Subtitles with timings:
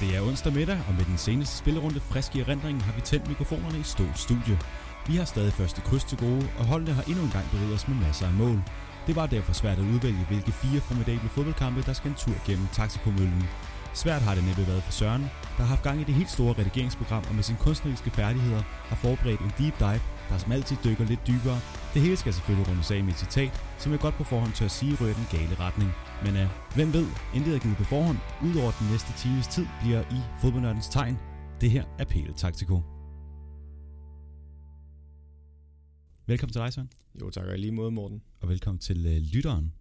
[0.00, 3.28] Det er onsdag middag, og med den seneste spillerunde frisk i erindringen har vi tændt
[3.28, 4.58] mikrofonerne i Stål Studie.
[5.06, 7.88] Vi har stadig første kryds til gode, og holdene har endnu en gang bevæget os
[7.88, 8.62] med masser af mål.
[9.06, 12.66] Det var derfor svært at udvælge, hvilke fire formidable fodboldkampe, der skal en tur gennem
[12.72, 13.48] Taxikomøllen.
[13.94, 15.22] Svært har det næppe været for Søren,
[15.56, 18.96] der har haft gang i det helt store redigeringsprogram og med sine kunstneriske færdigheder har
[18.96, 21.60] forberedt en deep dive, der som altid dykker lidt dybere.
[21.94, 24.68] Det hele skal selvfølgelig rundes af med et citat, som jeg godt på forhånd tør
[24.68, 25.92] sige rører den gale retning.
[26.24, 30.02] Men uh, hvem ved, intet er givet på forhånd, udover den næste times tid bliver
[30.16, 31.16] i fodboldnørdens tegn.
[31.60, 32.82] Det her er PL Taktiko.
[36.26, 36.90] Velkommen til dig, Søren.
[37.20, 38.22] Jo tak, og i lige måde, Morten.
[38.40, 39.74] Og velkommen til uh, lytteren.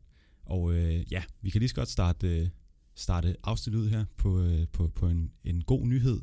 [0.44, 2.48] Og uh, ja, vi kan lige så godt starte, uh,
[2.96, 6.22] starte afsnittet ud her på, uh, på, på en, en god nyhed.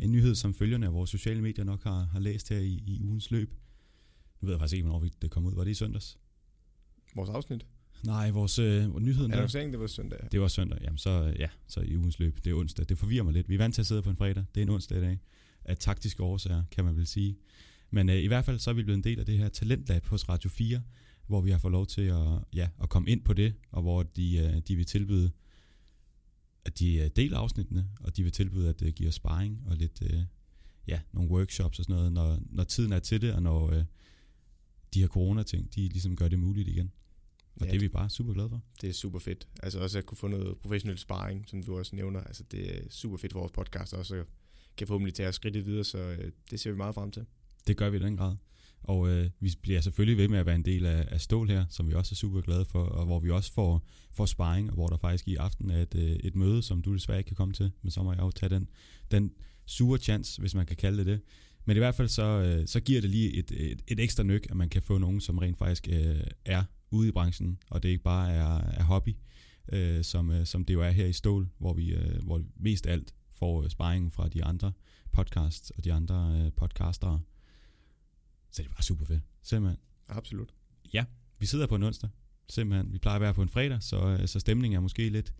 [0.00, 3.00] En nyhed, som følgerne af vores sociale medier nok har, har læst her i, i
[3.02, 3.54] ugens løb.
[4.40, 5.54] Nu ved jeg faktisk ikke, hvornår det kom ud.
[5.54, 6.18] Var det i søndags?
[7.14, 7.66] Vores afsnit?
[8.06, 9.36] Nej, vores øh, nyheden der.
[9.36, 10.18] Annonceringen, det var søndag.
[10.32, 10.78] Det var søndag.
[10.82, 12.44] Jamen så, ja, så i ugens løb.
[12.44, 12.88] Det er onsdag.
[12.88, 13.48] Det forvirrer mig lidt.
[13.48, 14.44] Vi er vant til at sidde på en fredag.
[14.54, 15.18] Det er en onsdag i dag.
[15.64, 17.36] Af taktiske årsager, kan man vel sige.
[17.90, 20.06] Men øh, i hvert fald så er vi blevet en del af det her talentlab
[20.06, 20.82] hos Radio 4,
[21.26, 24.02] hvor vi har fået lov til at, ja, at komme ind på det, og hvor
[24.02, 25.30] de, øh, de vil tilbyde,
[26.64, 29.76] at de øh, deler afsnittene, og de vil tilbyde at uh, give os sparring og
[29.76, 30.22] lidt, uh,
[30.86, 33.82] ja, nogle workshops og sådan noget, når, når tiden er til det, og når uh,
[34.94, 36.92] de her corona-ting, de ligesom gør det muligt igen.
[37.60, 38.60] Og ja, det er vi bare super glade for.
[38.80, 39.48] Det er super fedt.
[39.62, 42.20] Altså også at kunne få noget professionel sparring, som du også nævner.
[42.20, 44.24] Altså det er super fedt for vores podcast også
[44.76, 47.24] kan forhåbentlig tage os skridtet videre, så øh, det ser vi meget frem til.
[47.66, 48.36] Det gør vi i den grad.
[48.82, 51.64] Og øh, vi bliver selvfølgelig ved med at være en del af, af Stål her,
[51.70, 54.74] som vi også er super glade for, og hvor vi også får, får sparring, og
[54.74, 57.36] hvor der faktisk i aften er et, øh, et møde, som du desværre ikke kan
[57.36, 58.68] komme til, men så må jeg jo tage den,
[59.10, 59.32] den
[59.66, 61.20] sure chance, hvis man kan kalde det det.
[61.64, 64.46] Men i hvert fald så, øh, så giver det lige et, et, et ekstra nyk,
[64.50, 67.88] at man kan få nogen, som rent faktisk øh, er ude i branchen, og det
[67.88, 69.16] ikke bare er, er hobby,
[69.72, 72.86] øh, som, øh, som det jo er her i Stål, hvor vi øh, hvor mest
[72.86, 74.72] alt får sparringen fra de andre
[75.12, 77.20] podcasts og de andre øh, podcastere.
[78.50, 79.22] Så det er bare super fedt.
[79.42, 79.78] Simpelthen.
[80.08, 80.54] Absolut.
[80.92, 81.04] Ja,
[81.38, 82.10] vi sidder på en onsdag.
[82.48, 82.92] Simpelthen.
[82.92, 85.34] Vi plejer at være på en fredag, så, øh, så stemningen er måske lidt...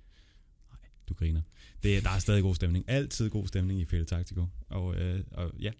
[0.70, 0.78] Nej,
[1.08, 1.42] du griner.
[1.82, 2.84] Det, der er stadig god stemning.
[2.88, 4.46] Altid god stemning i Fælde Taktiko.
[4.68, 5.70] Og, øh, og ja,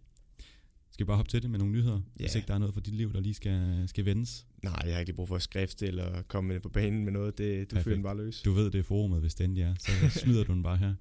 [0.94, 2.24] skal vi bare hoppe til det med nogle nyheder, ja.
[2.24, 4.46] hvis ikke der er noget for dit liv, der lige skal, skal vendes?
[4.62, 7.38] Nej, jeg har ikke brug for at skrift eller komme på banen med noget.
[7.38, 8.42] Det, du føler den bare løs.
[8.42, 10.94] Du ved, det er forumet, hvis den er, så smider du den bare her.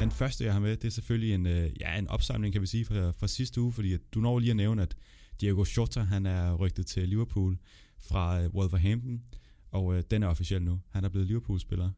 [0.00, 2.66] Den første, jeg har med, det er selvfølgelig en, øh, ja, en opsamling, kan vi
[2.66, 4.96] sige, fra, fra sidste uge, fordi du når lige at nævne, at
[5.40, 7.58] Diego Jota, han er rygtet til Liverpool
[7.98, 9.22] fra øh, Wolverhampton,
[9.70, 10.80] og øh, den er officiel nu.
[10.90, 11.90] Han er blevet Liverpool-spiller,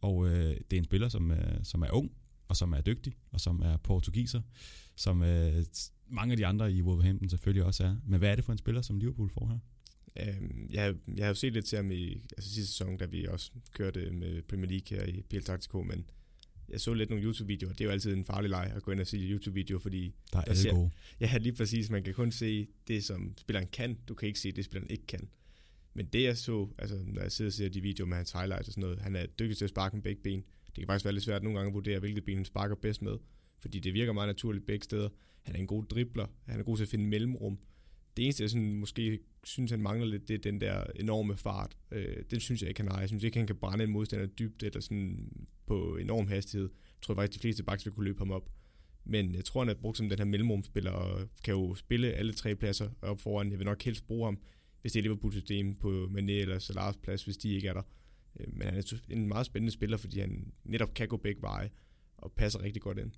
[0.00, 2.12] og øh, det er en spiller, som, øh, som er ung,
[2.48, 4.40] og som er dygtig, og som er portugiser,
[4.96, 5.64] som øh,
[6.08, 7.96] mange af de andre i Wolverhampton selvfølgelig også er.
[8.06, 9.58] Men hvad er det for en spiller, som Liverpool får her?
[10.20, 13.26] Øhm, jeg, jeg har jo set lidt til ham i altså sidste sæson, da vi
[13.26, 16.04] også kørte med Premier League her i PL Taktiko, men
[16.68, 17.72] jeg så lidt nogle YouTube-videoer.
[17.72, 20.14] Det er jo altid en farlig leg at gå ind og se YouTube-videoer, fordi...
[20.32, 20.90] Der er alle gode.
[21.20, 21.90] Ja, lige præcis.
[21.90, 23.98] Man kan kun se det, som spilleren kan.
[24.08, 25.28] Du kan ikke se det, spilleren ikke kan.
[25.94, 28.68] Men det jeg så, altså når jeg sidder og ser de videoer med hans highlights
[28.68, 30.44] og sådan noget, han er dygtig til at sparke med begge ben.
[30.66, 33.02] Det kan faktisk være lidt svært nogle gange at vurdere, hvilket ben han sparker bedst
[33.02, 33.16] med,
[33.62, 35.08] fordi det virker meget naturligt begge steder.
[35.42, 37.58] Han er en god dribler, han er god til at finde mellemrum.
[38.16, 41.76] Det eneste, jeg sådan, måske synes, han mangler lidt, det er den der enorme fart.
[41.90, 43.00] Øh, den synes jeg ikke, han har.
[43.00, 45.32] Jeg synes ikke, han kan brænde en modstander dybt eller sådan
[45.66, 46.68] på enorm hastighed.
[46.72, 48.50] Jeg tror faktisk, de fleste backs vil kunne løbe ham op.
[49.04, 52.32] Men jeg tror, han er brugt som den her mellemrumspiller, og kan jo spille alle
[52.32, 53.50] tre pladser op foran.
[53.50, 54.38] Jeg vil nok helst bruge ham,
[54.80, 57.82] hvis det er Liverpool-system på Mané eller Salahs plads, hvis de ikke er der.
[58.40, 61.70] Øh, men han er en meget spændende spiller, fordi han netop kan gå begge veje
[62.16, 63.12] og passer rigtig godt ind.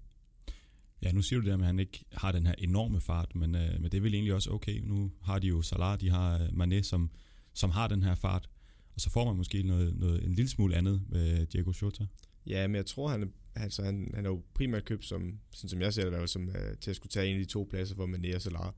[1.04, 3.80] Ja, nu siger du det at han ikke har den her enorme fart, men, øh,
[3.80, 4.80] men det er vel egentlig også okay.
[4.84, 7.10] Nu har de jo Salah, de har øh, Mané, som,
[7.54, 8.50] som har den her fart,
[8.94, 12.06] og så får man måske noget, noget, en lille smule andet med Diego Jota.
[12.46, 15.80] Ja, men jeg tror, han, altså, han, han er jo primært købt, som, sådan som
[15.80, 18.06] jeg ser det, som, øh, til at skulle tage en af de to pladser for
[18.06, 18.72] Mané og Salah,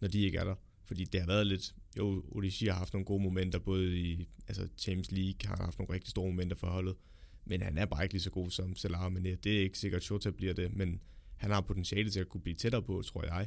[0.00, 0.54] når de ikke er der.
[0.84, 4.68] Fordi det har været lidt, jo, Odissi har haft nogle gode momenter, både i altså
[4.78, 6.96] Champions League har haft nogle rigtig store momenter for holdet,
[7.44, 9.36] men han er bare ikke lige så god som Salah og Mané.
[9.44, 11.00] Det er ikke sikkert, at Jota bliver det, men
[11.40, 13.46] han har potentiale til at kunne blive tættere på, tror jeg.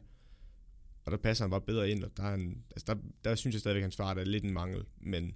[1.05, 3.53] Og der passer han bare bedre ind, og der, er en, altså der, der synes
[3.53, 5.35] jeg stadigvæk, at hans fart er lidt en mangel, men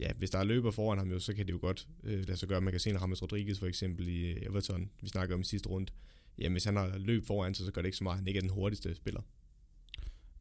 [0.00, 2.36] ja, hvis der er løber foran ham, jo, så kan det jo godt øh, lade
[2.36, 2.60] sig gøre.
[2.60, 5.68] Man kan se en Ramos Rodriguez for eksempel i Everton, vi snakker om i sidste
[5.68, 5.92] runde.
[6.38, 8.38] Jamen, hvis han har løb foran sig, så gør det ikke så meget, han ikke
[8.38, 9.20] er den hurtigste spiller.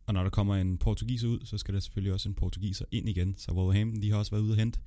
[0.05, 3.09] Og når der kommer en portugiser ud, så skal der selvfølgelig også en portugiser ind
[3.09, 3.35] igen.
[3.37, 4.79] Så Wolverhampton, de har også været ude og hente.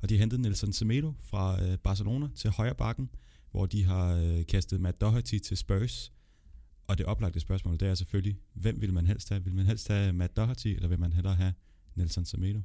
[0.00, 3.10] Og de har hentet Nelson Semedo fra øh, Barcelona til højre bakken
[3.54, 6.12] hvor de har øh, kastet Matt Doherty til Spurs.
[6.86, 9.44] Og det oplagte spørgsmål, det er selvfølgelig, hvem vil man helst have?
[9.44, 11.52] Vil man helst have Matt Doherty, eller vil man hellere have
[11.94, 12.60] Nelson Semedo?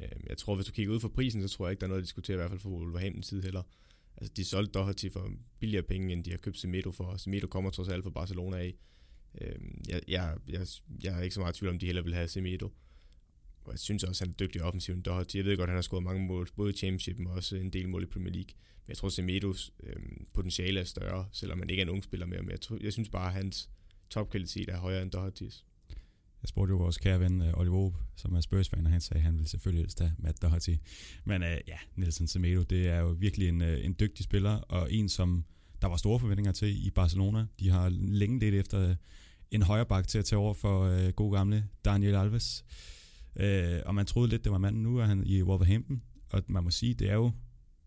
[0.00, 1.88] Øhm, jeg tror, hvis du kigger ud for prisen, så tror jeg ikke, der er
[1.88, 3.62] noget at diskutere, i hvert fald for Wolverhampton side heller.
[4.16, 5.30] Altså, de solgte Doherty for
[5.60, 7.16] billigere penge, end de har købt Semedo for.
[7.16, 8.74] Semedo kommer trods alt fra Barcelona af.
[9.40, 10.66] Øhm, jeg, jeg, jeg,
[11.02, 12.72] jeg er ikke så meget tvivl om, de heller vil have Semedo.
[13.68, 15.36] Og jeg synes også, han er dygtig offensiv end Doherty.
[15.36, 17.88] Jeg ved godt, han har scoret mange mål, både i Championship, og også en del
[17.88, 18.54] mål i Premier League.
[18.86, 19.96] Men jeg tror, Semedos øh,
[20.34, 22.42] potentiale er større, selvom han ikke er en ung spiller mere.
[22.42, 23.70] Men jeg, tror, jeg synes bare, at hans
[24.10, 25.64] topkvalitet er højere end Doherty's.
[26.42, 29.18] Jeg spurgte jo vores kære ven uh, Oliver Obe, som er Spurs-fan, og han sagde,
[29.18, 30.74] at han ville selvfølgelig helst have Matt Doherty.
[31.24, 34.92] Men uh, ja, Nelson Semedo, det er jo virkelig en, uh, en dygtig spiller, og
[34.92, 35.44] en, som
[35.82, 37.46] der var store forventninger til i Barcelona.
[37.60, 38.94] De har længe lidt efter
[39.50, 42.64] en højre bak til at tage over for uh, god gamle Daniel Alves.
[42.66, 42.97] Uh,
[43.38, 44.82] Øh, og man troede lidt, det var manden.
[44.82, 47.30] Nu er han i Wolverhampton, og man må sige, det er jo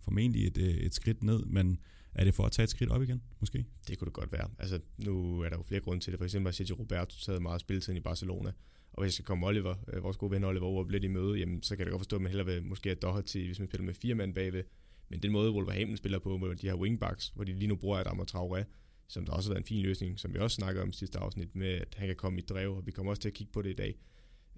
[0.02, 1.80] formentlig et, øh, et skridt ned, men
[2.14, 3.66] er det for at tage et skridt op igen, måske?
[3.88, 4.50] Det kunne det godt være.
[4.60, 6.18] Altså, nu er der jo flere grunde til det.
[6.18, 8.52] For eksempel har Sergio Roberto taget meget spilletid i Barcelona.
[8.94, 11.40] Og hvis jeg skal komme Oliver, øh, vores gode ven Oliver over lidt i møde,
[11.40, 13.68] jamen, så kan jeg godt forstå, at man hellere vil måske have Doherty, hvis man
[13.68, 14.64] spiller med fire mand bagved.
[15.10, 17.98] Men den måde, Wolverhampton spiller på, hvor de har wingbacks, hvor de lige nu bruger
[17.98, 18.64] Adam og Traoré,
[19.08, 21.20] som der også har været en fin løsning, som vi også snakker om i sidste
[21.20, 23.54] afsnit, med at han kan komme i drev, og vi kommer også til at kigge
[23.54, 23.96] på det i dag.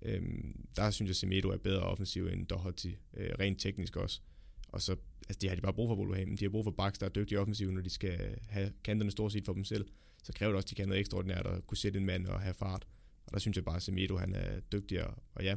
[0.05, 4.21] Øhm, der synes jeg, Semedo er bedre offensiv end Doherty, øh, rent teknisk også.
[4.67, 4.95] Og så,
[5.29, 6.37] altså det har de bare brug for Wolverhampton.
[6.37, 9.31] De har brug for backs, der er dygtige offensiv, når de skal have kanterne stort
[9.31, 9.85] set for dem selv.
[10.23, 12.41] Så kræver det også, at de kan noget ekstraordinært at kunne sætte en mand og
[12.41, 12.87] have fart.
[13.25, 15.13] Og der synes jeg bare, at Semedo han er dygtigere.
[15.35, 15.55] Og ja,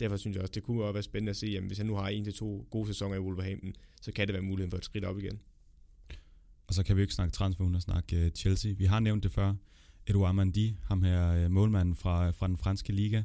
[0.00, 1.94] derfor synes jeg også, det kunne også være spændende at se, at hvis han nu
[1.94, 4.84] har en til to gode sæsoner i Wolverhampton, så kan det være muligheden for et
[4.84, 5.40] skridt op igen.
[6.66, 8.72] Og så kan vi ikke snakke transfer uden at snakke øh, Chelsea.
[8.72, 9.54] Vi har nævnt det før.
[10.06, 13.22] Edouard Mandi, ham her øh, målmanden fra, fra den franske liga.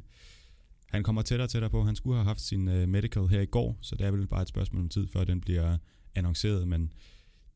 [0.94, 1.84] Han kommer tættere og tættere på.
[1.84, 4.42] Han skulle have haft sin uh, medical her i går, så det er vel bare
[4.42, 5.76] et spørgsmål om tid, før den bliver
[6.14, 6.92] annonceret, men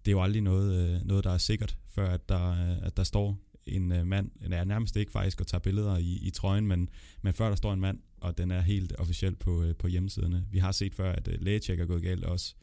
[0.04, 2.96] det er jo aldrig noget, uh, noget der er sikkert, før at der, uh, at
[2.96, 6.66] der står en uh, mand, er nærmest ikke faktisk at tage billeder i, i trøjen,
[6.66, 6.88] men,
[7.22, 10.46] men før der står en mand, og den er helt officielt på, uh, på hjemmesiderne.
[10.50, 12.54] Vi har set før, at uh, lægecheck er gået galt også,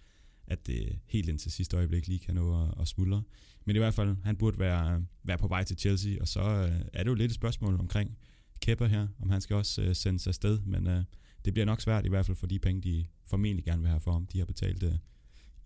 [0.48, 3.24] at det helt indtil sidste øjeblik lige kan nå at, at smuldre.
[3.66, 6.86] Men i hvert fald, han burde være, være på vej til Chelsea, og så uh,
[6.94, 8.18] er det jo lidt et spørgsmål omkring,
[8.62, 11.04] Kepper her, om han skal også øh, sendes afsted, men øh,
[11.46, 14.00] det bliver nok svært i hvert fald for de penge, de formentlig gerne vil have
[14.00, 14.26] for ham.
[14.26, 14.94] De har betalt øh,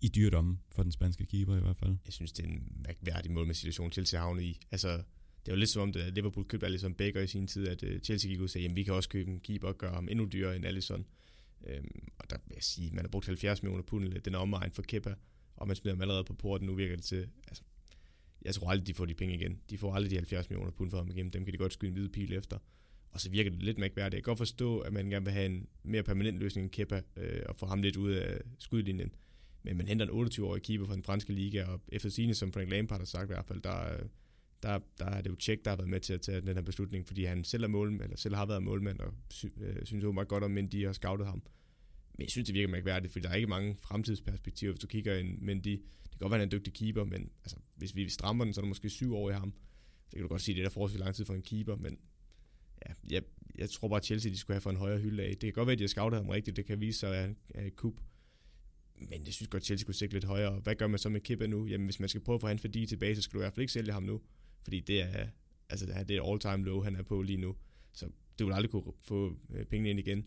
[0.00, 1.96] i dyrdommen for den spanske keeper i hvert fald.
[2.04, 4.60] Jeg synes, det er en mærkværdig måde med situationen Chelsea havnet i.
[4.70, 5.02] Altså,
[5.46, 8.00] det var lidt som om, at Liverpool købte Alisson Becker i sin tid, at øh,
[8.00, 10.08] Chelsea gik ud og sagde, at vi kan også købe en keeper og gøre ham
[10.10, 11.06] endnu dyrere end Alisson.
[11.66, 14.38] Øhm, og der vil jeg sige, man har brugt 70 millioner pund, øh, den er
[14.38, 15.14] omegn for Kepa,
[15.56, 17.62] og man smider ham allerede på porten, nu virker det til, altså,
[18.42, 19.60] jeg tror aldrig, de får de penge igen.
[19.70, 21.30] De får aldrig de 70 millioner pund for ham igen.
[21.30, 22.58] Dem kan de godt skyde en hvide pil efter.
[23.12, 24.14] Og så virker det lidt mærkværdigt.
[24.14, 27.02] Jeg kan godt forstå, at man gerne vil have en mere permanent løsning end Kepa,
[27.16, 29.14] øh, og få ham lidt ud af skudlinjen.
[29.62, 32.70] Men man henter en 28-årig keeper fra den franske liga, og efter sine, som Frank
[32.70, 33.96] Lampard har sagt i hvert fald, der,
[34.62, 36.62] der, der er det jo Tjek, der har været med til at tage den her
[36.62, 40.04] beslutning, fordi han selv er målmand, eller selv har været målmand, og sy, øh, synes
[40.04, 41.42] jo meget godt om Mendy har scoutet ham.
[42.14, 45.16] Men jeg synes, det virker mærkværdigt, fordi der er ikke mange fremtidsperspektiver, hvis du kigger
[45.16, 45.68] ind Mendy.
[45.68, 48.44] Det kan godt være, at han er en dygtig keeper, men altså, hvis vi strammer
[48.44, 49.52] den, så er der måske syv år i ham.
[50.08, 51.76] Så kan du godt sige, at det er der forholdsvis lang tid for en keeper,
[51.76, 51.98] men
[52.88, 53.22] ja, jeg,
[53.58, 55.30] jeg tror bare, at Chelsea de skulle have for en højere hylde af.
[55.30, 57.34] Det kan godt være, at de har scoutet ham rigtigt, det kan vise sig at
[57.54, 58.00] være et kup.
[58.98, 60.60] Men jeg synes godt, at Chelsea kunne sigte lidt højere.
[60.60, 61.66] Hvad gør man så med Kepa nu?
[61.66, 63.54] Jamen, hvis man skal prøve at få hans værdi tilbage, så skal du i hvert
[63.54, 64.20] fald ikke sælge ham nu.
[64.62, 65.26] Fordi det er,
[65.68, 67.56] altså, det er all-time low, han er på lige nu.
[67.92, 68.08] Så
[68.38, 70.26] du vil aldrig kunne få øh, pengene ind igen.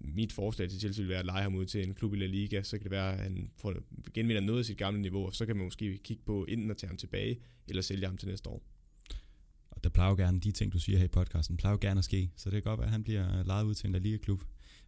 [0.00, 2.26] Mit forslag til Chelsea vil være at lege ham ud til en klub i La
[2.26, 3.74] Liga, så kan det være, at han får
[4.14, 6.76] genvinder noget af sit gamle niveau, og så kan man måske kigge på enten at
[6.76, 8.62] tage ham tilbage, eller sælge ham til næste år
[9.76, 11.98] og der plejer jo gerne, de ting, du siger her i podcasten, plejer jo gerne
[11.98, 12.30] at ske.
[12.36, 14.42] Så det kan godt være, at han bliver øh, lejet ud til en La Liga-klub.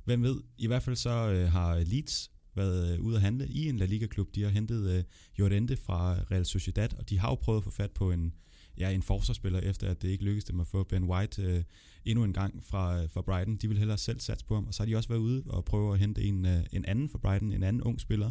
[0.04, 3.68] Hvem ved, i hvert fald så øh, har Leeds været øh, ude at handle i
[3.68, 4.35] en La Liga-klub.
[4.35, 5.04] De har hentet øh,
[5.38, 8.35] Jorente fra Real Sociedad, og de har jo prøvet at få fat på en,
[8.78, 11.62] ja, en forsvarsspiller, efter at det ikke lykkedes dem at få Ben White øh,
[12.04, 13.57] endnu en gang fra, øh, fra Brighton.
[13.57, 15.64] De vil hellere selv satse på ham, og så har de også været ude og
[15.64, 18.30] prøve at hente en, øh, en anden fra Brighton, en anden ung spiller,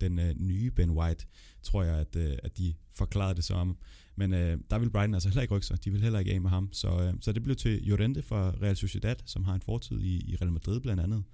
[0.00, 1.26] den øh, nye Ben White,
[1.62, 3.76] tror jeg, at, øh, at de forklarede det som.
[4.16, 5.84] Men øh, der vil Brighton altså heller ikke rykke sig.
[5.84, 6.68] De vil heller ikke af med ham.
[6.72, 10.30] Så, øh, så det blev til Llorente fra Real Sociedad, som har en fortid i,
[10.30, 11.24] i Real Madrid blandt andet.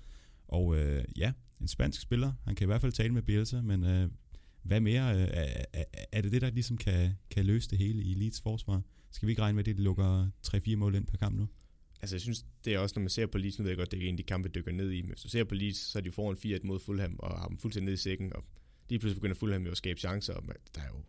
[0.48, 2.32] Og øh, ja, en spansk spiller.
[2.44, 4.08] Han kan i hvert fald tale med Bielsa, men øh,
[4.62, 5.14] hvad mere?
[5.14, 8.82] Øh, er, er det det, der ligesom kan, kan løse det hele i Leeds forsvar?
[9.10, 11.48] Skal vi ikke regne med, at det lukker 3-4 mål ind per kamp nu?
[12.02, 13.90] Altså jeg synes, det er også, når man ser på Leeds, nu ved jeg godt,
[13.90, 15.76] det er en af de kampe, dykker ned i, men hvis du ser på Leeds,
[15.76, 18.44] så er de foran 4-1 mod Fulham, og har dem fuldstændig ned i sækken, og
[18.88, 20.42] lige pludselig begynder Fulham jo at skabe chancer, og
[20.74, 21.02] der er jo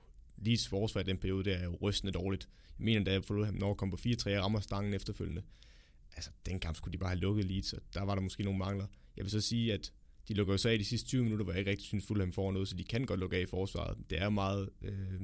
[0.46, 2.50] Leeds forsvar i den periode, det er jo rystende dårligt.
[2.80, 5.42] Jeg mener, da Fulham når kom på 4-3 rammer stangen efterfølgende.
[6.16, 8.60] Altså, den kamp skulle de bare have lukket Leeds, og der var der måske nogle
[8.60, 8.88] mangler.
[9.18, 9.94] Jeg vil så sige, at
[10.28, 12.32] de lukker jo så af de sidste 20 minutter, hvor jeg ikke rigtig synes, Fulham
[12.32, 13.98] får noget, så de kan godt lukke af i forsvaret.
[14.10, 15.22] Det er meget øh,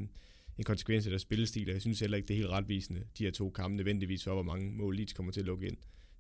[0.58, 3.24] en konsekvens af deres spillestil, og jeg synes heller ikke, det er helt retvisende, de
[3.24, 5.78] her to kampe nødvendigvis for, hvor mange mål Leeds kommer til at lukke ind.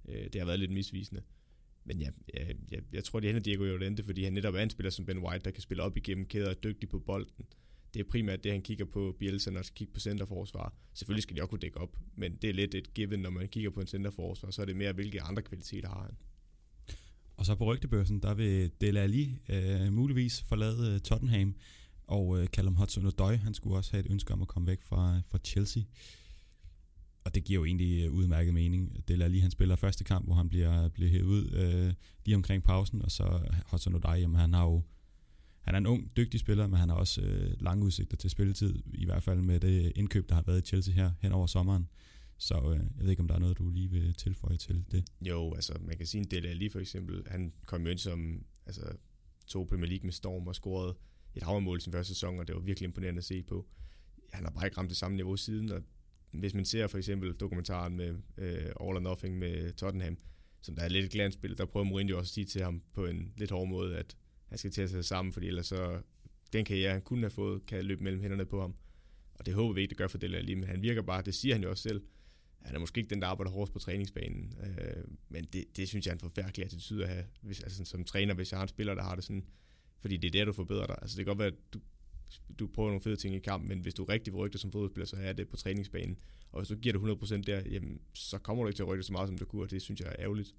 [0.10, 1.22] Øh, det har været lidt misvisende.
[1.84, 4.70] Men ja, jeg, jeg, jeg tror, det hænder Diego Llorente, fordi han netop er en
[4.70, 7.46] spiller som Ben White, der kan spille op igennem kæder og er dygtig på bolden.
[7.93, 10.74] Det er primært det, han kigger på Bielsa, når han kigger på centerforsvar.
[10.93, 13.48] Selvfølgelig skal de også kunne dække op, men det er lidt et given, når man
[13.48, 16.15] kigger på en centerforsvar, så er det mere, hvilke andre kvaliteter har han.
[17.38, 21.55] Og så på rygtebørsen, der vil Dele Alli øh, muligvis forlade øh, Tottenham,
[22.08, 25.22] og øh, Callum Hudson-Odoi, han skulle også have et ønske om at komme væk fra,
[25.25, 25.84] fra Chelsea.
[27.24, 29.08] Og det giver jo egentlig øh, udmærket mening.
[29.08, 31.93] Dele Alli, han spiller første kamp, hvor han bliver, bliver hævet ud øh,
[32.25, 33.24] lige omkring pausen, og så
[33.74, 34.81] Hudson-Odoi, jamen han har jo
[35.70, 38.84] han er en ung, dygtig spiller, men han har også øh, lange udsigter til spilletid,
[38.94, 41.90] i hvert fald med det indkøb, der har været i Chelsea her hen over sommeren.
[42.38, 45.04] Så øh, jeg ved ikke, om der er noget, du lige vil tilføje til det.
[45.22, 48.00] Jo, altså man kan sige, en del af lige for eksempel, han kom jo ind
[48.00, 48.82] som altså,
[49.48, 50.98] to Premier League med Storm og scorede
[51.36, 53.68] et havremål sin første sæson, og det var virkelig imponerende at se på.
[54.34, 55.82] Han har bare ikke ramt det samme niveau siden, og
[56.32, 60.18] hvis man ser for eksempel dokumentaren med øh, All or Nothing med Tottenham,
[60.62, 63.34] som der er lidt et der prøver Mourinho også at sige til ham på en
[63.38, 64.18] lidt hård måde, at
[64.50, 66.01] han skal til at tage sammen, fordi ellers så
[66.53, 68.75] den jeg han kunne have fået, kan løbe mellem hænderne på ham.
[69.34, 71.36] Og det håber vi ikke, det gør for Dele Alli, men han virker bare, det
[71.36, 72.01] siger han jo også selv,
[72.62, 76.06] han er måske ikke den, der arbejder hårdest på træningsbanen, øh, men det, det synes
[76.06, 78.70] jeg er en forfærdelig attitude at have, hvis, altså, som træner, hvis jeg har en
[78.70, 79.46] spiller, der har det sådan,
[80.00, 80.98] fordi det er der, du forbedrer dig.
[81.01, 81.79] Altså det kan godt være, at du,
[82.60, 84.72] du prøver nogle fede ting i kampen, men hvis du er rigtig vil rykke som
[84.72, 86.20] fodboldspiller, så er det på træningsbanen.
[86.51, 89.03] Og hvis du giver det 100% der, jamen, så kommer du ikke til at rykke
[89.03, 90.56] så meget, som du kunne, og det synes jeg er ærgerligt.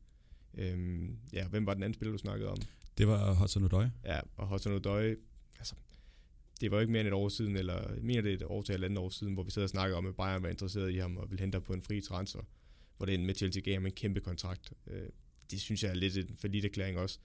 [0.54, 2.56] Øhm, ja, hvem var den anden spiller, du snakkede om?
[2.98, 3.86] Det var Hudson Odoi.
[4.04, 5.14] Ja, og Hudson Odoi,
[5.58, 5.74] altså,
[6.60, 8.84] det var ikke mere end et år siden, eller mere det et år til et
[8.84, 11.16] andet år siden, hvor vi sad og snakkede om, at Bayern var interesseret i ham
[11.16, 12.40] og ville hente ham på en fri transfer,
[12.96, 14.72] hvor det med Chelsea gav ham en kæmpe kontrakt.
[14.86, 15.08] Øh,
[15.50, 17.18] det synes jeg er lidt en for erklæring også.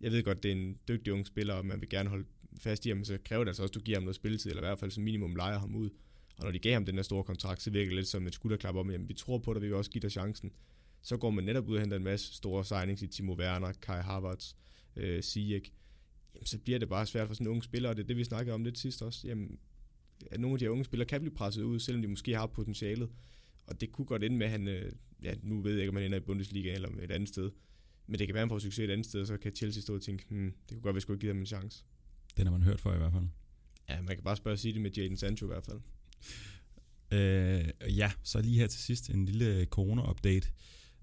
[0.00, 2.24] Jeg ved godt, det er en dygtig ung spiller, og man vil gerne holde
[2.58, 4.62] fast i ham, så kræver det altså også, at du giver ham noget spilletid, eller
[4.62, 5.90] i hvert fald som minimum leger ham ud.
[6.36, 8.34] Og når de gav ham den her store kontrakt, så virker det lidt som et
[8.34, 10.52] skulderklap om, jamen vi tror på dig, vi vil også give dig chancen.
[11.02, 14.02] Så går man netop ud og henter en masse store signings i Timo Werner, Kai
[14.02, 14.56] Havertz, øh,
[15.22, 15.72] Ziyech,
[16.34, 18.16] jamen, så bliver det bare svært for sådan en unge spiller, og det er det,
[18.16, 19.28] vi snakkede om lidt sidst også.
[19.28, 19.58] Jamen,
[20.30, 22.46] at nogle af de her unge spillere kan blive presset ud, selvom de måske har
[22.46, 23.10] potentialet.
[23.66, 24.92] Og det kunne godt ende med, at han, øh,
[25.22, 27.50] ja, nu ved jeg ikke, om han ender i Bundesliga eller et andet sted.
[28.06, 29.94] Men det kan være, at han får succes et andet sted, så kan Chelsea stå
[29.94, 31.84] og tænke, hmm, det kunne godt være, at vi skulle give ham en chance.
[32.36, 33.24] Den har man hørt for i hvert fald.
[33.88, 35.80] Ja, man kan bare spørge sige det med Jadon Sancho i hvert fald.
[37.12, 40.50] Øh, ja, så lige her til sidst en lille corona-update.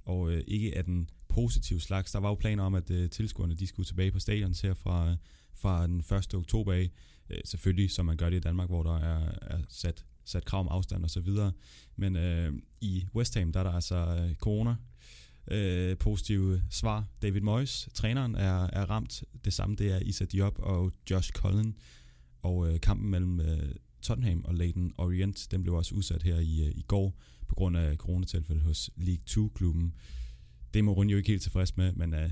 [0.02, 2.12] Og øh, ikke af den positiv slags.
[2.12, 5.10] Der var jo planer om, at øh, tilskuerne de skulle tilbage på stadion her fra,
[5.10, 5.18] øh,
[5.54, 6.34] fra den 1.
[6.34, 6.92] oktober af.
[7.30, 10.60] Øh, selvfølgelig, som man gør det i Danmark, hvor der er, er sat, sat krav
[10.60, 11.52] om afstand og så videre.
[11.96, 14.76] Men øh, i West Ham, der er der altså øh, corona
[15.52, 17.06] øh, positive svar.
[17.22, 19.24] David Moyes, træneren, er, er ramt.
[19.46, 21.76] Det samme det er Issa Diop og Josh Cullen.
[22.42, 26.68] Og øh, kampen mellem øh, Tottenham og Leighton Orient, den blev også udsat her i,
[26.68, 29.94] øh, i går på grund af coronatilfælde hos League 2-klubben.
[30.74, 32.30] Det må Mourinho ikke helt tilfreds med, men øh,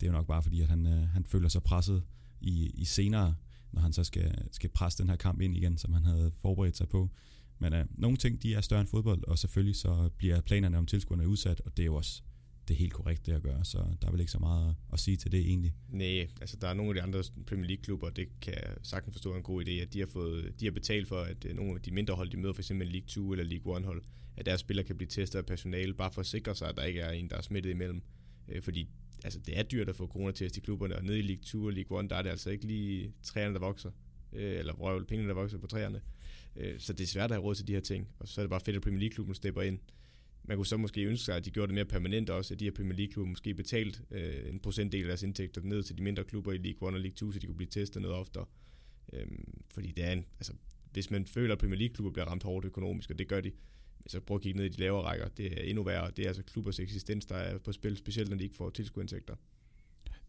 [0.00, 2.02] det er jo nok bare fordi, at han, øh, han føler sig presset
[2.40, 3.34] i, i senere,
[3.72, 6.76] når han så skal, skal presse den her kamp ind igen, som han havde forberedt
[6.76, 7.10] sig på.
[7.58, 10.86] Men øh, nogle ting, de er større end fodbold, og selvfølgelig så bliver planerne om
[10.86, 12.22] tilskuerne udsat, og det er jo også
[12.68, 15.00] det er helt korrekt det at gøre, så der er vel ikke så meget at
[15.00, 15.74] sige til det egentlig.
[15.88, 19.14] Nej, altså der er nogle af de andre Premier League klubber, det kan jeg sagtens
[19.14, 21.74] forstå en god idé, at de har, fået, de har betalt for, at øh, nogle
[21.74, 24.02] af de mindre hold, de møder, for eksempel League 2 eller League 1 hold,
[24.36, 26.84] at deres spillere kan blive testet af personale, bare for at sikre sig, at der
[26.84, 28.02] ikke er en, der er smittet imellem.
[28.48, 28.88] Øh, fordi
[29.24, 31.72] altså, det er dyrt at få coronatest i klubberne, og nede i League 2 og
[31.72, 33.90] League 1, der er det altså ikke lige træerne, der vokser,
[34.32, 36.00] øh, eller røvel, pengene, der vokser på træerne.
[36.56, 38.42] Øh, så det er svært at have råd til de her ting, og så er
[38.42, 39.78] det bare fedt, at Premier League-klubben stepper ind.
[40.44, 42.64] Man kunne så måske ønske sig, at de gjorde det mere permanent også, at de
[42.64, 46.24] her Premier League-klubber måske betalt øh, en procentdel af deres indtægter ned til de mindre
[46.24, 48.46] klubber i League 1 og League 2, så de kunne blive testet noget oftere.
[49.12, 49.26] Øh,
[49.70, 50.52] fordi det er en, altså,
[50.92, 53.52] hvis man føler, at Premier League-klubber bliver ramt hårdt økonomisk, og det gør de,
[54.06, 55.28] så prøv at kigge ned i de lavere rækker.
[55.28, 56.10] Det er endnu værre.
[56.16, 59.34] Det er altså klubbers eksistens, der er på spil, specielt når de ikke får tilskuindtægter.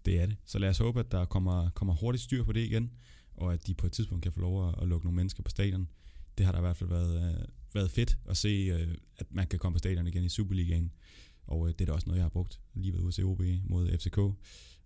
[0.06, 0.38] Det er det.
[0.46, 2.92] Så lad os håbe, at der kommer, kommer hurtigt styr på det igen,
[3.36, 5.88] og at de på et tidspunkt kan få lov at, lukke nogle mennesker på stadion.
[6.38, 9.48] Det har der i hvert fald været, øh, været fedt at se, øh, at man
[9.48, 10.92] kan komme på stadion igen i Superligaen.
[11.48, 13.98] Og øh, det er da også noget, jeg har brugt lige ved ude OB mod
[13.98, 14.18] FCK.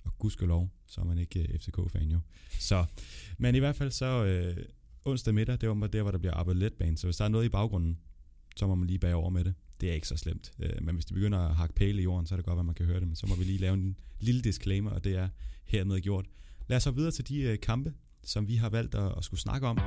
[0.05, 2.19] Og gudskelov, så er man ikke øh, FCK-fan jo.
[2.59, 2.85] Så,
[3.37, 4.65] men i hvert fald så øh,
[5.05, 6.97] onsdag middag, det var der, hvor der bliver arbejdet letbane.
[6.97, 7.97] Så hvis der er noget i baggrunden,
[8.55, 9.53] så må man lige bage over med det.
[9.81, 10.51] Det er ikke så slemt.
[10.59, 12.65] Øh, men hvis det begynder at hakke pæle i jorden, så er det godt, at
[12.65, 13.07] man kan høre det.
[13.07, 15.29] Men så må vi lige lave en lille disclaimer, og det er
[15.65, 16.25] hermed gjort.
[16.67, 17.93] Lad os så videre til de øh, kampe,
[18.23, 19.77] som vi har valgt at, at skulle snakke om.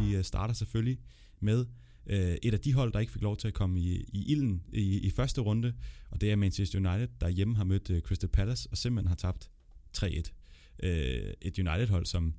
[0.00, 0.98] Vi øh, starter selvfølgelig
[1.40, 1.66] med
[2.06, 4.62] øh, et af de hold, der ikke fik lov til at komme i, i ilden
[4.72, 5.74] i, i første runde,
[6.10, 9.14] og det er Manchester United, der hjemme har mødt øh, Crystal Palace og simpelthen har
[9.14, 9.50] tabt
[9.98, 10.32] 3-1.
[10.82, 12.34] Øh, et United-hold, som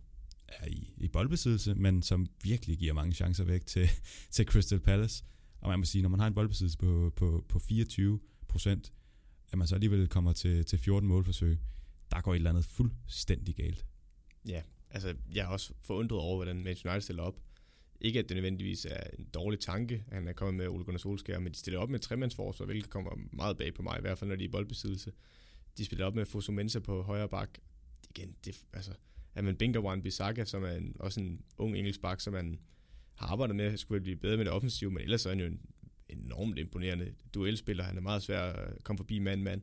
[0.48, 0.87] er i
[1.18, 3.90] boldbesiddelse, men som virkelig giver mange chancer væk til,
[4.36, 5.24] til Crystal Palace.
[5.62, 8.94] Og man må sige, når man har en boldbesiddelse på, på, på 24 procent,
[9.52, 11.58] at man så alligevel kommer til, til 14 målforsøg,
[12.12, 13.86] der går et eller andet fuldstændig galt.
[14.48, 17.40] Ja, altså jeg er også forundret over, hvordan Manchester United stiller op.
[18.02, 20.98] Ikke at det nødvendigvis er en dårlig tanke, at han er kommet med Ole Gunnar
[20.98, 24.18] Solskjaer, men de stiller op med tremandsforsvar, hvilket kommer meget bag på mig, i hvert
[24.18, 25.12] fald når de er i boldbesiddelse.
[25.78, 27.50] De spiller op med Fosu Mensa på højre bak.
[28.10, 28.92] Igen, det, altså,
[29.38, 32.60] at man bænker Juan Bissaka, som er en, også en ung engelsk bak, som man
[33.16, 35.60] har arbejdet med, skulle blive bedre med det offensive, men ellers er han jo en
[36.10, 37.84] enormt imponerende duelspiller.
[37.84, 39.62] Han er meget svær at komme forbi mand-mand,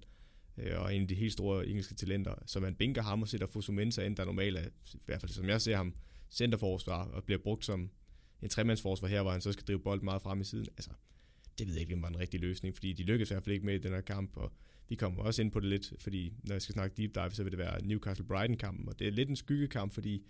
[0.59, 2.35] øh, og en af de helt store engelske talenter.
[2.47, 5.49] Så man bænker ham og sætter Fosumensa ind, der normalt er, i hvert fald som
[5.49, 5.95] jeg ser ham,
[6.31, 7.91] centerforsvar og bliver brugt som
[8.43, 10.67] en tremandsforsvar her, hvor han så skal drive bold meget frem i siden.
[10.77, 10.91] Altså,
[11.59, 13.55] det ved jeg ikke, om var en rigtig løsning, fordi de lykkedes i hvert fald
[13.55, 14.53] ikke med i den her kamp, og
[14.89, 17.43] vi kommer også ind på det lidt, fordi når jeg skal snakke deep dive, så
[17.43, 20.25] vil det være Newcastle-Brighton-kampen, og det er lidt en skyggekamp, fordi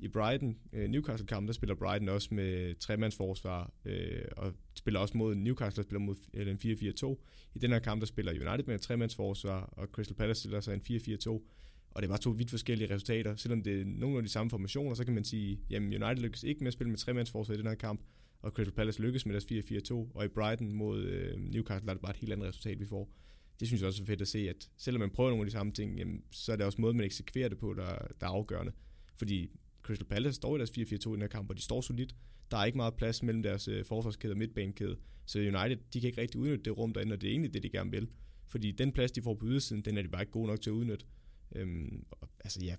[0.00, 5.34] i Brighton, øh, Newcastle-kampen, der spiller Brighton også med tremandsforsvar, øh, og spiller også mod
[5.34, 7.24] Newcastle, der spiller mod en 4-4-2.
[7.54, 10.80] I den her kamp, der spiller United med tremandsforsvar, og Crystal Palace stiller sig en
[10.80, 11.42] 4-4-2.
[11.90, 13.36] Og det var to vidt forskellige resultater.
[13.36, 16.42] Selvom det er nogle af de samme formationer, så kan man sige, jamen United lykkes
[16.42, 18.00] ikke med at spille med tremandsforsvar i den her kamp,
[18.42, 22.02] og Crystal Palace lykkes med deres 4-4-2, og i Brighton mod øh, Newcastle er det
[22.02, 23.12] bare et helt andet resultat, vi får.
[23.60, 25.52] Det synes jeg også er fedt at se, at selvom man prøver nogle af de
[25.52, 28.30] samme ting, jamen, så er det også måden, man eksekverer det på, der, der er
[28.30, 28.72] afgørende.
[29.16, 29.50] Fordi
[29.82, 32.14] Crystal Palace står i deres 4-4-2 i den her kamp, og de står solidt.
[32.50, 34.96] Der er ikke meget plads mellem deres øh, forsvarskæde og midtbanekæde.
[35.26, 37.62] Så United, de kan ikke rigtig udnytte det rum derinde, og det er egentlig det,
[37.62, 38.08] de gerne vil.
[38.46, 40.70] Fordi den plads, de får på ydersiden, den er de bare ikke gode nok til
[40.70, 41.06] at udnytte.
[41.54, 42.76] Øhm, og, altså ja,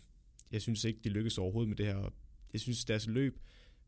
[0.52, 2.14] jeg synes ikke, de lykkes overhovedet med det her.
[2.54, 3.40] Jeg synes, deres løb,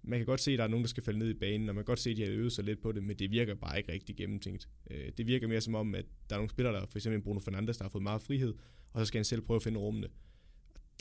[0.03, 1.75] man kan godt se, at der er nogen, der skal falde ned i banen, og
[1.75, 3.55] man kan godt se, at de har øvet sig lidt på det, men det virker
[3.55, 4.69] bare ikke rigtig gennemtænkt.
[4.91, 7.39] Øh, det virker mere som om, at der er nogle spillere, der for eksempel Bruno
[7.39, 8.53] Fernandes, der har fået meget frihed,
[8.93, 10.07] og så skal han selv prøve at finde rummene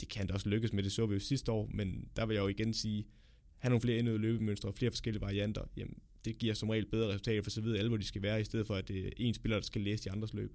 [0.01, 2.33] det kan da også lykkes med, det så vi jo sidste år, men der vil
[2.33, 3.05] jeg jo igen sige,
[3.57, 7.07] have nogle flere indøvede løbemønstre og flere forskellige varianter, jamen det giver som regel bedre
[7.07, 9.09] resultater, for så ved alle, hvor de skal være, i stedet for at det er
[9.17, 10.53] en spiller, der skal læse de andres løb.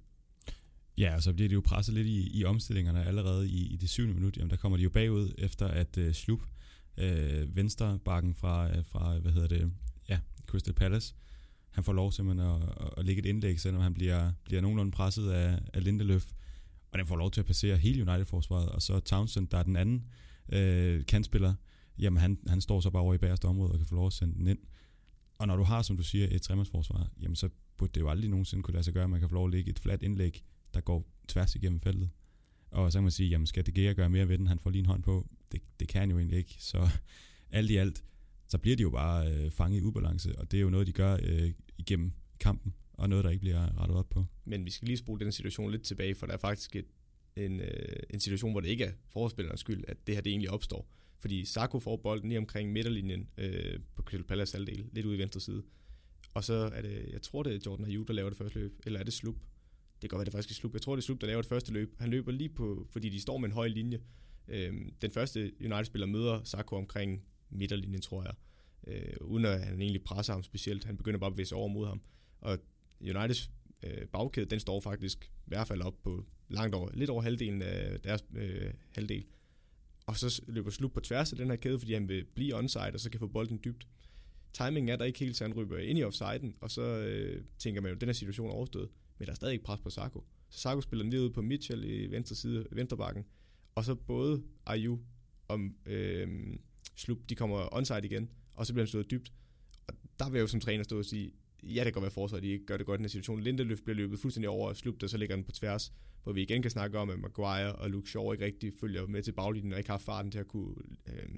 [0.98, 3.90] Ja, og så bliver de jo presset lidt i, i omstillingerne allerede i, i det
[3.90, 4.36] syvende minut.
[4.36, 6.12] Jamen, der kommer de jo bagud, efter at uh,
[6.98, 9.72] øh, venstre bakken fra, øh, fra, hvad hedder det,
[10.08, 11.14] ja, Crystal Palace,
[11.70, 14.92] han får lov simpelthen at, at, at lægge et indlæg, selvom han bliver, bliver nogenlunde
[14.92, 16.32] presset af, af Lindeløf
[16.96, 19.76] og den får lov til at passere hele United-forsvaret, og så Townsend, der er den
[19.76, 20.04] anden
[20.48, 21.54] øh, kantspiller,
[21.98, 24.12] jamen han, han står så bare over i bagerste område og kan få lov at
[24.12, 24.58] sende den ind.
[25.38, 28.30] Og når du har, som du siger, et tremandsforsvar, jamen så burde det jo aldrig
[28.30, 30.44] nogensinde kunne lade sig gøre, at man kan få lov at lægge et fladt indlæg,
[30.74, 32.10] der går tværs igennem feltet.
[32.70, 34.46] Og så kan man sige, jamen skal det Gea gøre mere ved den?
[34.46, 35.28] Han får lige en hånd på.
[35.52, 36.56] Det, det kan han jo egentlig ikke.
[36.58, 36.88] Så
[37.50, 38.04] alt i alt,
[38.48, 40.92] så bliver de jo bare øh, fanget i ubalance, og det er jo noget, de
[40.92, 44.24] gør øh, igennem kampen og noget, der ikke bliver rettet op på.
[44.44, 46.86] Men vi skal lige spole den situation lidt tilbage, for der er faktisk et,
[47.36, 50.50] en, øh, en situation, hvor det ikke er forspillernes skyld, at det her det egentlig
[50.50, 50.88] opstår.
[51.18, 55.18] Fordi Sarko får bolden lige omkring midterlinjen øh, på Crystal Palace halvdel, lidt ude i
[55.18, 55.62] venstre side.
[56.34, 58.80] Og så er det, jeg tror det er Jordan Ayew, der laver det første løb,
[58.86, 59.34] eller er det Slup?
[59.34, 60.72] Det kan godt være, det faktisk er Slup.
[60.72, 61.94] Jeg tror, det er Slup, der laver det første løb.
[61.98, 64.00] Han løber lige på, fordi de står med en høj linje.
[64.48, 68.34] Øh, den første United-spiller møder Sarko omkring midterlinjen, tror jeg.
[68.86, 70.84] Øh, uden at han egentlig presser ham specielt.
[70.84, 72.00] Han begynder bare at bevæge sig over mod ham.
[72.40, 72.58] Og
[73.00, 73.50] Uniteds
[73.82, 77.62] øh, bagkæde, den står faktisk i hvert fald op på langt over, lidt over halvdelen
[77.62, 79.24] af deres øh, halvdel.
[80.06, 82.90] Og så løber Slut på tværs af den her kæde, fordi han vil blive onside,
[82.94, 83.88] og så kan få bolden dybt.
[84.52, 87.80] Timingen er der ikke helt, så han ryber ind i offsiden, og så øh, tænker
[87.80, 88.88] man jo, at den her situation er overstået.
[89.18, 90.24] Men der er stadig ikke pres på Sarko.
[90.50, 93.24] Så Sarko spiller lige ud på Mitchell i venstre side, venstrebakken.
[93.76, 94.98] Og så både Ayu
[95.48, 96.28] og øh,
[96.96, 99.32] Slup, de kommer onside igen, og så bliver han slået dybt.
[99.86, 102.10] Og der vil jeg jo som træner stå og sige, ja, det kan godt være
[102.10, 103.40] forsvaret, de ikke gør det godt i den situation.
[103.40, 106.42] Lindeløf bliver løbet fuldstændig over og Slup, der så ligger den på tværs, hvor vi
[106.42, 109.72] igen kan snakke om, at Maguire og Luke Shaw ikke rigtig følger med til baglinjen,
[109.72, 110.74] og ikke har farten til at kunne
[111.06, 111.28] øh,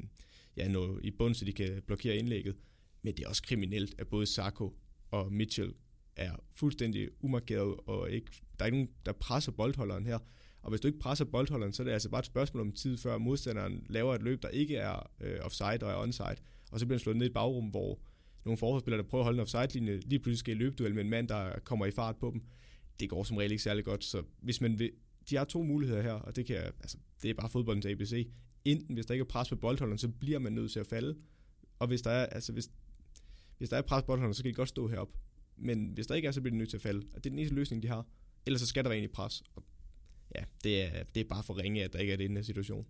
[0.56, 2.56] ja, nå i bund, så de kan blokere indlægget.
[3.02, 4.78] Men det er også kriminelt, at både Sako
[5.10, 5.74] og Mitchell
[6.16, 10.18] er fuldstændig umarkeret, og ikke, der er ikke nogen, der presser boldholderen her.
[10.68, 12.96] Og hvis du ikke presser boldholderen, så er det altså bare et spørgsmål om tid,
[12.96, 16.36] før modstanderen laver et løb, der ikke er øh, offside og er onside,
[16.70, 18.00] og så bliver den slået ned i bagrum, hvor
[18.44, 21.10] nogle forsvarsspillere, der prøver at holde en offside-linje, lige pludselig skal i løbeduel med en
[21.10, 22.42] mand, der kommer i fart på dem.
[23.00, 24.90] Det går som regel ikke særlig godt, så hvis man vil,
[25.30, 28.28] de har to muligheder her, og det, kan, altså, det er bare fodboldens ABC.
[28.64, 31.16] Enten, hvis der ikke er pres på boldholderen, så bliver man nødt til at falde.
[31.78, 32.70] Og hvis der er, altså, hvis,
[33.58, 35.12] hvis der er pres på boldholderen, så kan de godt stå herop.
[35.56, 37.06] Men hvis der ikke er, så bliver de nødt til at falde.
[37.14, 38.06] Og det er den eneste løsning, de har.
[38.46, 39.42] Ellers så skal der være egentlig pres.
[39.54, 39.64] Og
[40.34, 42.36] ja, det er, det er bare for ringe, at der ikke er det i den
[42.36, 42.86] her situation.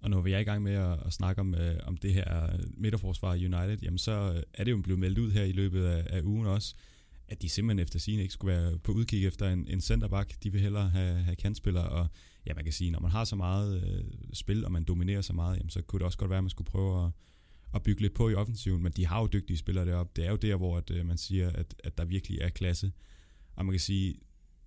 [0.00, 3.32] Og nu er i gang med at, at snakke om, øh, om det her midterforsvar
[3.32, 6.22] United, jamen så øh, er det jo blevet meldt ud her i løbet af, af
[6.22, 6.74] ugen også,
[7.28, 10.42] at de simpelthen efter sin ikke skulle være på udkig efter en, en centerback.
[10.42, 12.08] De vil hellere have, have kantspillere, og
[12.46, 15.32] ja, man kan sige, når man har så meget øh, spil, og man dominerer så
[15.32, 17.10] meget, jamen, så kunne det også godt være, at man skulle prøve at,
[17.74, 20.12] at bygge lidt på i offensiven, men de har jo dygtige spillere deroppe.
[20.16, 22.92] Det er jo der, hvor at, øh, man siger, at, at der virkelig er klasse.
[23.56, 24.14] Og man kan sige,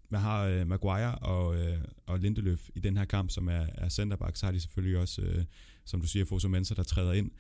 [0.10, 3.90] man har øh, Maguire og, øh, og Lindeløf i den her kamp, som er, er
[3.90, 5.46] centerback, så har de selvfølgelig også, øh,
[5.86, 7.32] som du siger, Fosu Mensa, der træder ind.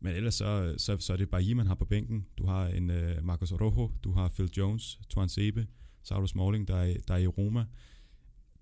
[0.00, 2.26] Men ellers så, så, så er det bare I, man har på bænken.
[2.38, 5.66] Du har en øh, Marcos Rojo, du har Phil Jones, Tuan Sebe,
[6.02, 7.64] Sauro Smalling, der er, der er i Roma.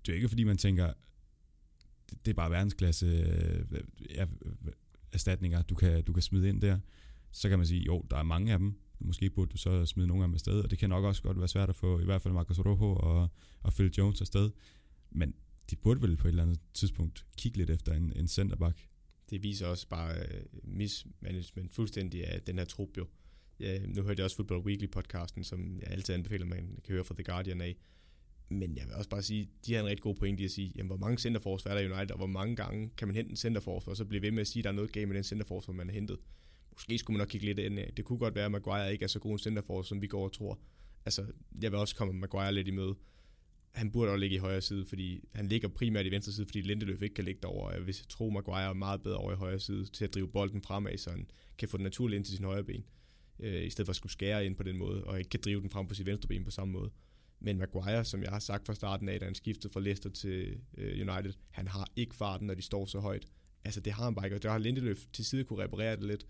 [0.05, 0.93] Det er ikke fordi, man tænker,
[2.09, 4.25] det, det er bare verdensklasse øh, ja,
[5.11, 6.79] erstatninger, du kan, du kan smide ind der.
[7.31, 8.79] Så kan man sige, jo, der er mange af dem.
[8.99, 11.37] Måske burde du så smide nogle af dem afsted, og det kan nok også godt
[11.37, 13.29] være svært at få i hvert fald Marcos Rojo og,
[13.61, 14.51] og Phil Jones afsted.
[15.11, 15.33] Men
[15.69, 18.87] de burde vel på et eller andet tidspunkt kigge lidt efter en, en centerback.
[19.29, 23.07] Det viser også bare uh, mismanagement fuldstændig af den her trup jo.
[23.59, 27.03] Ja, nu hørte jeg også Football Weekly podcasten, som jeg altid anbefaler, man kan høre
[27.03, 27.75] fra The Guardian af.
[28.49, 30.71] Men jeg vil også bare sige, de har en rigtig god pointe i at sige,
[30.75, 33.31] jamen, hvor mange centerforsvar er der i United, og hvor mange gange kan man hente
[33.31, 35.15] en centerforsvar, og så blive ved med at sige, at der er noget galt med
[35.15, 36.17] den centerforsvar, man har hentet.
[36.71, 37.79] Måske skulle man nok kigge lidt ind.
[37.97, 40.23] Det kunne godt være, at Maguire ikke er så god en centerforsvar, som vi går
[40.23, 40.59] og tror.
[41.05, 41.25] Altså,
[41.61, 42.95] jeg vil også komme Maguire lidt i møde.
[43.71, 46.61] Han burde også ligge i højre side, fordi han ligger primært i venstre side, fordi
[46.61, 47.73] Lindeløf ikke kan ligge derovre.
[47.73, 50.61] Jeg vil tro, Maguire er meget bedre over i højre side til at drive bolden
[50.61, 52.83] fremad, så han kan få den naturligt ind til sin højre ben,
[53.39, 55.61] øh, i stedet for at skulle skære ind på den måde, og ikke kan drive
[55.61, 56.91] den frem på sit venstre ben på samme måde.
[57.39, 60.57] Men Maguire, som jeg har sagt fra starten af, da han skiftede fra Leicester til
[60.77, 63.27] øh, United, han har ikke farten, når de står så højt.
[63.65, 66.03] Altså det har han bare ikke, og der har Lindeløf til side kunne reparere det
[66.03, 66.27] lidt,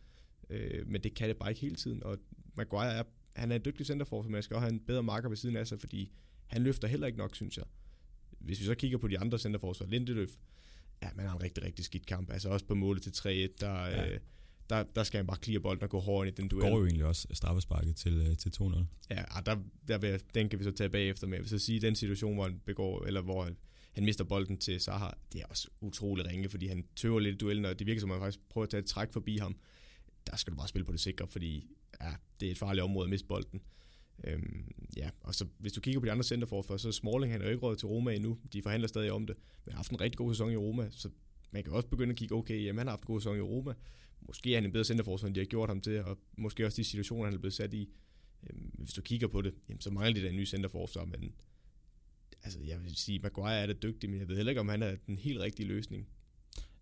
[0.50, 2.18] øh, men det kan det bare ikke hele tiden, og
[2.56, 3.04] Maguire er,
[3.36, 5.56] han er en dygtig centerfor, men man skal også have en bedre marker ved siden
[5.56, 6.12] af sig, fordi
[6.48, 7.66] han løfter heller ikke nok, synes jeg.
[8.40, 10.30] Hvis vi så kigger på de andre centerforsvar, Lindeløf,
[11.02, 12.32] ja, man har en rigtig, rigtig skidt kamp.
[12.32, 13.24] Altså også på målet til 3-1,
[13.60, 14.14] der, ja.
[14.14, 14.20] øh,
[14.70, 16.70] der, der skal han bare clear bolden og gå hårdt ind i den duel.
[16.70, 18.84] Går jo egentlig også straffesparket til, øh, til 2-0.
[19.10, 19.56] Ja, der,
[19.88, 21.38] der vil, den kan vi så tage bagefter med.
[21.38, 23.58] Jeg vil så sige, den situation, hvor han begår, eller hvor han,
[23.94, 27.38] han mister bolden til Zaha, det er også utrolig ringe, fordi han tøver lidt i
[27.38, 29.56] duellen, og det virker som, at han faktisk prøver at tage et træk forbi ham.
[30.30, 31.68] Der skal du bare spille på det sikre, fordi
[32.02, 33.62] ja, det er et farligt område at miste bolden.
[34.24, 37.42] Øhm, ja, og så hvis du kigger på de andre centerforfor, så er Smalling, han
[37.42, 38.38] er jo ikke råd til Roma endnu.
[38.54, 41.10] De forhandler stadig om det, men har haft en rigtig god sæson i Roma, så
[41.52, 43.42] man kan også begynde at kigge, okay, jamen han har haft en god sæson i
[43.42, 43.74] Roma.
[44.22, 46.76] Måske er han en bedre centerforsvar, end de har gjort ham til, og måske også
[46.76, 47.90] de situationer, han er blevet sat i.
[48.50, 51.34] Øhm, hvis du kigger på det, jamen, så mangler de da en ny centerforsvar, men
[52.44, 54.84] altså, jeg vil sige, Maguire er da dygtig, men jeg ved heller ikke, om han
[54.84, 56.08] er den helt rigtige løsning.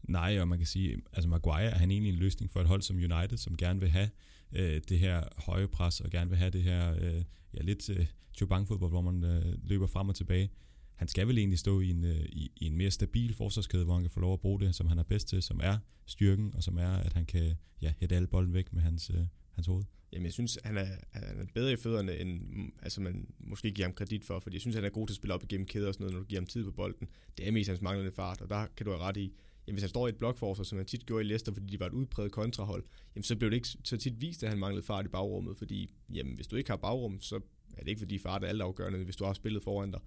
[0.07, 2.81] Nej, og man kan sige, altså Maguire er han egentlig en løsning for et hold
[2.81, 4.09] som United, som gerne vil have
[4.55, 8.05] øh, det her høje pres, og gerne vil have det her øh, ja, lidt øh,
[8.39, 10.49] fodbold hvor man øh, løber frem og tilbage.
[10.95, 13.93] Han skal vel egentlig stå i en, øh, i, i en mere stabil forsvarskæde, hvor
[13.93, 16.53] han kan få lov at bruge det, som han er bedst til, som er styrken,
[16.55, 19.67] og som er, at han kan ja, hætte alle bolden væk med hans, øh, hans
[19.67, 19.83] hoved.
[20.13, 23.71] Jamen, jeg synes, han er, han er bedre i fødderne, end mm, altså, man måske
[23.71, 25.65] giver ham kredit for, fordi jeg synes, han er god til at spille op igennem
[25.65, 27.07] kæder og sådan noget, når du giver ham tid på bolden.
[27.37, 29.33] Det er mest hans manglende fart, og der kan du have ret i,
[29.67, 31.79] jamen, hvis han står i et blokforsvar, som han tit gjorde i Leicester, fordi de
[31.79, 32.83] var et udpræget kontrahold,
[33.15, 35.93] jamen, så blev det ikke så tit vist, at han manglede fart i bagrummet, fordi
[36.13, 37.35] jamen, hvis du ikke har bagrum, så
[37.77, 40.01] er det ikke fordi fart er altafgørende, hvis du har spillet foran dig.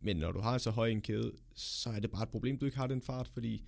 [0.00, 2.66] Men når du har så høj en kæde, så er det bare et problem, du
[2.66, 3.64] ikke har den fart, fordi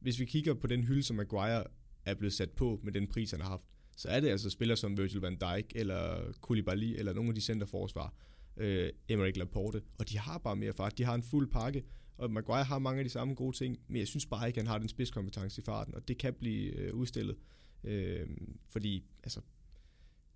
[0.00, 1.64] hvis vi kigger på den hylde, som Maguire
[2.04, 3.64] er blevet sat på med den pris, han har haft,
[3.96, 7.40] så er det altså spillere som Virgil van Dijk, eller Koulibaly, eller nogle af de
[7.40, 8.14] centerforsvar,
[8.56, 11.84] øh, Emerick Laporte, og de har bare mere fart, de har en fuld pakke,
[12.18, 14.66] og Maguire har mange af de samme gode ting, men jeg synes bare ikke, at
[14.66, 17.36] han har den spidskompetence i farten, og det kan blive øh, udstillet,
[17.84, 18.26] øh,
[18.70, 19.40] fordi altså,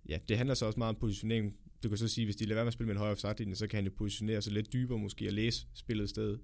[0.09, 1.57] ja, det handler så også meget om positionering.
[1.83, 3.55] Du kan så sige, hvis de lader være med at spille med en højere offside
[3.55, 6.39] så kan han jo positionere sig lidt dybere måske og læse spillet sted.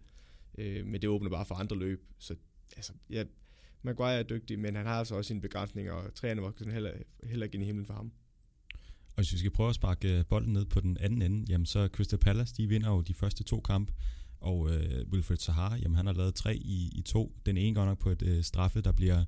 [0.57, 2.05] Øh, men det åbner bare for andre løb.
[2.19, 2.35] Så
[2.75, 3.23] altså, ja,
[3.81, 6.91] Maguire er dygtig, men han har altså også sine begrænsninger, og træerne var sådan heller,
[7.23, 8.11] heller ikke ind i himlen for ham.
[9.07, 11.65] Og hvis vi skal prøve at sparke øh, bolden ned på den anden ende, jamen
[11.65, 13.93] så Crystal Palace, de vinder jo de første to kampe,
[14.43, 17.35] og øh, Wilfred Sahar, jamen han har lavet tre i, i to.
[17.45, 19.25] Den ene går nok på et øh, straffe, der bliver,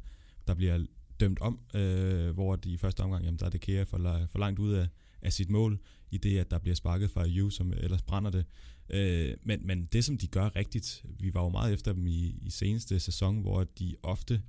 [0.47, 0.85] der bliver
[1.19, 4.39] dømt om, øh, hvor de i første omgang, jamen der er det Kea for, for
[4.39, 4.87] langt ud af,
[5.21, 5.79] af sit mål,
[6.11, 8.45] i det, at der bliver sparket fra Ayew, som ellers brænder det.
[8.89, 12.35] Øh, men, men det, som de gør rigtigt, vi var jo meget efter dem i,
[12.41, 14.41] i seneste sæson, hvor de ofte,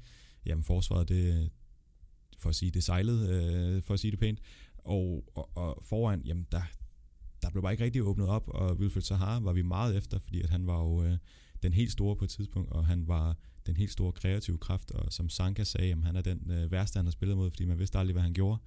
[0.46, 1.50] jamen forsvaret det,
[2.38, 4.40] for at sige det sejlede, øh, for at sige det pænt,
[4.79, 6.62] og, og, og foran, jamen der,
[7.46, 10.42] der blev bare ikke rigtig åbnet op, og Wilfred Sahar var vi meget efter, fordi
[10.42, 11.18] at han var jo øh,
[11.62, 15.12] den helt store på et tidspunkt, og han var den helt store kreative kraft, og
[15.12, 17.78] som Sanka sagde, jamen, han er den øh, værste, han har spillet mod, fordi man
[17.78, 18.59] vidste aldrig, hvad han gjorde.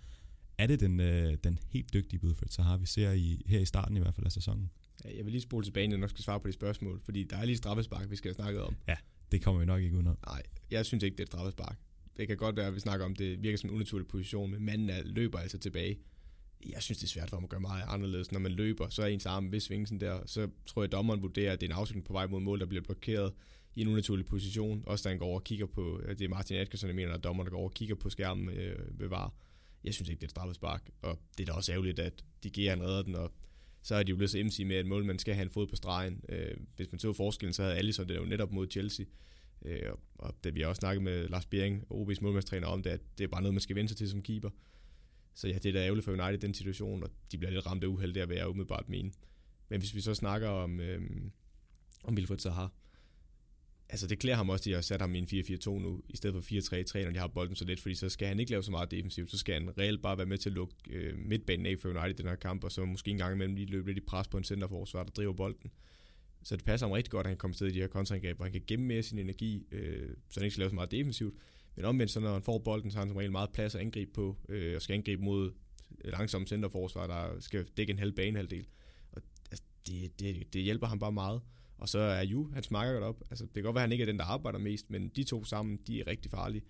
[0.57, 3.97] Er det den, øh, den helt dygtige Wilfred Sahar, vi ser i, her i starten
[3.97, 4.69] i hvert fald af sæsonen?
[5.05, 7.45] Jeg vil lige spole tilbage, når jeg skal svare på de spørgsmål, fordi der er
[7.45, 8.75] lige straffespark, vi skal have snakket om.
[8.87, 8.95] Ja,
[9.31, 10.17] det kommer vi nok ikke udenom.
[10.25, 11.77] Nej, jeg synes ikke, det er et straffespark.
[12.17, 14.65] Det kan godt være, at vi snakker om, det virker som en unaturlig position, men
[14.65, 15.97] manden er, løber altså tilbage.
[16.65, 18.31] Jeg synes, det er svært for ham at gøre meget anderledes.
[18.31, 21.21] Når man løber, så er ens arm ved svingelsen der, så tror jeg, at dommeren
[21.21, 23.33] vurderer, at det er en afslutning på vej mod mål, der bliver blokeret
[23.75, 24.83] i en unaturlig position.
[24.87, 27.23] Også da han går over og kigger på, det er Martin Atkinson, der mener, at
[27.23, 29.33] dommeren der går over og kigger på skærmen øh, ved VAR.
[29.83, 32.49] Jeg synes ikke, det er et straffespark, og det er da også ærgerligt, at de
[32.49, 33.31] giver han redder den, og
[33.81, 35.75] så er de jo blevet så emsige med, at målmanden skal have en fod på
[35.75, 36.23] stregen.
[36.29, 39.05] Øh, hvis man så forskellen, så havde Alisson det jo netop mod Chelsea.
[39.65, 42.89] Øh, og, og det vi har også snakket med Lars Bering, OB's målmandstræner, om det,
[42.89, 44.49] at det er bare noget, man skal vende sig til som keeper.
[45.39, 47.65] Så ja, det er da ærgerligt for United i den situation, og de bliver lidt
[47.65, 49.11] ramt af uheld der, vil jeg umiddelbart mene.
[49.69, 51.01] Men hvis vi så snakker om, øh,
[52.03, 52.67] om Wilfred Zaha,
[53.89, 56.17] altså det klæder ham også, at de har sat ham i en 4-4-2 nu, i
[56.17, 56.41] stedet for
[57.01, 58.91] 4-3-3, når de har bolden så lidt, fordi så skal han ikke lave så meget
[58.91, 61.89] defensivt, så skal han reelt bare være med til at lukke øh, midtbanen af for
[61.89, 64.05] United i den her kamp, og så måske en gang imellem lige løbe lidt i
[64.07, 65.71] pres på en centerforsvar, der driver bolden.
[66.43, 68.45] Så det passer ham rigtig godt, at han kommer til i de her kontraangreb, hvor
[68.45, 71.35] han kan gemme mere sin energi, øh, så han ikke skal lave så meget defensivt.
[71.79, 73.81] Men omvendt, så når han får bolden, så har han som regel meget plads at
[73.81, 75.51] angribe på, øh, og skal angribe mod
[76.05, 78.67] langsomme centerforsvar, der skal dække en halv banehalvdel.
[79.11, 81.41] Og altså, det, det, det hjælper ham bare meget.
[81.77, 83.23] Og så er Ju, han smakker godt op.
[83.29, 85.23] Altså, det kan godt være, at han ikke er den, der arbejder mest, men de
[85.23, 86.63] to sammen, de er rigtig farlige.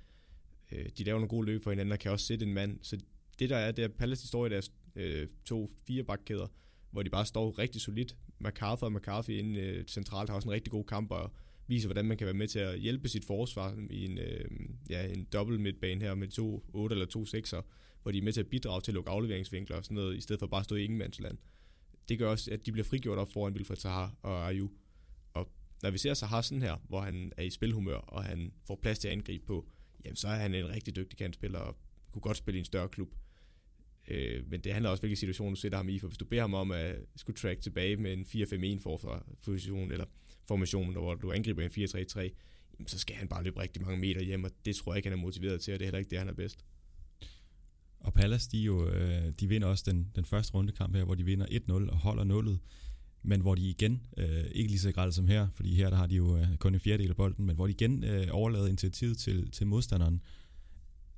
[0.71, 2.79] Øh, de laver nogle gode løb for hinanden, og kan også sætte en mand.
[2.81, 2.97] Så
[3.39, 6.47] det der er, det er Palace historie, deres øh, to fire bakkæder,
[6.91, 8.15] hvor de bare står rigtig solidt.
[8.39, 11.33] McCarthy og McCarthy inde øh, centralt har også en rigtig god kamp, og
[11.69, 14.45] viser, hvordan man kan være med til at hjælpe sit forsvar i en, øh,
[14.89, 17.61] ja, en dobbelt midtbane her med to 8 eller to 6'er,
[18.01, 20.21] hvor de er med til at bidrage til at lukke afleveringsvinkler og sådan noget, i
[20.21, 21.37] stedet for bare at stå i ingenmandsland.
[22.09, 24.69] Det gør også, at de bliver frigjort op foran Wilfred Sahar og Ayu.
[25.33, 25.51] Og
[25.83, 28.99] når vi ser Sahar sådan her, hvor han er i spilhumør, og han får plads
[28.99, 29.67] til at angribe på,
[30.05, 31.77] jamen så er han en rigtig dygtig kantspiller, og
[32.11, 33.15] kunne godt spille i en større klub.
[34.07, 36.41] Øh, men det handler også, hvilken situation du sætter ham i, for hvis du beder
[36.41, 38.25] ham om at skulle track tilbage med en
[38.77, 40.05] 4-5-1 for position, eller
[40.49, 44.43] formation, hvor du angriber en 4-3-3, så skal han bare løbe rigtig mange meter hjem,
[44.43, 46.19] og det tror jeg ikke, han er motiveret til, og det er heller ikke det,
[46.19, 46.65] han er bedst.
[47.99, 51.25] Og Palace, de, jo, øh, de vinder også den, den første rundekamp her, hvor de
[51.25, 52.59] vinder 1-0 og holder nullet,
[53.23, 56.07] men hvor de igen, øh, ikke lige så grædt som her, fordi her der har
[56.07, 59.17] de jo øh, kun en fjerdedel af bolden, men hvor de igen øh, overlader initiativet
[59.17, 60.21] til, til modstanderen.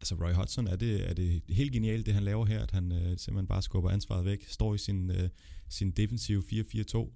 [0.01, 2.91] Altså Roy Hodgson, er det, er det helt genialt, det han laver her, at han
[2.91, 5.29] øh, simpelthen bare skubber ansvaret væk, står i sin, øh,
[5.69, 7.09] sin defensive 4-4-2,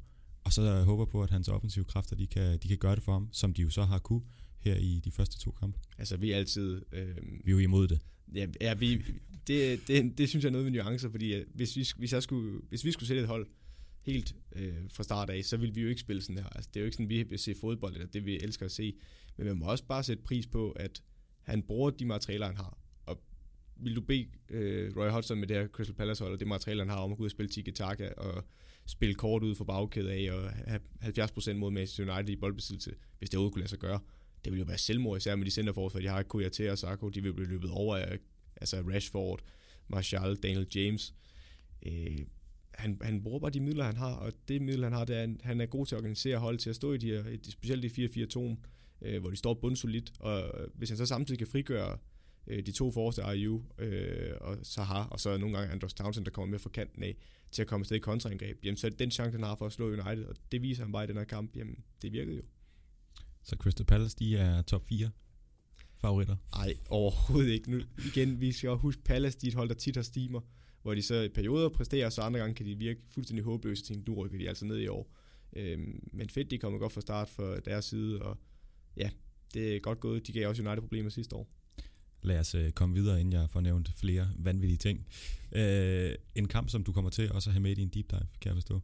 [0.46, 3.12] og så håber på, at hans offensive kræfter, de kan, de kan gøre det for
[3.14, 4.22] ham, som de jo så har kunne
[4.60, 5.80] her i de første to kampe.
[5.98, 6.82] Altså vi er altid...
[6.92, 8.00] Øh, vi er jo imod det.
[8.36, 9.04] Ja, ja vi,
[9.48, 12.62] det, det, det synes jeg er noget med nuancer, fordi hvis vi, hvis, jeg skulle,
[12.70, 13.48] hvis vi skulle sætte et hold
[14.02, 16.50] helt øh, fra start af, så ville vi jo ikke spille sådan her.
[16.50, 18.72] Altså, det er jo ikke sådan, vi vil se fodbold, eller det vi elsker at
[18.72, 18.94] se.
[19.38, 21.02] Men man må også bare sætte pris på, at
[21.42, 22.78] han bruger de materialer, han har.
[23.78, 26.82] Vil du bede øh, Roy Hodgson med det her Crystal Palace hold, og det materiale,
[26.82, 28.44] han har om at gå ud og spille tiki-taka, og
[28.86, 33.30] spille kort ud for bagkæde af, og have 70% mod Manchester United i boldbesiddelse, hvis
[33.30, 34.00] det overhovedet kunne lade sig gøre.
[34.46, 37.24] Det ville jo være selvmord, især med de centerforsvar, de har Kouyaté og Sarko, de
[37.24, 38.18] vil blive løbet over af
[38.56, 39.42] altså Rashford,
[39.88, 41.14] Martial, Daniel James.
[41.86, 42.20] Øh,
[42.74, 45.24] han, han bruger bare de midler, han har, og det middel, han har, det er,
[45.24, 47.84] at han er god til at organisere hold til at stå i de her, specielt
[47.84, 48.56] de 4-4-2,
[49.02, 51.98] øh, hvor de står bundsolidt, og hvis han så samtidig kan frigøre
[52.48, 56.32] øh, de to forreste, Ayu øh, og Zaha, og så nogle gange Andros Townsend, der
[56.32, 57.18] kommer med fra kanten af,
[57.52, 59.66] til at komme afsted i kontraangreb, jamen så er det den chance, han har for
[59.66, 62.38] at slå United, og det viser han bare i den her kamp, jamen det virkede
[62.38, 62.44] jo.
[63.44, 65.10] Så Crystal Palace, de er top 4
[65.98, 66.36] favoritter?
[66.56, 67.72] Nej, overhovedet ikke.
[67.72, 70.42] Nu, igen, vi skal også huske, Palace, de er et hold, der tit har stimer,
[70.82, 74.04] hvor de så i perioder præsterer, så andre gange kan de virke fuldstændig håbløse til,
[74.04, 75.12] du rykker de altså ned i år.
[75.56, 78.38] Øhm, men fedt, de kommer godt fra start for deres side, og
[78.98, 79.10] ja,
[79.54, 80.28] det er godt gået.
[80.28, 81.50] De gav også United problemer sidste år.
[82.26, 85.06] Lad os øh, komme videre, inden jeg får nævnt flere vanvittige ting.
[85.52, 88.28] Øh, en kamp, som du kommer til også at have med i din deep dive,
[88.42, 88.82] kan jeg forstå.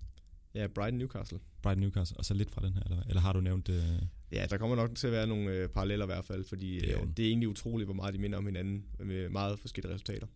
[0.55, 1.39] Ja, Brighton Newcastle.
[1.61, 3.69] Brighton Newcastle, og så lidt fra den her, eller, eller har du nævnt...
[3.69, 3.83] Øh...
[4.31, 6.91] Ja, der kommer nok til at være nogle øh, paralleller i hvert fald, fordi det
[6.91, 9.93] er, øh, det er egentlig utroligt, hvor meget de minder om hinanden med meget forskellige
[9.93, 10.27] resultater.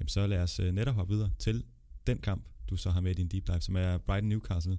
[0.00, 1.64] Jamen så lad os øh, netop hoppe videre til
[2.06, 4.78] den kamp, du så har med i din deep dive, som er Brighton Newcastle.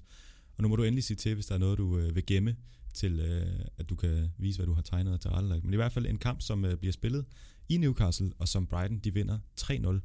[0.55, 2.55] Og nu må du endelig sige til, hvis der er noget, du øh, vil gemme,
[2.93, 5.63] til øh, at du kan vise, hvad du har tegnet og tilrettelagt.
[5.63, 7.25] Men i hvert fald en kamp, som øh, bliver spillet
[7.69, 9.99] i Newcastle, og som Brighton de vinder 3-0.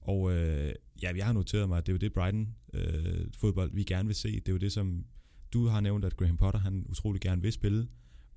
[0.00, 3.70] Og øh, ja, jeg har noteret mig, at det er jo det Brighton øh, fodbold,
[3.72, 4.32] vi gerne vil se.
[4.32, 5.04] Det er jo det, som
[5.52, 7.88] du har nævnt, at Graham Potter han utrolig gerne vil spille.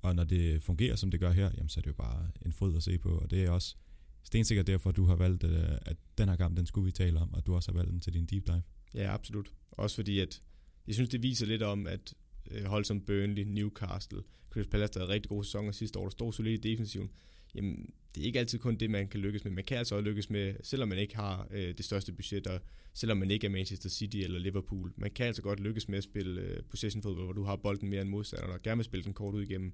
[0.02, 2.52] Og når det fungerer, som det gør her, jamen, så er det jo bare en
[2.52, 3.08] fryd at se på.
[3.08, 3.76] Og det er også
[4.22, 7.34] stensikkert derfor, du har valgt, øh, at den her kamp, den skulle vi tale om,
[7.34, 8.62] og du også har valgt den til din deep dive.
[8.94, 9.52] Ja, absolut.
[9.70, 10.42] Også fordi, at
[10.86, 12.14] jeg synes, det viser lidt om, at
[12.50, 16.10] øh, hold som Burnley, Newcastle, Chris Palace, der havde rigtig gode sæsoner sidste år, der
[16.10, 17.10] stod solidt i defensiven,
[17.54, 19.52] jamen, det er ikke altid kun det, man kan lykkes med.
[19.52, 22.60] Man kan altså også lykkes med, selvom man ikke har øh, det største budget, og
[22.94, 24.92] selvom man ikke er Manchester City eller Liverpool.
[24.96, 27.90] Man kan altså godt lykkes med at spille øh, possession fodbold, hvor du har bolden
[27.90, 29.72] mere end modstanderen, og gerne vil spille den kort ud igennem.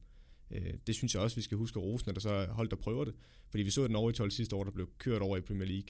[0.51, 2.69] Øh, det synes jeg også, vi skal huske at rose, når der så er hold,
[2.69, 3.15] der prøver det.
[3.51, 5.69] Fordi vi så den over i 12 sidste år, der blev kørt over i Premier
[5.69, 5.89] League,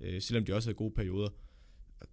[0.00, 1.28] øh, selvom de også havde gode perioder.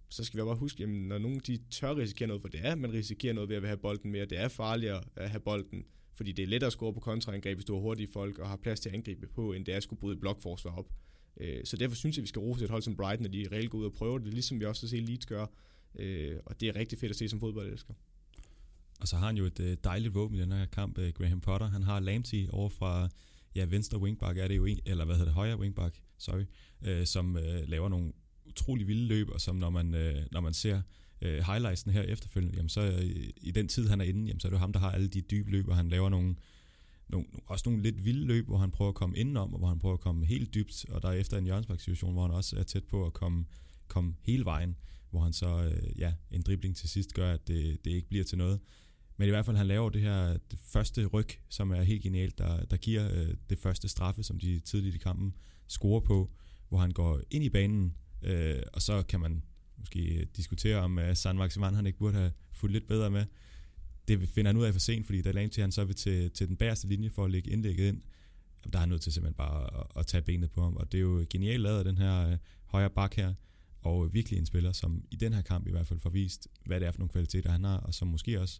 [0.08, 2.74] Så skal vi bare huske, at når nogen de tør risikere noget, for det er,
[2.74, 5.84] man risikerer noget ved at have bolden mere, det er farligere at have bolden,
[6.22, 8.56] fordi det er lettere at score på kontraangreb, hvis du har hurtige folk og har
[8.56, 10.92] plads til at angribe på, end det er at skulle bryde blokforsvar op.
[11.40, 13.48] Øh, så derfor synes jeg, at vi skal rose et hold som Brighton, at de
[13.52, 15.46] reelt går ud og prøver det, ligesom vi også ser Leeds gøre.
[15.98, 17.94] Øh, og det er rigtig fedt at se som fodboldelsker.
[19.00, 21.66] Og så har han jo et øh, dejligt våben i den her kamp, Graham Potter.
[21.66, 23.08] Han har Lamptey over fra
[23.54, 26.44] ja, venstre wingback er det jo en, eller hvad hedder det, højre wingback, sorry,
[26.82, 28.12] øh, som øh, laver nogle
[28.46, 30.82] utrolig vilde løb, og som når man, øh, når man ser
[31.22, 34.48] øh, highlightsen her efterfølgende, jamen så øh, i den tid, han er inde, jamen så
[34.48, 36.34] er det jo ham, der har alle de dybe løb, og han laver nogle,
[37.08, 39.78] nogle, også nogle lidt vilde løb, hvor han prøver at komme indenom, og hvor han
[39.78, 42.62] prøver at komme helt dybt, og der er efter en hjørnsbak-situation, hvor han også er
[42.62, 43.44] tæt på at komme,
[43.88, 44.76] komme hele vejen,
[45.10, 48.24] hvor han så, øh, ja, en dribling til sidst gør, at det, det ikke bliver
[48.24, 48.60] til noget.
[49.16, 52.38] Men i hvert fald, han laver det her det første ryg, som er helt genialt,
[52.38, 55.34] der, der giver øh, det første straffe, som de tidligt i kampen
[55.68, 56.30] scorer på,
[56.68, 59.42] hvor han går ind i banen, øh, og så kan man
[59.82, 63.10] måske øh, diskutere, om øh, uh, San Maximan han ikke burde have fulgt lidt bedre
[63.10, 63.24] med.
[64.08, 66.48] Det finder han ud af for sent, fordi da til han så vil til, til
[66.48, 68.02] den bagerste linje for at lægge indlægget ind,
[68.72, 70.76] der er han nødt til simpelthen bare at, at tage benet på ham.
[70.76, 73.34] Og det er jo genialt lavet af den her uh, højre bak her,
[73.80, 76.80] og virkelig en spiller, som i den her kamp i hvert fald får vist, hvad
[76.80, 78.58] det er for nogle kvaliteter, han har, og som måske også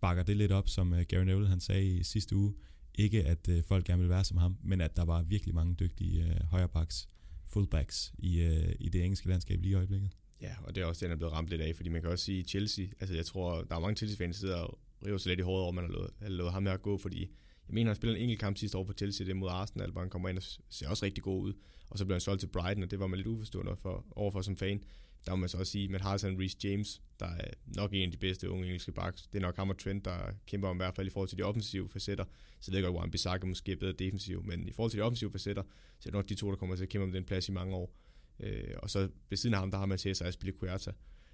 [0.00, 2.54] bakker det lidt op, som uh, Gary Neville han sagde i sidste uge.
[2.94, 5.74] Ikke at øh, folk gerne vil være som ham, men at der var virkelig mange
[5.74, 7.08] dygtige øh, højrebacks,
[7.46, 10.10] fullbacks i, øh, i det engelske landskab lige i øjeblikket.
[10.42, 12.10] Ja, og det er også det, han er blevet ramt lidt af, fordi man kan
[12.10, 15.30] også sige Chelsea, altså jeg tror, der er mange Chelsea-fans, der sidder og river sig
[15.30, 17.20] lidt i håret over, man har lovet, har lovet ham her at gå, fordi
[17.68, 20.00] jeg mener, han spillede en enkelt kamp sidste år på Chelsea, det mod Arsenal, hvor
[20.00, 21.52] han kommer ind og ser også rigtig god ud,
[21.90, 24.42] og så blev han solgt til Brighton, og det var man lidt uforstående for, overfor
[24.42, 24.82] som fan.
[25.26, 27.50] Der må man så også sige, at man har altså sådan Reece James, der er
[27.66, 29.26] nok en af de bedste unge engelske backs.
[29.26, 31.38] Det er nok ham og Trent, der kæmper om i hvert fald i forhold til
[31.38, 32.24] de offensive facetter.
[32.60, 35.04] Så jeg ved godt, hvor Bissaka måske er bedre defensiv, men i forhold til de
[35.04, 35.62] offensive facetter,
[35.98, 37.52] så er det nok de to, der kommer til at kæmpe om den plads i
[37.52, 37.94] mange år.
[38.40, 40.92] Øh, og så ved siden af ham, der har man til sig Aspilicueta.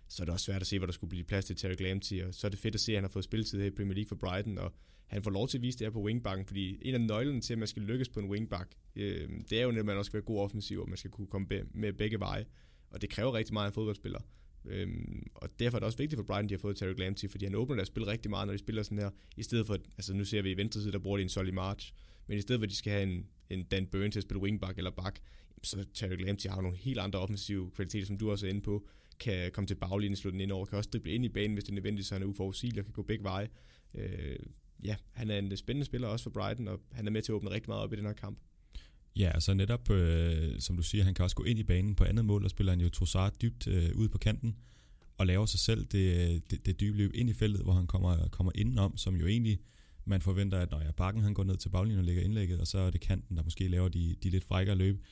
[0.08, 2.14] Så er det også svært at se, hvor der skulle blive plads til Terry Glamty,
[2.26, 3.94] Og så er det fedt at se, at han har fået spilletid her i Premier
[3.94, 4.72] League for Brighton, og
[5.06, 7.52] han får lov til at vise det her på wingbacken, fordi en af nøglerne til,
[7.52, 10.16] at man skal lykkes på en wingback, øh, det er jo, at man også skal
[10.16, 12.44] være god offensiv, og man skal kunne komme med begge veje.
[12.90, 14.20] Og det kræver rigtig meget af en fodboldspiller.
[14.64, 17.26] Øhm, og derfor er det også vigtigt for Brighton, at de har fået Terry Glamty,
[17.30, 19.10] fordi han åbner deres spil rigtig meget, når de spiller sådan her.
[19.36, 21.50] I stedet for, altså nu ser vi i venstre side, der bruger de en Solly
[21.50, 21.92] March,
[22.28, 24.42] men i stedet for, at de skal have en, en Dan Burn til at spille
[24.42, 25.20] wingback eller back,
[25.62, 28.86] så Terry Lamptey har nogle helt andre offensive kvaliteter, som du også er inde på,
[29.20, 31.64] kan komme til baglinjen, slå den ind over, kan også drible ind i banen, hvis
[31.64, 33.48] det er nødvendigt, så han er uforudsigelig og kan gå begge veje.
[33.94, 34.38] Øh,
[34.84, 37.36] ja, han er en spændende spiller også for Brighton, og han er med til at
[37.36, 38.38] åbne rigtig meget op i den her kamp.
[39.16, 42.04] Ja, altså netop, øh, som du siger, han kan også gå ind i banen på
[42.04, 44.56] andet mål, og spiller han jo Trossard dybt øh, ud på kanten,
[45.18, 47.86] og laver sig selv det, øh, det, det dybe løb ind i feltet, hvor han
[47.86, 49.58] kommer, kommer indenom, som jo egentlig
[50.08, 52.66] man forventer, at når jeg bakken han går ned til baglinjen og lægger indlægget, og
[52.66, 55.04] så er det kanten, der måske laver de, de lidt frækkere løb.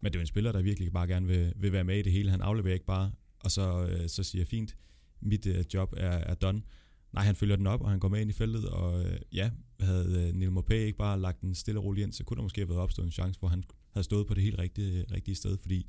[0.00, 2.02] Men det er jo en spiller, der virkelig bare gerne vil, vil være med i
[2.02, 2.30] det hele.
[2.30, 4.76] Han afleverer ikke bare, og så, øh, så siger fint,
[5.20, 6.62] mit øh, job er, er done.
[7.12, 9.50] Nej, han følger den op, og han går med ind i feltet, og øh, ja,
[9.80, 12.42] havde øh, Neil Mopé ikke bare lagt den stille og roligt ind, så kunne der
[12.42, 15.34] måske have været opstået en chance, hvor han havde stået på det helt rigtige, rigtige
[15.34, 15.86] sted, fordi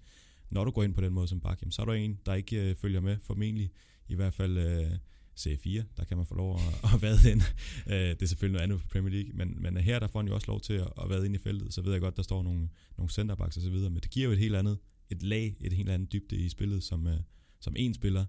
[0.52, 2.70] når du går ind på den måde som bak, så er der en, der ikke
[2.70, 3.72] øh, følger med, formentlig
[4.08, 4.92] i hvert fald øh,
[5.36, 6.62] Serie 4, der kan man få lov at,
[6.94, 7.42] at vade ind.
[7.88, 10.28] Øh, det er selvfølgelig noget andet for Premier League, men, men her der får han
[10.28, 12.24] jo også lov til at, at vade ind i feltet, så ved jeg godt, der
[12.24, 14.78] står nogle, nogle centerbacks og så videre, men det giver jo et helt andet,
[15.10, 17.20] et lag, et helt andet dybde i spillet, som, øh,
[17.60, 18.26] som en spiller.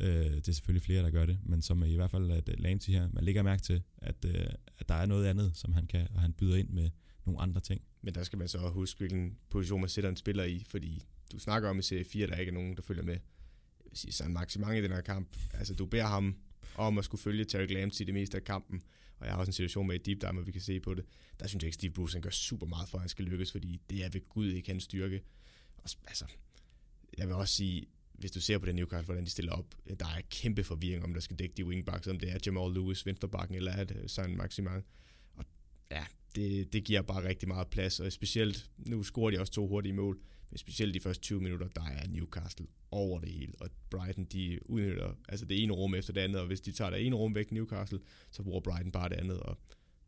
[0.00, 2.54] Øh, det er selvfølgelig flere, der gør det, men som i hvert fald at øh,
[2.58, 4.46] Lamptey her, man lægger mærke til, at, øh,
[4.78, 6.90] at der er noget andet, som han kan, og han byder ind med
[7.24, 7.82] nogle andre ting.
[8.02, 11.38] Men der skal man så huske, hvilken position man sætter en spiller i, fordi du
[11.38, 13.16] snakker om i serie 4, der ikke er nogen, der følger med.
[13.92, 15.36] Vil sige, så en i den her kamp.
[15.52, 16.36] Altså, du beder ham
[16.74, 18.82] om at skulle følge Terry Lamptey det meste af kampen.
[19.16, 20.94] Og jeg har også en situation med et Deep Dive, hvor vi kan se på
[20.94, 21.04] det.
[21.40, 23.52] Der synes jeg ikke, Steve Bruce han gør super meget for, at han skal lykkes,
[23.52, 25.22] fordi det er ved Gud ikke hans styrke.
[25.76, 26.24] Og, altså,
[27.18, 30.06] jeg vil også sige, hvis du ser på den Newcastle, hvordan de stiller op, der
[30.06, 33.56] er kæmpe forvirring om, der skal dække de wingbacks, om det er Jamal Lewis, venstrebakken,
[33.56, 34.82] eller er det San Maximan.
[35.34, 35.44] Og
[35.90, 39.68] ja, det, det giver bare rigtig meget plads, og specielt, nu scorer de også to
[39.68, 40.20] hurtige mål,
[40.56, 45.14] specielt de første 20 minutter, der er Newcastle over det hele, og Brighton, de udnytter
[45.28, 47.52] altså det ene rum efter det andet, og hvis de tager det ene rum væk
[47.52, 49.58] Newcastle, så bruger Brighton bare det andet, og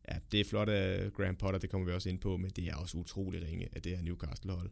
[0.08, 2.68] ja, det er flot af Graham Potter, det kommer vi også ind på, men det
[2.68, 4.70] er også utrolig ringe, at det her Newcastle-hold.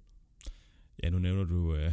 [1.03, 1.93] Ja, nu nævner du uh,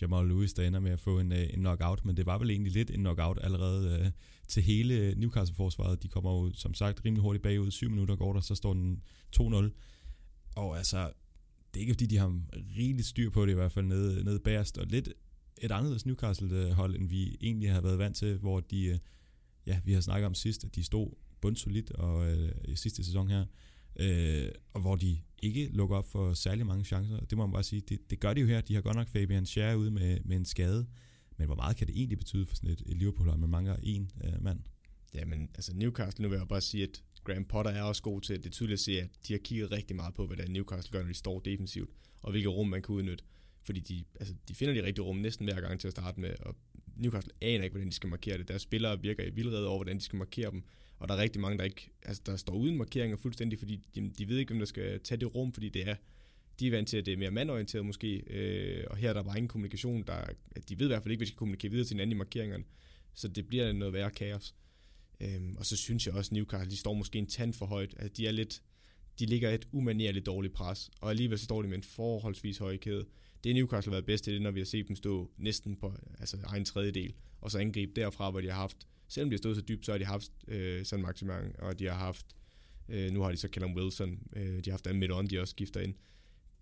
[0.00, 2.50] Jamal Lewis, der ender med at få en, uh, en knockout, men det var vel
[2.50, 4.06] egentlig lidt en knockout allerede uh,
[4.48, 6.02] til hele Newcastle-forsvaret.
[6.02, 7.70] De kommer jo som sagt rimelig hurtigt bagud.
[7.70, 9.02] 7 minutter går der, så står den
[9.36, 9.70] 2-0.
[10.56, 11.12] Og altså,
[11.76, 12.40] det er ikke fordi, de har
[12.76, 15.08] rigeligt styr på det i hvert fald nede, nede bagerst, og lidt
[15.62, 18.98] et anderledes Newcastle-hold, end vi egentlig har været vant til, hvor de, øh,
[19.66, 21.10] ja, vi har snakket om sidst, at de stod
[21.40, 23.44] bundsolidt og øh, i sidste sæson her,
[23.96, 27.20] øh, og hvor de ikke lukker op for særlig mange chancer.
[27.20, 28.60] Det må man bare sige, det, det gør de jo her.
[28.60, 30.86] De har godt nok Fabian Schär ude med, med en skade,
[31.36, 34.10] men hvor meget kan det egentlig betyde for sådan et, et Liverpool-hold, man mangler en
[34.24, 34.60] øh, mand?
[35.14, 38.20] Ja, men altså Newcastle, nu vil jeg bare sige, at Graham Potter er også god
[38.20, 40.92] til, det er tydeligt at se, at de har kigget rigtig meget på, hvordan Newcastle
[40.92, 41.90] gør, når de står defensivt,
[42.22, 43.24] og hvilke rum man kan udnytte.
[43.62, 46.34] Fordi de, altså, de finder de rigtige rum næsten hver gang til at starte med,
[46.40, 46.56] og
[46.96, 48.48] Newcastle aner ikke, hvordan de skal markere det.
[48.48, 50.62] Deres spillere virker i vildrede over, hvordan de skal markere dem.
[50.98, 54.10] Og der er rigtig mange, der ikke, altså der står uden markeringer fuldstændig, fordi de,
[54.18, 55.94] de ved ikke, hvem der skal tage det rum, fordi det er,
[56.60, 59.22] de er vant til, at det er mere mandorienteret måske, øh, og her er der
[59.22, 60.24] bare ingen kommunikation, der,
[60.68, 62.64] de ved i hvert fald ikke, hvad de skal kommunikere videre til hinanden i markeringerne,
[63.14, 64.54] så det bliver noget værre kaos.
[65.20, 67.94] Øhm, og så synes jeg også, at Newcastle, de står måske en tand for højt,
[67.96, 68.62] at de er lidt,
[69.18, 72.76] de ligger et umanerligt dårligt pres, og alligevel så står de med en forholdsvis høj
[72.76, 73.06] kæde.
[73.44, 75.94] Det er Newcastle været bedst til det, når vi har set dem stå næsten på
[76.18, 79.56] altså egen tredjedel, og så angribe derfra, hvor de har haft, selvom de har stået
[79.56, 82.26] så dybt, så har de haft øh, sådan maksimang, og de har haft,
[82.88, 85.50] øh, nu har de så Callum Wilson, øh, de har haft Dan on, de også
[85.50, 85.94] skifter ind.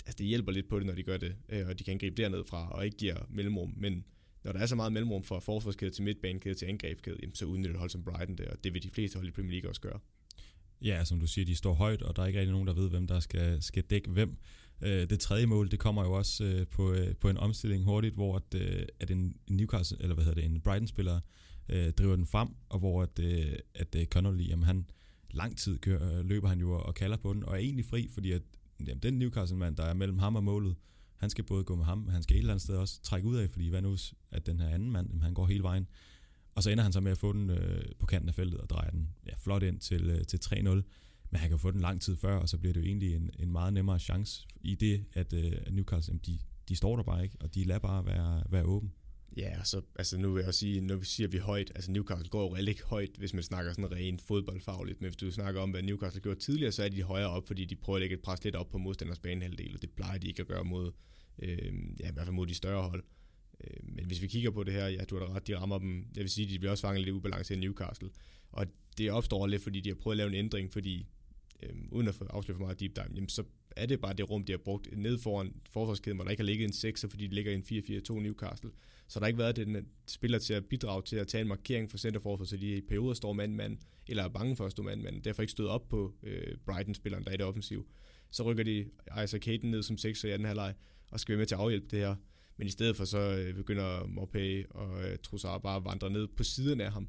[0.07, 2.23] Altså det hjælper lidt på det, når de gør det, øh, og de kan angribe
[2.23, 4.05] dernedfra, og ikke giver mellemrum, men
[4.45, 7.79] når der er så meget mellemrum fra forsvarskæde til midtbanekæde til angrebskæde, jamen, så udnytter
[7.79, 9.99] hold som Brighton det, og det vil de fleste hold i Premier League også gøre.
[10.83, 12.91] Ja, som du siger, de står højt, og der er ikke rigtig nogen, der ved,
[12.91, 14.37] hvem der skal, skal dække hvem.
[14.83, 18.15] Øh, det tredje mål, det kommer jo også øh, på, øh, på en omstilling hurtigt,
[18.15, 21.21] hvor at, øh, at en Newcastle, eller hvad hedder det, en Brighton-spiller
[21.69, 24.87] øh, driver den frem, og hvor at, øh, at Connolly, jamen han
[25.31, 28.33] lang tid kører, løber han jo og kalder på den, og er egentlig fri, fordi
[28.33, 28.43] at
[28.81, 30.77] jamen, den Newcastle-mand, der er mellem ham og målet,
[31.25, 33.29] han skal både gå med ham, men han skal et eller andet sted også trække
[33.29, 33.97] ud af, fordi hvad nu,
[34.31, 35.87] at den her anden mand, jamen, han går hele vejen.
[36.55, 38.71] Og så ender han så med at få den øh, på kanten af feltet og
[38.71, 40.61] dreje den ja, flot ind til, øh, til 3-0.
[41.31, 43.31] Men han kan få den lang tid før, og så bliver det jo egentlig en,
[43.39, 47.23] en meget nemmere chance i det, at, øh, at Newcastle, de, de står der bare
[47.25, 48.93] ikke, og de lader bare være, være åben.
[49.37, 51.73] Ja, så altså nu vil jeg også sige, når vi siger, at vi er højt,
[51.75, 55.31] altså Newcastle går jo ikke højt, hvis man snakker sådan rent fodboldfagligt, men hvis du
[55.31, 58.01] snakker om, hvad Newcastle gjorde tidligere, så er de højere op, fordi de prøver at
[58.01, 60.65] lægge et pres lidt op på modstanders banehalvdel, og det plejer de ikke at gøre
[60.65, 60.93] mod,
[61.39, 63.05] øh, ja, i hvert fald mod de større hold.
[63.65, 65.79] Øh, men hvis vi kigger på det her, ja, du har da ret, de rammer
[65.79, 68.11] dem, jeg vil sige, de bliver også fanget lidt ubalance i Newcastle,
[68.53, 68.67] og
[68.99, 71.07] det opstår lidt, fordi de har prøvet at lave en ændring, fordi
[71.63, 73.45] øh, uden at afsløre for meget deep dive, jamen, så
[73.77, 76.47] er det bare det rum, de har brugt ned foran forsvarskæden, hvor der ikke har
[76.47, 77.65] ligget en 6, fordi de ligger i en
[78.21, 78.71] 4-4-2 Newcastle.
[79.09, 81.49] Så der har ikke været den øh, spiller til at bidrage til at tage en
[81.49, 83.79] markering for centerforsvaret, så de i perioder står mand-mand,
[84.09, 87.31] eller er bange for at stå mand-mand, derfor ikke stået op på øh, Brighton-spilleren, der
[87.31, 87.89] er i det offensiv.
[88.31, 88.91] Så rykker de
[89.25, 90.75] Isaac Hayden ned som 6 i den halvleg,
[91.15, 92.15] og skal være med til at afhjælpe det her.
[92.57, 96.29] Men i stedet for så øh, begynder Morpay og øh, Trossard bare at vandre ned
[96.37, 97.09] på siden af ham.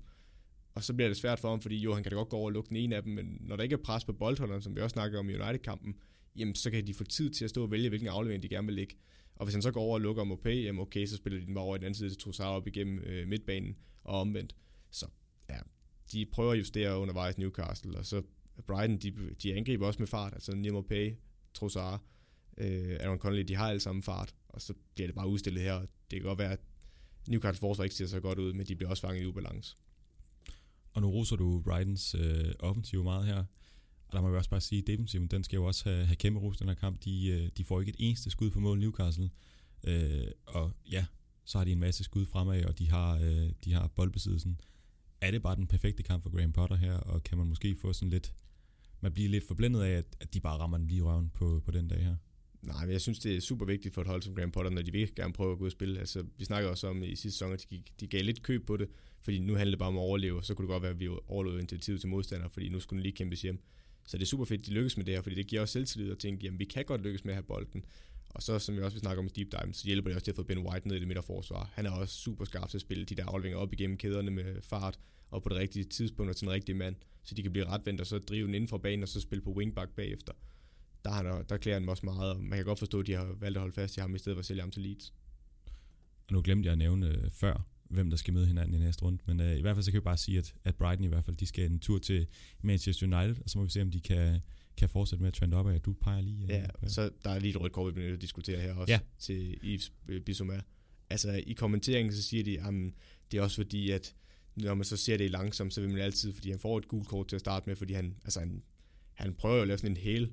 [0.75, 2.45] Og så bliver det svært for ham, fordi jo, han kan da godt gå over
[2.45, 4.75] og lukke den ene af dem, men når der ikke er pres på boldholderen, som
[4.75, 5.95] vi også snakkede om i United-kampen,
[6.35, 8.67] jamen så kan de få tid til at stå og vælge, hvilken aflevering de gerne
[8.67, 8.95] vil lægge.
[9.35, 11.53] Og hvis han så går over og lukker Mopé, jamen okay, så spiller de den
[11.53, 14.55] bare over i den anden side til Trossard op igennem øh, midtbanen og omvendt.
[14.91, 15.07] Så
[15.49, 15.59] ja,
[16.11, 18.21] de prøver at justere undervejs Newcastle, og så
[18.67, 21.13] Brighton, de, de angriber også med fart, altså Nemo Pay,
[21.53, 22.01] Trossard,
[22.57, 25.79] øh, Aaron Connolly, de har alle sammen fart, og så bliver det bare udstillet her.
[25.79, 26.59] Det kan godt være, at
[27.27, 29.75] Newcastle forsvar ikke ser så godt ud, men de bliver også fanget i ubalance.
[30.93, 33.43] Og nu roser du Brightons øh, offensiv meget her.
[34.07, 36.15] Og der må jeg også bare sige, at defensiven, den skal jo også have, have
[36.15, 37.03] kæmpe ros den her kamp.
[37.03, 39.29] De, øh, de får ikke et eneste skud på mål Newcastle.
[39.83, 41.05] Øh, og ja,
[41.45, 44.59] så har de en masse skud fremad, og de har, øh, de har boldbesiddelsen.
[45.21, 47.93] Er det bare den perfekte kamp for Graham Potter her, og kan man måske få
[47.93, 48.33] sådan lidt...
[49.01, 51.71] Man bliver lidt forblændet af, at, at de bare rammer den lige røven på, på
[51.71, 52.15] den dag her.
[52.65, 54.81] Nej, men jeg synes, det er super vigtigt for et hold som Graham Potter, når
[54.81, 55.99] de vil gerne prøve at gå ud og spille.
[55.99, 58.77] Altså, vi snakker også om i sidste sæson, at de, de gav lidt køb på
[58.77, 58.89] det,
[59.21, 61.09] fordi nu handler det bare om at overleve, så kunne det godt være, at vi
[61.27, 63.59] overlevede initiativet til modstandere, fordi nu skulle den lige kæmpes hjem.
[64.07, 65.69] Så det er super fedt, at de lykkes med det her, fordi det giver os
[65.69, 67.85] selvtillid at tænke, jamen vi kan godt lykkes med at have bolden.
[68.29, 70.25] Og så, som vi også vil snakke om i Deep Dive, så hjælper det også
[70.25, 71.69] til at få Ben White ned i det midterforsvar.
[71.73, 74.61] Han er også super skarp til at spille de der afleveringer op igennem kæderne med
[74.61, 74.99] fart,
[75.29, 78.01] og på det rigtige tidspunkt og til den rigtige mand, så de kan blive retvendt
[78.01, 80.33] og så drive den inden for banen og så spille på wingback bagefter
[81.05, 83.35] der, han, der klæder han også meget, og man kan godt forstå, at de har
[83.39, 85.13] valgt at holde fast i ham, i stedet for at sælge ham til Leeds.
[86.27, 89.03] Og nu glemte jeg at nævne øh, før, hvem der skal møde hinanden i næste
[89.03, 91.07] runde, men øh, i hvert fald så kan vi bare sige, at, at Brighton i
[91.07, 92.27] hvert fald, de skal en tur til
[92.61, 94.39] Manchester United, og så må vi se, om de kan,
[94.77, 96.43] kan fortsætte med at trende op af, du peger lige.
[96.43, 96.89] Øh, ja, på.
[96.89, 98.99] så der er lige et rødt kort, vi bliver diskutere her også, ja.
[99.19, 99.93] til Yves
[100.25, 100.61] Bissouma.
[101.09, 102.73] Altså i kommenteringen, så siger de, at
[103.31, 104.15] det er også fordi, at
[104.55, 107.07] når man så ser det langsomt, så vil man altid, fordi han får et gult
[107.07, 108.63] kort til at starte med, fordi han, altså han,
[109.13, 110.31] han prøver jo at lave sådan en hel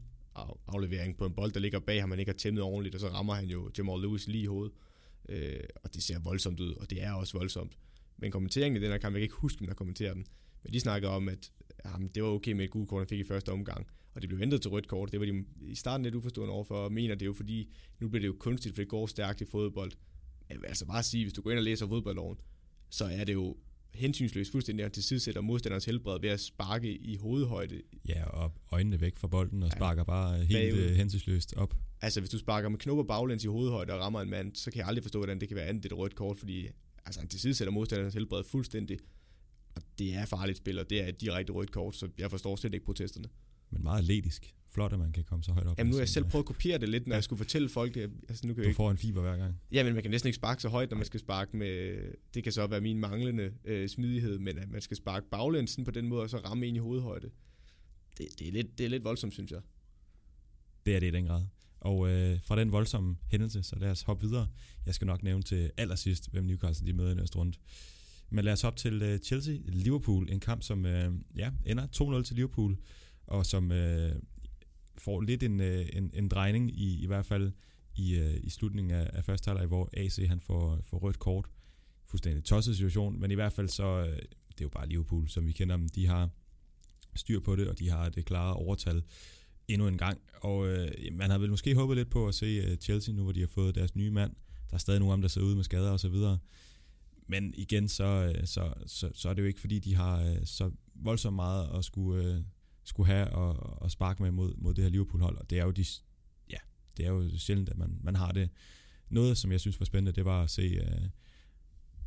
[0.66, 3.08] aflevering på en bold, der ligger bag ham, han ikke har tæmmet ordentligt, og så
[3.08, 4.72] rammer han jo Jamal Lewis lige i hovedet.
[5.28, 7.72] Øh, og det ser voldsomt ud, og det er også voldsomt.
[8.16, 10.26] Men kommenteringen i den her kamp, jeg kan ikke huske, hvem der kommenterer den,
[10.62, 11.52] men de snakker om, at
[11.84, 14.28] jamen, det var okay med et gult kort, han fik i første omgang, og det
[14.28, 15.12] blev ændret til rødt kort.
[15.12, 18.08] Det var de i starten lidt uforstående overfor, og mener det er jo fordi, nu
[18.08, 19.92] bliver det jo kunstigt, for det går stærkt i fodbold.
[20.50, 22.36] Jeg vil altså bare sige, hvis du går ind og læser fodboldloven,
[22.90, 23.56] så er det jo
[23.94, 27.82] hensynsløst fuldstændig at tilsidesætter modstanderens helbred ved at sparke i hovedhøjde.
[28.08, 30.84] Ja, og øjnene væk fra bolden og sparker ja, bare helt bagud.
[30.84, 31.74] Øh, hensynsløst op.
[32.00, 34.78] Altså, hvis du sparker med knopper baglæns i hovedhøjde og rammer en mand, så kan
[34.78, 36.68] jeg aldrig forstå, hvordan det kan være andet et rødt kort, fordi
[37.06, 38.98] altså, han tilsidesætter modstanderens helbred fuldstændig.
[39.76, 42.56] Og det er farligt spil, og det er et direkte rødt kort, så jeg forstår
[42.56, 43.28] slet ikke protesterne.
[43.70, 45.78] Men meget atletisk flot, at man kan komme så højt op.
[45.78, 47.16] Jamen nu har jeg selv prøvet at kopiere det lidt, når Ja.
[47.16, 48.10] jeg skulle fortælle folk det.
[48.28, 49.60] Altså, nu kan Du ikke får en fiber hver gang.
[49.72, 51.96] Ja, men man kan næsten ikke sparke så højt, når man skal sparke med...
[52.34, 55.90] Det kan så være min manglende øh, smidighed, men at man skal sparke baglænsen på
[55.90, 57.30] den måde, og så ramme en i hovedhøjde.
[58.18, 59.60] Det, det, er, lidt, det er lidt voldsomt, synes jeg.
[60.86, 61.42] Det er det i den grad.
[61.80, 64.48] Og øh, fra den voldsomme hændelse, så lad os hoppe videre.
[64.86, 67.58] Jeg skal nok nævne til allersidst, hvem Newcastle de møder i næste runde.
[68.30, 70.32] Men lad os hoppe til øh, Chelsea-Liverpool.
[70.32, 72.76] En kamp, som øh, ja, ender 2-0 til Liverpool,
[73.26, 74.14] og som øh,
[74.98, 77.52] får lidt en, øh, en, en drejning, i, i hvert fald
[77.94, 81.46] i, øh, i slutningen af, af første halvleg, hvor AC han får, får rødt kort.
[82.04, 84.16] Fuldstændig tosset situation, men i hvert fald så, øh,
[84.48, 86.30] det er jo bare Liverpool, som vi kender dem, de har
[87.14, 89.02] styr på det, og de har det klare overtal
[89.68, 90.20] endnu en gang.
[90.40, 93.32] Og øh, man havde vel måske håbet lidt på at se øh, Chelsea, nu hvor
[93.32, 94.32] de har fået deres nye mand.
[94.70, 96.38] Der er stadig nogle af dem, der sidder ude med skader og så videre.
[97.26, 100.36] Men igen, så, øh, så, så, så er det jo ikke, fordi de har øh,
[100.44, 102.40] så voldsomt meget at skulle, øh,
[102.84, 105.36] skulle have og, og sparke med mod, mod det her Liverpool-hold.
[105.38, 105.84] Og det er jo, de,
[106.50, 106.58] ja,
[106.96, 108.50] det er jo sjældent, at man, man har det.
[109.08, 111.08] Noget, som jeg synes var spændende, det var at se øh,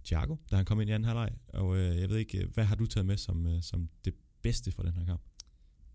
[0.05, 1.31] Thiago, da han kom ind i anden halvleg.
[1.47, 4.71] Og øh, jeg ved ikke, hvad har du taget med som, øh, som det bedste
[4.71, 5.21] fra den her kamp?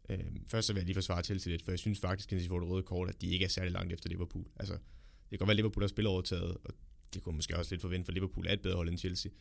[0.08, 0.18] Øh,
[0.48, 2.60] først så vil jeg lige forsvare til lidt, for jeg synes faktisk, at de får
[2.60, 4.46] det røde kort, at de ikke er særlig langt efter Liverpool.
[4.56, 6.74] Altså, det kan godt være, at Liverpool har spillerovertaget, og
[7.14, 9.32] det kunne måske også lidt forvente, for Liverpool er et bedre hold end Chelsea.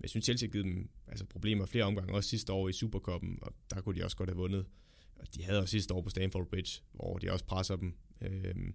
[0.00, 2.72] Men jeg synes, Chelsea har givet dem altså, problemer flere omgange, også sidste år i
[2.72, 4.66] Supercoppen, og der kunne de også godt have vundet.
[5.16, 7.94] Og de havde også sidste år på Stamford Bridge, hvor de også presser dem.
[8.22, 8.74] Øhm,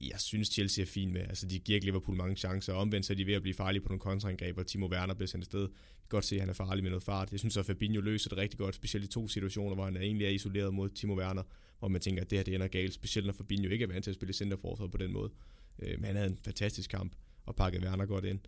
[0.00, 1.20] jeg synes, Chelsea er fin med.
[1.20, 2.72] Altså, de giver ikke Liverpool mange chancer.
[2.72, 5.14] Og omvendt så er de ved at blive farlige på nogle kontraangreb, og Timo Werner
[5.14, 5.60] bliver sendt afsted.
[5.60, 5.68] Jeg
[6.00, 7.32] kan godt se, at han er farlig med noget fart.
[7.32, 10.26] Jeg synes, at Fabinho løser det rigtig godt, specielt i to situationer, hvor han egentlig
[10.26, 11.42] er isoleret mod Timo Werner,
[11.78, 14.04] hvor man tænker, at det her det ender galt, specielt når Fabinho ikke er vant
[14.04, 15.30] til at spille centerforsvar på den måde.
[15.78, 18.40] Øh, men han havde en fantastisk kamp, og pakkede Werner godt ind.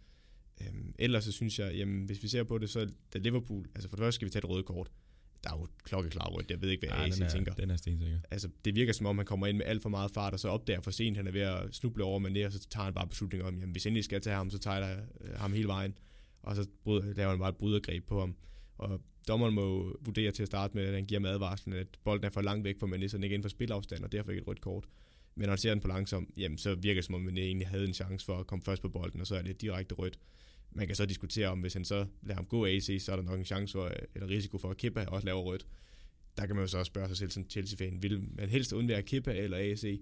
[0.60, 3.88] Øhm, ellers så synes jeg, jamen, hvis vi ser på det, så da Liverpool, altså
[3.88, 4.90] for det første skal vi tage det røde kort.
[5.44, 7.70] Der er jo klokkeklar rødt, jeg ved ikke, hvad Ja, AC den er, tænker den
[7.70, 8.18] er stensikker.
[8.30, 10.48] altså, det virker som om, han kommer ind med alt for meget fart, og så
[10.48, 13.06] opdager for sent, han er ved at snuble over med og så tager han bare
[13.06, 15.68] beslutninger om, jamen hvis endelig skal jeg tage ham, så tager jeg øh, ham hele
[15.68, 15.98] vejen.
[16.42, 18.36] Og så bryder, laver han bare et brydergreb på ham.
[18.78, 22.24] Og dommeren må vurdere til at starte med, at han giver med advarslen, at bolden
[22.24, 24.30] er for langt væk fra Mané, så den ikke er inden for spilafstand, og derfor
[24.30, 24.84] ikke et rødt kort.
[25.34, 27.68] Men når han ser den på langsom, jamen, så virker det som om, Mané egentlig
[27.68, 30.18] havde en chance for at komme først på bolden, og så er det direkte rødt.
[30.72, 33.22] Man kan så diskutere om, hvis han så lader ham gå AC, så er der
[33.22, 35.66] nok en chance for, eller risiko for, at Kippa også laver rødt
[36.38, 39.02] der kan man jo så også spørge sig selv som Chelsea-fan, vil man helst undvære
[39.02, 40.00] Kippa eller AC?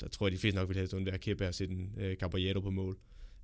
[0.00, 2.60] Der tror jeg, de fleste nok vil helst undvære Kippa og sætte en øh, Caballero
[2.60, 2.98] på mål.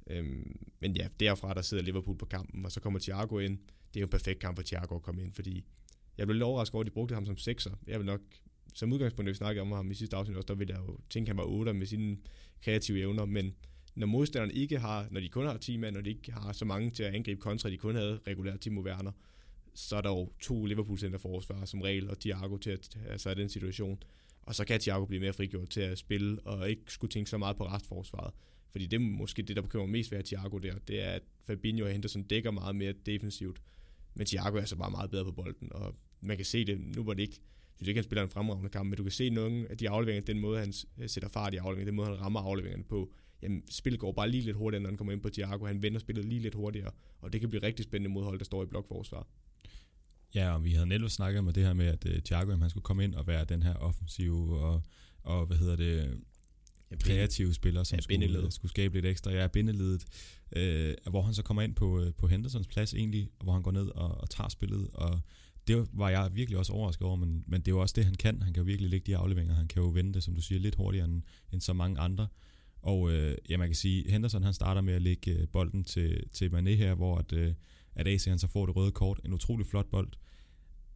[0.06, 3.58] Øhm, men ja, derfra der sidder Liverpool på kampen, og så kommer Thiago ind.
[3.58, 5.64] Det er jo en perfekt kamp for Thiago at komme ind, fordi
[6.18, 7.70] jeg blev lidt overrasket over, at de brugte ham som sekser.
[7.86, 8.20] Jeg vil nok,
[8.74, 10.98] som udgangspunkt, når vi snakkede om ham i sidste afsnit også, der ville jeg jo
[11.10, 12.16] tænke, at han var 8 med sine
[12.60, 13.54] kreative evner, men
[13.94, 16.64] når modstanderne ikke har, når de kun har 10 mand, og de ikke har så
[16.64, 19.12] mange til at angribe kontra, de kun havde regulært Timo Werner,
[19.74, 23.18] så er der jo to Liverpool center forsvar som regel, og Thiago til at tage
[23.18, 24.02] sig i den situation.
[24.42, 27.38] Og så kan Thiago blive mere frigjort til at spille, og ikke skulle tænke så
[27.38, 28.34] meget på restforsvaret.
[28.70, 31.84] Fordi det er måske det, der bekymrer mest ved Thiago der, det er, at Fabinho
[31.84, 33.62] og Henderson dækker meget mere defensivt.
[34.14, 37.04] Men Thiago er altså bare meget bedre på bolden, og man kan se det, nu
[37.04, 39.30] var det ikke, jeg synes ikke, han spiller en fremragende kamp, men du kan se
[39.30, 40.72] nogle af de afleveringer, den måde, han
[41.06, 43.12] sætter fart i afleveringen, den måde, han rammer afleveringerne på,
[43.42, 45.66] jamen, spillet går bare lige lidt hurtigere, når han kommer ind på Thiago.
[45.66, 46.90] Han vender spillet lige lidt hurtigere,
[47.20, 49.26] og det kan blive rigtig spændende modhold, der står i blokforsvar.
[50.34, 52.84] Ja, og vi havde netop snakket om det her med, at uh, Thiago han skulle
[52.84, 54.82] komme ind og være den her offensive og,
[55.22, 56.18] og hvad hedder det,
[56.90, 58.52] Ja, kreative spiller, som Ja, skulle, bindeledet.
[58.52, 59.30] skulle skabe lidt ekstra.
[59.30, 60.04] Ja, bindeledet.
[60.56, 63.70] Øh, hvor han så kommer ind på, øh, på Hendersons plads egentlig, hvor han går
[63.70, 65.20] ned og, og tager spillet, og
[65.68, 68.14] det var jeg virkelig også overrasket over, men, men det er jo også det, han
[68.14, 68.42] kan.
[68.42, 69.54] Han kan jo virkelig lægge de afleveringer.
[69.54, 71.22] Han kan jo vende det, som du siger, lidt hurtigere end,
[71.52, 72.28] end så mange andre.
[72.82, 76.30] Og øh, ja, man kan sige, Henderson han starter med at lægge øh, bolden til,
[76.32, 77.54] til Mané her, hvor at, øh,
[77.94, 79.20] at AC han så får det røde kort.
[79.24, 80.08] En utrolig flot bold.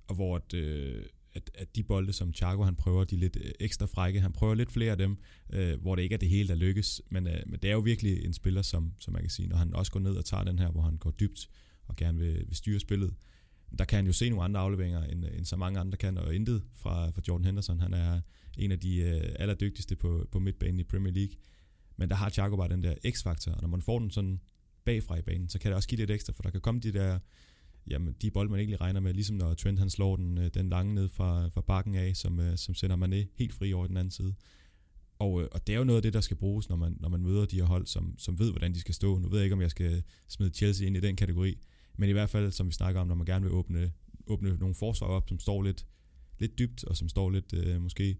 [0.09, 3.51] Og hvor at, øh, at, at de bolde, som Thiago han prøver, de lidt øh,
[3.61, 4.20] ekstra frække.
[4.20, 5.16] Han prøver lidt flere af dem,
[5.53, 7.03] øh, hvor det ikke er det hele, der lykkes.
[7.11, 9.57] Men, øh, men det er jo virkelig en spiller, som, som man kan sige, når
[9.57, 11.49] han også går ned og tager den her, hvor han går dybt
[11.87, 13.14] og gerne vil, vil styre spillet,
[13.78, 16.18] der kan han jo se nogle andre afleveringer, end, øh, end så mange andre kan,
[16.18, 17.80] og intet fra, fra Jordan Henderson.
[17.80, 18.20] Han er
[18.59, 21.37] en af de øh, allerdygtigste på, på midtbanen i Premier League.
[21.97, 24.41] Men der har Thiago bare den der x-faktor, og når man får den sådan
[24.85, 26.93] bagfra i banen, så kan det også give lidt ekstra, for der kan komme de
[26.93, 27.19] der,
[27.87, 30.51] jamen de bolde, man ikke lige regner med, ligesom når Trent han slår den, øh,
[30.55, 33.87] den lange ned fra, fra bakken af, som, øh, som sender Mané helt fri over
[33.87, 34.35] den anden side.
[35.19, 37.09] Og, øh, og det er jo noget af det, der skal bruges, når man, når
[37.09, 39.19] man møder de her hold, som, som ved, hvordan de skal stå.
[39.19, 41.59] Nu ved jeg ikke, om jeg skal smide Chelsea ind i den kategori,
[41.97, 43.93] men i hvert fald, som vi snakker om, når man gerne vil åbne,
[44.27, 45.87] åbne nogle forsvar op, som står lidt,
[46.39, 48.17] lidt dybt, og som står lidt øh, måske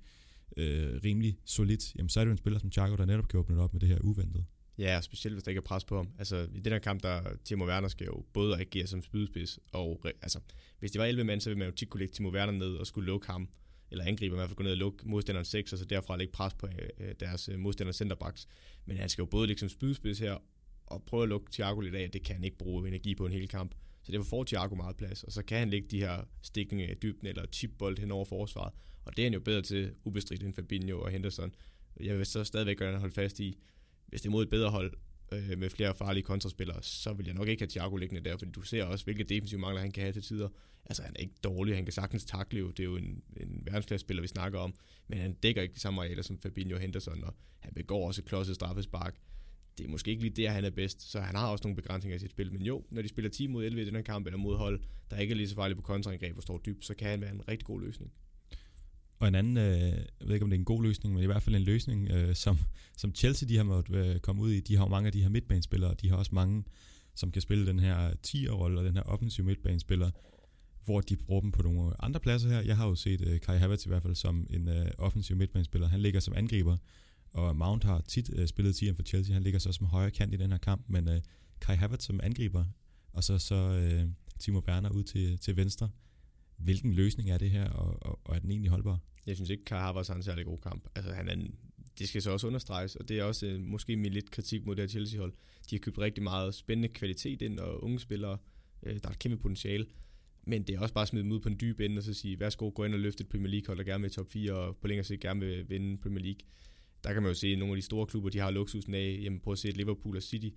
[0.57, 3.40] øh, rimelig solidt, jamen så er det jo en spiller som Thiago, der netop kan
[3.40, 4.44] åbne det op med det her uventet.
[4.78, 6.09] Ja, specielt hvis der ikke er pres på ham.
[6.18, 10.04] Altså, i den her kamp, der Timo Werner skal jo både agere som spydspids, og
[10.22, 10.40] altså,
[10.78, 12.74] hvis det var 11 mand, så ville man jo tit kunne lægge Timo Werner ned
[12.74, 13.48] og skulle lukke ham.
[13.90, 16.32] eller angriber i hvert fald gå ned og lukke modstanderen 6, og så derfra lægge
[16.32, 18.46] pres på øh, øh deres øh, modstander centerbacks.
[18.86, 20.38] Men han skal jo både liksom spydspids her,
[20.86, 23.32] og prøve at lukke Thiago lidt af, det kan han ikke bruge energi på en
[23.32, 23.74] hel kamp.
[24.07, 26.94] Så derfor får Thiago meget plads, og så kan han lægge de her stikninger i
[26.94, 28.74] dybden, eller chipbold hen over forsvaret.
[29.04, 31.54] Og det er han jo bedre til, ubestridt end Fabinho og Henderson.
[32.00, 33.59] Jeg vil så stadigvæk gerne holde fast i,
[34.07, 34.92] hvis det er mod et bedre hold,
[35.32, 38.50] øh, med flere farlige kontraspillere, så vil jeg nok ikke have Thiago liggende der, fordi
[38.52, 40.48] du ser også, hvilke defensive mangler han kan have til tider.
[40.84, 43.62] Altså, han er ikke dårlig, han kan sagtens takle jo, det er jo en, en
[43.64, 44.74] verdensklassespiller, vi snakker om,
[45.09, 48.54] men han dækker ikke de samme arealer som Fabinho Henderson, og han begår også klodset
[48.54, 49.16] straffespark.
[49.79, 52.16] Det er måske ikke lige der, han er bedst, så han har også nogle begrænsninger
[52.16, 54.27] i sit spil, men jo, når de spiller 10 mod 11 i den her kamp,
[54.27, 56.95] eller mod hold, der ikke er lige så farligt på kontraangreb og står dybt, så
[56.95, 58.12] kan han være en rigtig god løsning.
[59.18, 61.27] Og en anden, øh, jeg ved ikke om det er en god løsning, men i
[61.27, 62.59] hvert fald en løsning, øh, som,
[62.97, 64.61] som Chelsea de har måttet øh, komme ud i.
[64.61, 66.64] De har jo mange af de her midtbanespillere, og de har også mange,
[67.14, 70.11] som kan spille den her 10'er-rolle og den her offensive midtbanespiller,
[70.85, 72.61] hvor de bruger dem på nogle andre pladser her.
[72.61, 75.89] Jeg har jo set øh, Kai Havertz i hvert fald som en øh, offensiv midtbanespiller.
[75.89, 76.77] Han ligger som angriber,
[77.33, 79.35] og Mount har tit øh, spillet 10'eren for Chelsea.
[79.35, 81.20] Han ligger så som højre kant i den her kamp, men øh,
[81.61, 82.64] Kai Havertz som angriber,
[83.12, 84.09] og så, så øh,
[84.39, 85.89] Timo Werner ud til, til venstre
[86.57, 88.99] hvilken løsning er det her, og, og, og er den egentlig holdbar?
[89.27, 90.89] Jeg synes ikke, Kai Havertz har en særlig god kamp.
[90.95, 91.55] Altså, han er en,
[91.99, 94.77] det skal så også understreges, og det er også øh, måske min lidt kritik mod
[94.77, 95.33] det her Chelsea-hold.
[95.70, 98.39] De har købt rigtig meget spændende kvalitet ind, og unge spillere,
[98.83, 99.87] øh, der er et kæmpe potentiale.
[100.47, 102.14] Men det er også bare at smide dem ud på en dyb ende, og så
[102.14, 104.53] sige, værsgo, gå ind og løfte et Premier League-hold, der gerne vil i top 4,
[104.53, 106.41] og på længere sigt gerne vil vinde Premier League.
[107.05, 109.20] Der kan man jo se, at nogle af de store klubber, de har luksusen af,
[109.22, 110.49] jamen prøv at se Liverpool og City,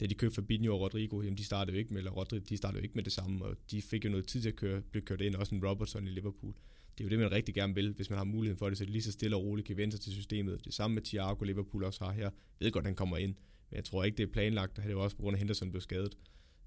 [0.00, 2.56] da de købte Fabinho og Rodrigo, jamen de startede jo ikke med, eller Rodrigo, de
[2.56, 4.82] startede jo ikke med det samme, og de fik jo noget tid til at køre,
[4.82, 6.54] blive kørt ind, også en Robertson i Liverpool.
[6.98, 8.84] Det er jo det, man rigtig gerne vil, hvis man har muligheden for det, så
[8.84, 10.64] det lige så stille og roligt kan vende sig til systemet.
[10.64, 12.22] Det samme med Thiago Liverpool også har her.
[12.22, 13.34] Jeg ved godt, han kommer ind,
[13.70, 15.70] men jeg tror ikke, det er planlagt, og det var også på grund af Henderson
[15.70, 16.16] blev skadet,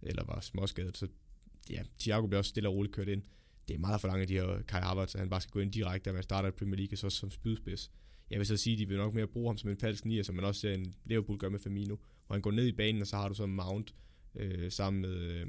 [0.01, 1.07] eller var småskadet, så
[1.69, 3.23] ja, Thiago bliver også stille og roligt kørt ind.
[3.67, 5.59] Det er meget for langt, at de her Kai Havertz, at han bare skal gå
[5.59, 7.91] ind direkte, at man starter i Premier League, så som spydspids.
[8.31, 10.23] Jeg vil så sige, at de vil nok mere bruge ham som en falsk nier,
[10.23, 11.95] som man også ser en Liverpool gør med Firmino,
[12.27, 13.95] hvor han går ned i banen, og så har du så Mount
[14.35, 15.47] øh, sammen med, øh,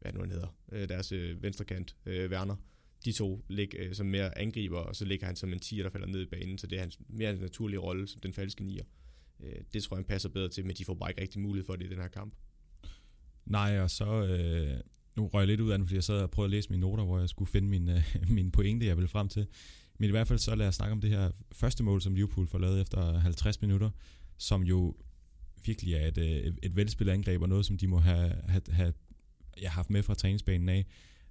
[0.00, 2.56] hvad nu han hedder, øh, deres øh, venstrekant, øh, Werner.
[3.04, 5.90] De to ligger øh, som mere angriber, og så ligger han som en 10, der
[5.90, 8.84] falder ned i banen, så det er hans mere naturlige rolle som den falske nier.
[9.40, 11.66] Øh, det tror jeg, han passer bedre til, men de får bare ikke rigtig mulighed
[11.66, 12.34] for det i den her kamp.
[13.46, 14.26] Nej, og så...
[14.26, 14.80] Øh
[15.18, 16.80] nu røg jeg lidt ud af den, fordi jeg sad og prøvede at læse mine
[16.80, 18.02] noter, hvor jeg skulle finde min, øh,
[18.36, 19.46] min pointe, jeg ville frem til.
[19.98, 22.46] Men i hvert fald så lad os snakke om det her første mål, som Liverpool
[22.46, 23.90] får lavet efter 50 minutter,
[24.38, 24.96] som jo
[25.64, 28.62] virkelig er et, øh, et, et velspillet angreb, og noget, som de må have, have,
[28.70, 28.92] have
[29.62, 30.86] jeg haft med fra træningsbanen af,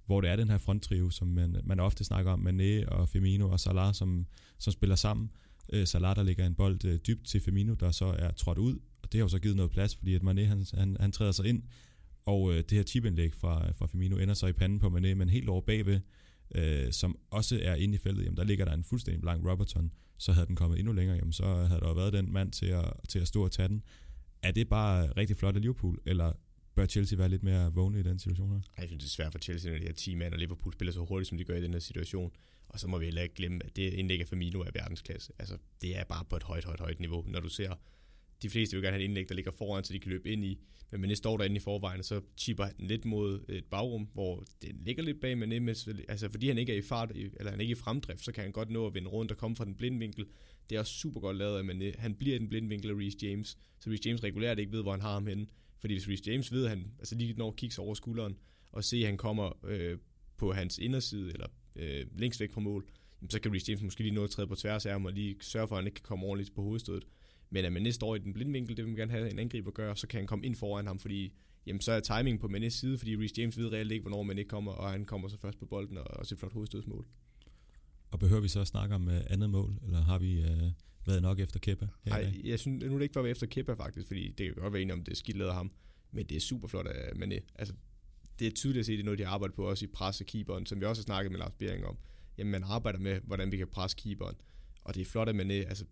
[0.06, 3.50] hvor det er den her fronttrio, som man, man ofte snakker om, Mané og Firmino
[3.50, 4.26] og Salah, som,
[4.58, 5.30] som spiller sammen.
[5.72, 8.78] Øh, Salah, der ligger en bold øh, dybt til Firmino, der så er trådt ud,
[9.02, 11.32] og det har jo så givet noget plads, fordi at Mané, han, han, han træder
[11.32, 11.62] sig ind,
[12.26, 15.28] og øh, det her chipindlæg fra, fra Firmino ender så i panden på Mané, men
[15.28, 16.00] helt over bagved,
[16.54, 19.92] øh, som også er inde i feltet, jamen der ligger der en fuldstændig blank Robertson,
[20.18, 22.92] så havde den kommet endnu længere, jamen så havde der været den mand til at,
[23.08, 23.82] til at stå og tage den.
[24.42, 26.32] Er det bare rigtig flot af Liverpool, eller
[26.74, 28.60] bør Chelsea være lidt mere vågne i den situation her?
[28.78, 30.92] Jeg synes, det er svært for Chelsea, når de her 10 mand, og Liverpool spiller
[30.92, 32.32] så hurtigt, som de gør i den her situation.
[32.68, 35.32] Og så må vi heller ikke glemme, at det indlæg af Firmino er verdensklasse.
[35.38, 37.24] Altså, det er bare på et højt, højt, højt niveau.
[37.26, 37.74] Når du ser,
[38.42, 40.44] de fleste vil gerne have et indlæg, der ligger foran, så de kan løbe ind
[40.44, 40.58] i.
[40.90, 44.44] Men Mané står derinde i forvejen, og så chipper han lidt mod et bagrum, hvor
[44.62, 45.68] den ligger lidt bag Mané, men,
[46.08, 48.42] altså fordi han ikke er i fart, eller han er ikke i fremdrift, så kan
[48.42, 50.26] han godt nå at vende rundt og komme fra den blindvinkel.
[50.70, 51.84] Det er også super godt lavet af Mané.
[51.84, 54.82] Øh, han bliver i den blindvinkel af Reece James, så Reece James regulært ikke ved,
[54.82, 55.46] hvor han har ham henne.
[55.80, 58.36] Fordi hvis Reece James ved, at han altså lige når kigger over skulderen,
[58.72, 59.98] og se, at han kommer øh,
[60.36, 62.88] på hans inderside, eller øh, længst væk fra mål,
[63.30, 65.36] så kan Reece James måske lige nå at træde på tværs af ham, og lige
[65.40, 67.04] sørge for, at han ikke kan komme ordentligt på hovedstødet.
[67.50, 69.70] Men at Mané står i den blinde vinkel, det vil man gerne have en angriber
[69.70, 71.32] gøre, så kan han komme ind foran ham, fordi
[71.66, 74.42] jamen, så er timingen på Manés side, fordi Reece James ved reelt ikke, hvornår Mané
[74.42, 77.06] kommer, og han kommer så først på bolden og også et flot hovedstødsmål.
[78.10, 80.70] Og behøver vi så at snakke om uh, andet mål, eller har vi uh,
[81.06, 81.88] været nok efter Kepa?
[82.06, 84.72] Nej, jeg synes nu er det ikke var efter Kepa faktisk, fordi det kan godt
[84.72, 85.72] være enig om, det er skidt af ham,
[86.12, 87.40] men det er super flot af Mané.
[87.54, 87.74] Altså,
[88.38, 90.66] det er tydeligt at se, det er noget, de arbejder på også i presse keeperen,
[90.66, 91.98] som vi også har snakket med Lars Bering om.
[92.38, 94.36] Jamen, man arbejder med, hvordan vi kan presse keeperen.
[94.84, 95.84] Og det er flot, at Mané, altså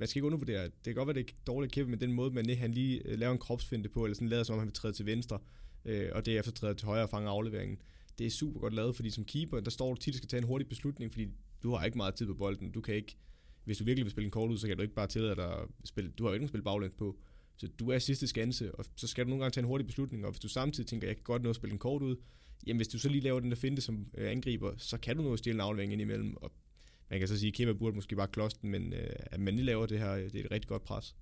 [0.00, 2.30] man skal ikke undervurdere, det kan godt være, det er dårligt kæmpe, men den måde,
[2.30, 4.74] man han lige øh, laver en kropsfinte på, eller sådan lader som om, han vil
[4.74, 5.38] træde til venstre,
[5.84, 7.78] øh, og derefter træder til højre og fanger afleveringen.
[8.18, 10.46] Det er super godt lavet, fordi som keeper, der står du tit, skal tage en
[10.46, 11.28] hurtig beslutning, fordi
[11.62, 12.72] du har ikke meget tid på bolden.
[12.72, 13.16] Du kan ikke,
[13.64, 15.52] hvis du virkelig vil spille en kort ud, så kan du ikke bare tillade dig
[15.52, 17.18] at spille, du har jo ikke spil baglæns på.
[17.56, 20.24] Så du er sidste skanse, og så skal du nogle gange tage en hurtig beslutning,
[20.24, 22.16] og hvis du samtidig tænker, jeg kan godt nå at spille en kort ud,
[22.66, 25.22] jamen hvis du så lige laver den der finte som øh, angriber, så kan du
[25.22, 26.52] nå at stjæle en aflevering ind imellem, og
[27.10, 29.54] man kan så sige, at Kepa burde måske bare kloste den, men øh, at man
[29.54, 31.14] lige laver det her, øh, det er et rigtig godt pres.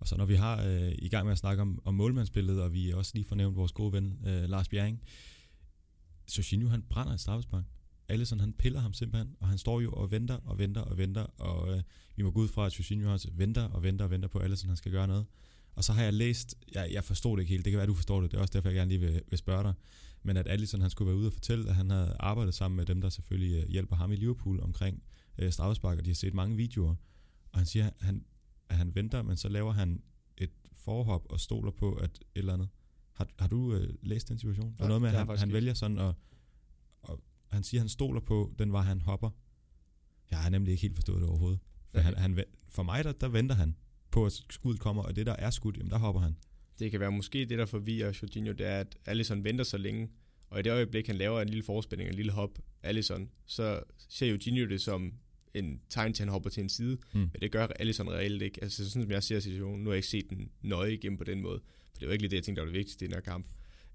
[0.00, 2.72] Og så når vi har øh, i gang med at snakke om, om målmandsbilledet, og
[2.72, 5.02] vi også lige fornævnt vores gode ven, øh, Lars Bjerring,
[6.38, 7.64] Jorginho han brænder i straffespark.
[8.08, 11.22] Allison han piller ham simpelthen, og han står jo og venter og venter og venter,
[11.22, 11.82] og øh,
[12.16, 14.44] vi må gå ud fra, at Jorginho også venter og venter og venter på, at
[14.44, 15.26] Allison han skal gøre noget.
[15.74, 17.88] Og så har jeg læst, jeg, jeg forstod det ikke helt, det kan være, at
[17.88, 19.74] du forstår det, det er også derfor, jeg gerne lige vil, vil spørge dig,
[20.28, 22.86] men at Allison han skulle være ude og fortælle, at han havde arbejdet sammen med
[22.86, 25.02] dem, der selvfølgelig øh, hjælper ham i Liverpool omkring
[25.38, 26.94] øh, straffespark, og de har set mange videoer,
[27.52, 28.24] og han siger, at han,
[28.68, 30.02] at han venter, men så laver han
[30.36, 32.68] et forhop og stoler på, at et eller andet.
[33.12, 34.74] Har, har du øh, læst den situation?
[34.78, 36.14] Der er noget med, at han, han vælger sådan, og,
[37.02, 37.20] og
[37.52, 39.30] han siger, at han stoler på den vej, han hopper.
[40.30, 41.60] Jeg har nemlig ikke helt forstået det overhovedet.
[41.88, 43.76] For, han, han, for mig, der, der venter han
[44.10, 46.36] på, at skuddet kommer, og det, der er skudt, jamen der hopper han.
[46.78, 50.08] Det kan være måske det, der forvirrer Jorginho, det er, at Allison venter så længe,
[50.50, 54.26] og i det øjeblik, han laver en lille forspænding, en lille hop, Allison, så ser
[54.26, 55.12] Jorginho det som
[55.54, 57.20] en tegn til, at han hopper til en side, mm.
[57.20, 58.62] men det gør Allison reelt ikke.
[58.62, 61.24] Altså sådan som jeg ser situationen, nu har jeg ikke set den nøje igennem på
[61.24, 61.60] den måde,
[61.92, 63.20] for det var ikke lige det, jeg tænkte, der var det vigtigste i den her
[63.20, 63.46] kamp.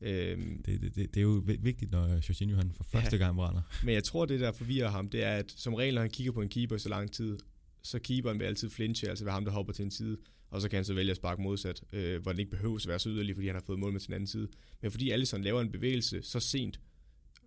[0.02, 3.36] Øhm, det, det, det, det er jo vigtigt, når Jorginho han for første ja, gang
[3.36, 3.62] brænder.
[3.86, 6.32] Men jeg tror, det der forvirrer ham, det er, at som regel, når han kigger
[6.32, 7.38] på en keeper så lang tid,
[7.82, 10.18] så keeperen vil altid flinche, altså være ham, der hopper til en side,
[10.54, 12.89] og så kan han så vælge at sparke modsat, øh, hvor den ikke behøves at
[12.89, 14.47] være så yderlig, fordi han har fået mål med sin anden side.
[14.82, 16.80] Men fordi Allison laver en bevægelse så sent,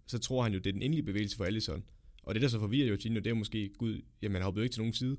[0.07, 1.85] så tror han jo, det er den endelige bevægelse for Allison.
[2.23, 4.81] Og det, der så forvirrer Jorginho, det er måske, gud, jamen han hoppede ikke til
[4.81, 5.17] nogen side.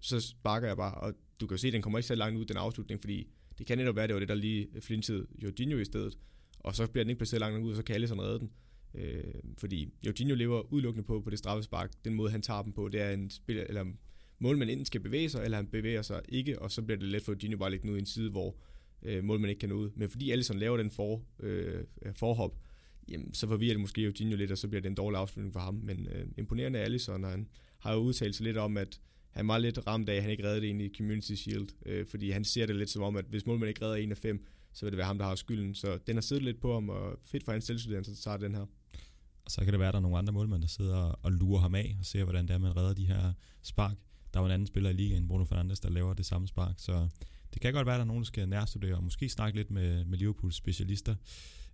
[0.00, 2.38] Så sparker jeg bare, og du kan jo se, at den kommer ikke så langt
[2.38, 5.78] ud, den afslutning, fordi det kan netop være, det var det, der lige flintede Jorginho
[5.78, 6.18] i stedet.
[6.58, 8.50] Og så bliver den ikke placeret langt ud, og så kan Allison redde den.
[8.94, 11.90] Øh, fordi Jorginho lever udelukkende på, på det straffespark.
[12.04, 13.84] Den måde, han tager dem på, det er en spil, eller
[14.38, 17.22] målmanden enten skal bevæge sig, eller han bevæger sig ikke, og så bliver det let
[17.22, 18.56] for Gino bare at lægge den ud i en side, hvor
[19.02, 19.90] øh, målmanden ikke kan nå ud.
[19.94, 22.58] Men fordi Allison laver den for, øh, forhop,
[23.08, 25.60] jamen, så forvirrer det måske Eugenio lidt, og så bliver det en dårlig afslutning for
[25.60, 25.74] ham.
[25.74, 29.58] Men øh, imponerende Allison, og han har jo udtalt sig lidt om, at han var
[29.58, 32.66] lidt ramt af, at han ikke reddede det i Community Shield, øh, fordi han ser
[32.66, 34.96] det lidt som om, at hvis målmanden ikke redder en af fem, så vil det
[34.96, 35.74] være ham, der har skylden.
[35.74, 38.54] Så den har siddet lidt på ham, og fedt for hans selvstændighed, så tager den
[38.54, 38.66] her.
[39.44, 41.60] Og så kan det være, at der er nogle andre målmænd, der sidder og lurer
[41.60, 43.32] ham af, og ser, hvordan det er, man redder de her
[43.62, 43.96] spark.
[44.36, 47.08] Der var en anden spiller i ligaen, Bruno Fernandes, der laver det samme spark, så
[47.54, 49.70] det kan godt være, at der er nogen, der skal nærstudere, og måske snakke lidt
[49.70, 51.14] med, med Liverpools specialister,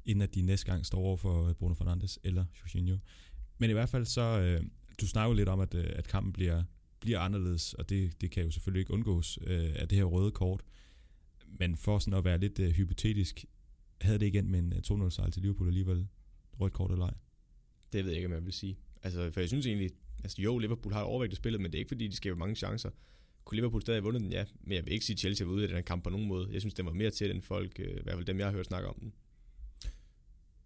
[0.04, 2.96] inden at de næste gang står over for øh, Bruno Fernandes eller Jorginho.
[3.58, 4.64] Men i hvert fald så, øh,
[5.00, 6.62] du snakker lidt om, at, øh, at kampen bliver,
[7.00, 10.30] bliver anderledes, og det, det kan jo selvfølgelig ikke undgås øh, af det her røde
[10.30, 10.62] kort.
[11.46, 13.44] Men for sådan at være lidt øh, hypotetisk,
[14.00, 16.08] havde det igen med en 2-0 øh, sejr til Liverpool alligevel
[16.60, 17.14] rødt kort eller ej?
[17.92, 18.78] Det ved jeg ikke, om jeg vil sige.
[19.02, 19.90] Altså, for jeg synes egentlig,
[20.24, 22.90] altså jo, Liverpool har overvægtet spillet, men det er ikke fordi, de skaber mange chancer.
[23.44, 24.32] Kunne Liverpool stadig have vundet den?
[24.32, 26.10] Ja, men jeg vil ikke sige, at Chelsea var ude af den her kamp på
[26.10, 26.48] nogen måde.
[26.52, 28.52] Jeg synes, den var mere til, end folk, øh, i hvert fald dem, jeg har
[28.52, 29.12] hørt snakke om den.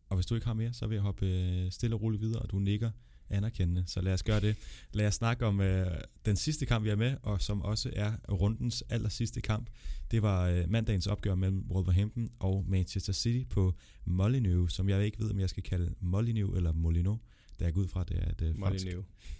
[0.09, 2.43] Og hvis du ikke har mere, så vil jeg hoppe øh, stille og roligt videre,
[2.43, 2.91] og du nikker
[3.31, 3.85] anerkendende.
[3.87, 4.57] Så lad os gøre det.
[4.93, 5.87] Lad os snakke om øh,
[6.27, 9.71] den sidste kamp, vi er med, og som også er rundens aller sidste kamp.
[10.11, 15.19] Det var øh, mandagens opgør mellem Wolverhampton og Manchester City på Molineux, som jeg ikke
[15.19, 17.17] ved, om jeg skal kalde Molineux eller Molino.
[17.61, 18.87] Da jeg går ud fra, det er det fransk.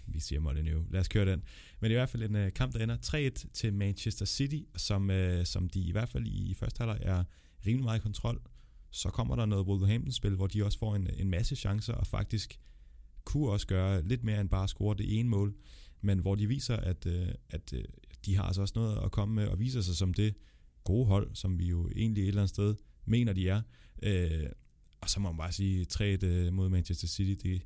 [0.07, 0.85] Vi siger Molineux.
[0.91, 1.43] Lad os køre den.
[1.79, 2.97] Men i hvert fald en uh, kamp, der ender
[3.45, 6.99] 3-1 til Manchester City, som, uh, som de i hvert fald i, i første halvleg
[7.01, 7.23] er
[7.65, 8.41] rimelig meget i kontrol
[8.91, 12.59] så kommer der noget Wolverhampton-spil, hvor de også får en, en masse chancer, og faktisk
[13.23, 15.55] kunne også gøre lidt mere end bare at score det ene mål,
[16.01, 17.83] men hvor de viser, at, øh, at øh,
[18.25, 20.35] de har altså også noget at komme med, og viser sig som det
[20.83, 23.61] gode hold, som vi jo egentlig et eller andet sted mener, de er.
[24.03, 24.49] Øh,
[25.01, 27.61] og så må man bare sige, 3 mod Manchester City, det,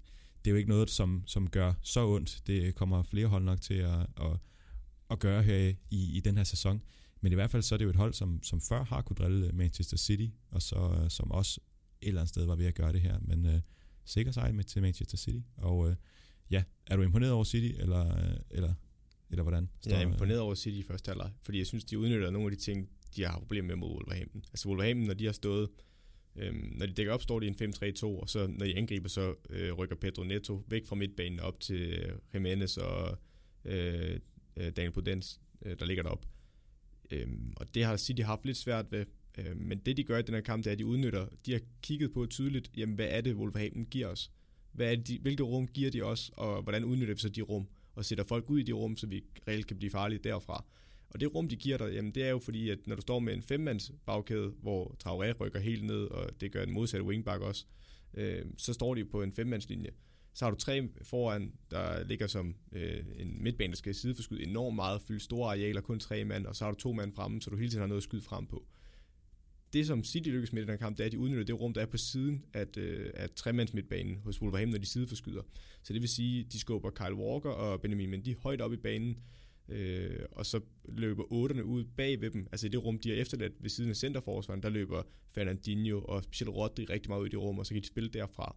[0.46, 2.42] det er jo ikke noget, som, som gør så ondt.
[2.48, 4.38] Det kommer flere hold nok til at, at,
[5.10, 6.82] at gøre her i, i den her sæson.
[7.22, 9.16] Men i hvert fald så er det jo et hold, som, som før har kunne
[9.16, 11.62] drille Manchester City, og så som også
[12.02, 13.20] et eller andet sted var ved at gøre det her.
[13.22, 13.62] Men øh,
[14.06, 15.40] sikker sejr med til Manchester City.
[15.58, 15.96] Og øh,
[16.52, 18.74] ja, er du imponeret over City, eller, øh, eller,
[19.30, 19.70] eller hvordan?
[19.82, 22.52] Står, jeg er imponeret over City i første halvleg, fordi jeg synes, de udnytter nogle
[22.52, 24.44] af de ting, de har problemer med mod Wolverhampton.
[24.52, 25.70] Altså Wolverhampton, når de har stået,
[26.36, 29.10] øhm, når de dækker op, står de i en 5-3-2, og så når de angriber,
[29.10, 33.18] så øh, rykker Pedro Neto væk fra midtbanen op til øh, Jimenez og
[33.66, 34.20] øh,
[34.58, 36.26] øh Daniel Podens, øh, der ligger derop.
[37.12, 39.06] Øhm, og det har City haft lidt svært ved.
[39.38, 41.28] Øhm, men det de gør i den her kamp, det er, at de udnytter.
[41.46, 44.32] De har kigget på tydeligt, jamen hvad er det, Wolverhampton giver os?
[44.72, 47.42] Hvad er det, de, hvilke rum giver de os, og hvordan udnytter vi så de
[47.42, 47.68] rum?
[47.96, 50.66] Og sætter folk ud i de rum, så vi reelt kan blive farlige derfra.
[51.12, 53.20] Og det rum, de giver dig, jamen det er jo fordi, at når du står
[53.20, 57.42] med en femmands bagkæde, hvor Traoré rykker helt ned, og det gør en modsatte wingback
[57.42, 57.66] også,
[58.14, 59.90] øh, så står de på en femmandslinje.
[60.34, 64.76] Så har du tre foran, der ligger som øh, en midtbane, der skal sideforskyde enormt
[64.76, 67.50] meget, fylde store arealer, kun tre mand, og så har du to mand fremme, så
[67.50, 68.66] du hele tiden har noget at skyde frem på.
[69.74, 71.60] Det, som City lykkes med i den her kamp, det er, at de udnytter det
[71.60, 75.42] rum, der er på siden af, øh, af tremands midtbanen hos Wolverhampton, når de sideforskyder.
[75.84, 79.18] Så det vil sige, de skubber Kyle Walker og Benjamin Mendy højt op i banen,
[79.72, 82.48] øh, og så løber otterne ud bag ved dem.
[82.52, 86.24] Altså i det rum, de har efterladt ved siden af centerforsvaren, der løber Fernandinho og
[86.24, 88.56] specielt Rodri rigtig meget ud i det rum, og så kan de spille derfra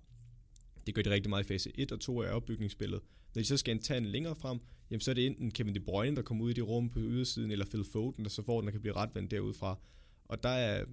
[0.87, 3.01] Det gør de rigtig meget i fase 1 og 2 af opbygningsspillet.
[3.35, 4.59] Når de så skal tage en længere frem,
[4.91, 6.99] jamen så er det enten Kevin De Bruyne, der kommer ud i det rum på
[6.99, 9.79] ydersiden, eller Phil Foden, der så får den, der kan blive retvendt derudfra.
[10.25, 10.85] Og der er,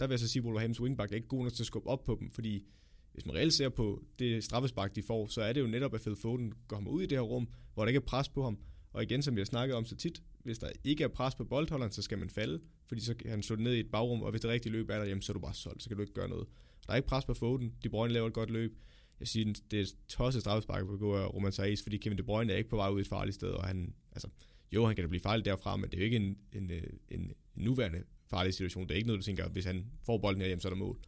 [0.00, 1.88] der vil jeg så sige, at Wolverhamptons wingback er ikke god nok til at skubbe
[1.88, 2.64] op på dem, fordi
[3.12, 6.00] hvis man reelt ser på det straffespark, de får, så er det jo netop, at
[6.00, 8.58] Phil Foden kommer ud i det her rum, hvor der ikke er pres på ham.
[8.92, 11.44] Og igen, som vi har snakket om så tit, hvis der ikke er pres på
[11.44, 14.22] boldholderen, så skal man falde, fordi så kan han slå det ned i et bagrum,
[14.22, 15.96] og hvis det rigtige løb er der, jamen, så er du bare solgt, så kan
[15.96, 16.48] du ikke gøre noget.
[16.86, 18.78] Der er ikke pres på Foden, De Bruyne laver et godt løb.
[19.20, 22.52] Jeg siger, det er tosset straffespark på gå af Roman Saez, fordi Kevin De Bruyne
[22.52, 24.28] er ikke på vej ud i et farligt sted, og han, altså,
[24.72, 26.82] jo, han kan da blive farlig derfra, men det er jo ikke en, en, øh,
[27.08, 28.88] en, en nuværende farlig situation.
[28.88, 30.78] Det er ikke noget, du tænker, hvis han får bolden her hjem, så er der
[30.78, 30.98] mål.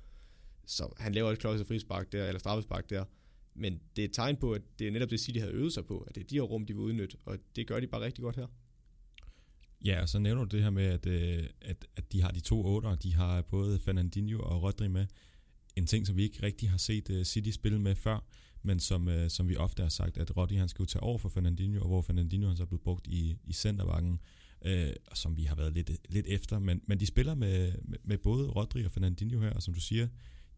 [0.67, 3.05] Så han laver et klodset frispark der, eller straffespark der.
[3.55, 5.87] Men det er et tegn på, at det er netop det, City havde øvet sig
[5.87, 8.01] på, at det er de her rum, de vil udnytte, og det gør de bare
[8.01, 8.47] rigtig godt her.
[9.85, 12.41] Ja, og så nævner du det her med, at, øh, at, at de har de
[12.41, 15.07] to otter, de har både Fernandinho og Rodri med.
[15.77, 18.25] En ting, som vi ikke rigtig har set øh, City spille med før,
[18.63, 21.29] men som, øh, som vi ofte har sagt, at Rodri han skal tage over for
[21.29, 24.21] Fernandinho, og hvor Fernandinho han så er blevet brugt i, i centervakken,
[24.67, 24.71] uh,
[25.15, 26.59] som vi har været lidt, lidt efter.
[26.59, 29.81] Men, men de spiller med, med, med både Rodri og Fernandinho her, og som du
[29.81, 30.09] siger,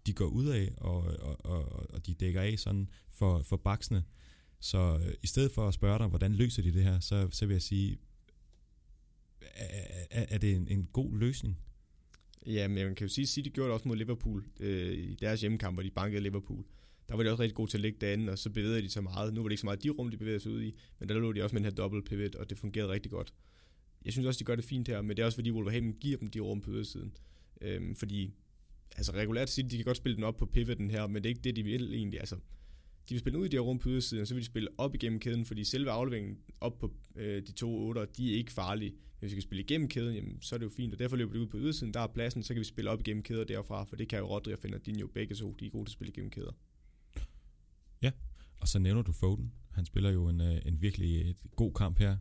[0.07, 4.05] de går ud af, og, og, og, og de dækker af sådan for, for baksene.
[4.61, 7.47] Så øh, i stedet for at spørge dig, hvordan løser de det her, så, så
[7.47, 7.99] vil jeg sige,
[9.41, 11.59] er, er, er det en, en god løsning?
[12.47, 15.15] Ja, men man kan jo sige, at City gjorde det også mod Liverpool øh, i
[15.15, 16.65] deres hjemmekamp, hvor de bankede Liverpool.
[17.09, 19.01] Der var de også rigtig gode til at ligge derinde, og så bevægede de så
[19.01, 19.35] meget.
[19.35, 21.15] Nu var det ikke så meget de rum, de bevægede sig ud i, men der
[21.15, 23.35] lå de også med den her double pivot, og det fungerede rigtig godt.
[24.05, 26.19] Jeg synes også, de gør det fint her, men det er også fordi Wolverhampton giver
[26.19, 27.17] dem de rum på ydersiden.
[27.61, 28.35] Øhm, fordi
[28.97, 31.29] altså regulært sige, de kan godt spille den op på pivoten her, men det er
[31.29, 32.21] ikke det, de vil egentlig.
[32.21, 32.37] Altså,
[33.09, 34.69] de vil spille ud i det her rum på ydersiden, og så vil de spille
[34.79, 38.53] op igennem kæden, fordi selve afleveringen op på øh, de to otter, de er ikke
[38.53, 38.95] farlige.
[39.21, 41.33] Hvis vi kan spille igennem kæden, jamen, så er det jo fint, og derfor løber
[41.33, 43.85] de ud på ydersiden, der er pladsen, så kan vi spille op igennem kæder derfra,
[43.85, 44.59] for det kan jo Rodri og
[45.01, 46.53] jo begge to, de er gode til at spille igennem kæder.
[48.03, 48.11] Ja,
[48.61, 49.53] og så nævner du Foden.
[49.71, 52.17] Han spiller jo en, øh, en virkelig øh, god kamp her.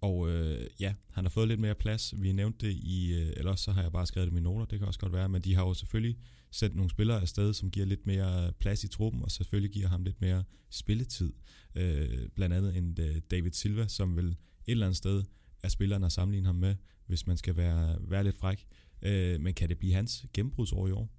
[0.00, 2.14] Og øh, ja, han har fået lidt mere plads.
[2.16, 4.64] Vi nævnte det i, øh, eller så har jeg bare skrevet det i mine noter,
[4.66, 6.18] det kan også godt være, men de har jo selvfølgelig
[6.50, 10.04] sendt nogle spillere afsted, som giver lidt mere plads i truppen, og selvfølgelig giver ham
[10.04, 11.32] lidt mere spilletid.
[11.74, 14.36] Øh, blandt andet en uh, David Silva, som vil et
[14.66, 15.24] eller andet sted
[15.62, 16.76] er spilleren at sammenligne ham med,
[17.06, 18.66] hvis man skal være, være lidt fræk.
[19.02, 21.10] Øh, men kan det blive hans gennembrudsår i år?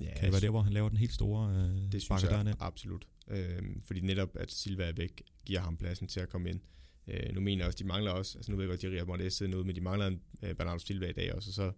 [0.00, 2.30] Ja, kan det være der, hvor han laver den helt store øh, Det synes jeg
[2.30, 2.54] derned?
[2.58, 3.06] absolut.
[3.28, 6.60] Øh, fordi netop, at Silva er væk, giver ham pladsen til at komme ind.
[7.08, 9.06] Øh, nu mener jeg også, de mangler også, altså nu ved jeg godt, at Jerry
[9.06, 11.72] Madrid sidder noget, men de mangler en øh, Bernardo Silva i dag også, og så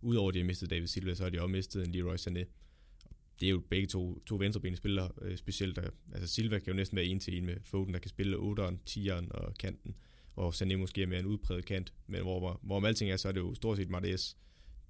[0.00, 2.44] udover de har mistet David Silva, så har de også mistet en Leroy Sané.
[3.40, 6.76] Det er jo begge to, to venstrebenede spillere, øh, specielt der, altså Silva kan jo
[6.76, 9.94] næsten være en til en med Foden, der kan spille 8'eren, 10'eren og kanten,
[10.36, 13.28] og Sané måske er mere en udpræget kant, men hvor, hvor, om alting er, så
[13.28, 14.36] er det jo stort set Martes,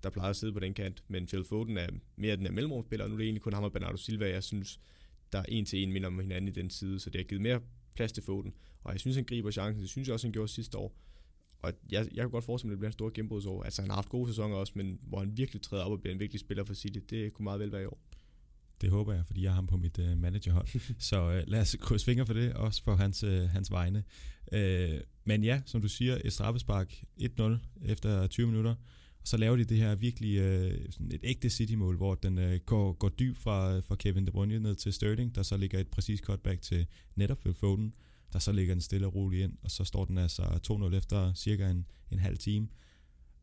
[0.02, 3.04] der plejer at sidde på den kant, men Phil Foden er mere den her mellemrumspiller,
[3.04, 4.80] og nu er det egentlig kun ham og Bernardo Silva, jeg synes,
[5.32, 7.42] der er en til en minder om hinanden i den side, så det har givet
[7.42, 7.60] mere
[7.98, 8.52] plads til Foden.
[8.84, 9.82] Og jeg synes, han griber chancen.
[9.82, 10.90] Det synes jeg også, han gjorde sidste år.
[11.62, 13.62] Og jeg, jeg kan godt forestille mig, at det bliver en stor gennembrudsår.
[13.62, 16.14] Altså, han har haft gode sæsoner også, men hvor han virkelig træder op og bliver
[16.14, 18.00] en virkelig spiller for City, det kunne meget vel være i år.
[18.80, 20.66] Det håber jeg, fordi jeg har ham på mit uh, managerhold.
[21.10, 24.04] så uh, lad os krydse fingre for det, også for hans, uh, hans vegne.
[24.52, 27.42] Uh, men ja, som du siger, et straffespark 1-0
[27.82, 28.74] efter 20 minutter.
[29.20, 32.60] Og så laver de det her virkelig øh, sådan et ægte City-mål, hvor den øh,
[32.66, 35.88] går, går dyb fra, fra Kevin De Bruyne ned til Sterling, der så ligger et
[35.88, 37.94] præcis cutback til netop Phil Foden
[38.32, 41.34] der så ligger den stille og roligt ind, og så står den altså 2-0 efter
[41.34, 42.68] cirka en, en halv time.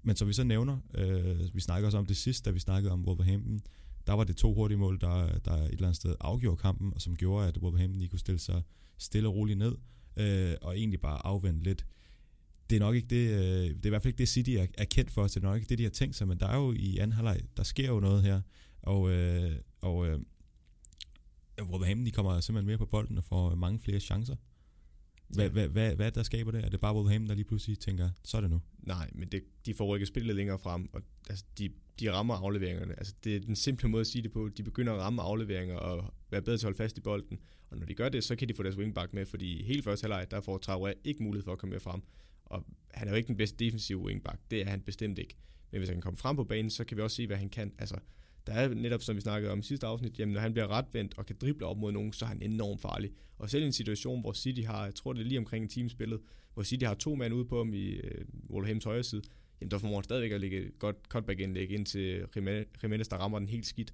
[0.03, 2.93] Men som vi så nævner, øh, vi snakker også om det sidste, da vi snakkede
[2.93, 3.59] om Wolverhampton,
[4.07, 7.01] der var det to hurtige mål, der, der et eller andet sted afgjorde kampen, og
[7.01, 8.61] som gjorde, at Wolverhampton lige kunne stille sig
[8.97, 9.75] stille og roligt ned,
[10.17, 11.85] øh, og egentlig bare afvente lidt.
[12.69, 14.65] Det er nok ikke det, øh, det er i hvert fald ikke det City er,
[14.77, 16.55] er kendt for, det er nok ikke det, de har tænkt sig, men der er
[16.55, 18.41] jo i anden halvleg, der sker jo noget her,
[18.81, 20.19] og, øh, og øh,
[21.61, 24.35] Wolverhampton de kommer simpelthen mere på bolden og får mange flere chancer.
[25.27, 26.65] Hvad, hvad, hvad, hvad der skaber det?
[26.65, 28.61] Er det bare Wolverhampton, der lige pludselig tænker, så er det nu?
[28.77, 32.93] Nej, men det, de får ikke spillet længere frem, og altså, de, de rammer afleveringerne.
[32.99, 34.49] Altså, det er den simple måde at sige det på.
[34.57, 37.39] De begynder at ramme afleveringer og være bedre til at holde fast i bolden.
[37.69, 40.03] Og når de gør det, så kan de få deres wingback med, fordi helt første
[40.03, 42.01] halvleg, der får Traoré ikke mulighed for at komme med frem.
[42.45, 44.39] Og han er jo ikke den bedste defensive wingback.
[44.51, 45.35] Det er han bestemt ikke.
[45.71, 47.49] Men hvis han kan komme frem på banen, så kan vi også se, hvad han
[47.49, 47.73] kan.
[47.77, 47.95] Altså,
[48.47, 51.17] der er netop, som vi snakkede om i sidste afsnit, jamen når han bliver retvendt
[51.17, 53.11] og kan drible op mod nogen, så er han enormt farlig.
[53.37, 55.69] Og selv i en situation, hvor City har, jeg tror det er lige omkring en
[55.69, 56.19] time spillet,
[56.53, 59.21] hvor City har to mand ude på ham i øh, Wolverhamptons højre side,
[59.61, 62.25] jamen der formår han stadigvæk at lægge et godt cutback indlæg ind til
[62.83, 63.93] Jimenez, der rammer den helt skidt.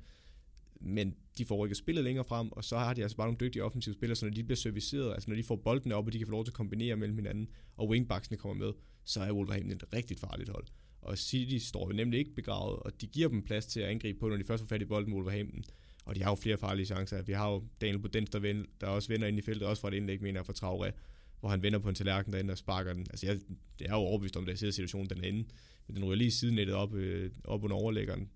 [0.81, 3.63] Men de får ikke spillet længere frem, og så har de altså bare nogle dygtige
[3.63, 6.17] offensive spillere, så når de bliver serviceret, altså når de får bolden op, og de
[6.17, 8.73] kan få lov til at kombinere mellem hinanden, og wingbacksene kommer med,
[9.05, 10.65] så er Wolverhampton et rigtig farligt hold.
[11.01, 14.19] Og City står jo nemlig ikke begravet, og de giver dem plads til at angribe
[14.19, 15.63] på, når de først får fat i bolden Wolverhampton.
[16.05, 17.21] Og de har jo flere farlige chancer.
[17.21, 19.87] Vi har jo Daniel Budens, der, vender, der også vender ind i feltet, også fra
[19.87, 20.91] et indlæg, mener jeg, fra Traoré,
[21.39, 23.05] hvor han vender på en tallerken derinde og sparker den.
[23.09, 23.39] Altså, jeg,
[23.79, 25.45] det er jo overbevist om, at jeg situationen den er inde.
[25.87, 28.29] Men den ryger lige sidenettet op, øh, op under overlæggeren.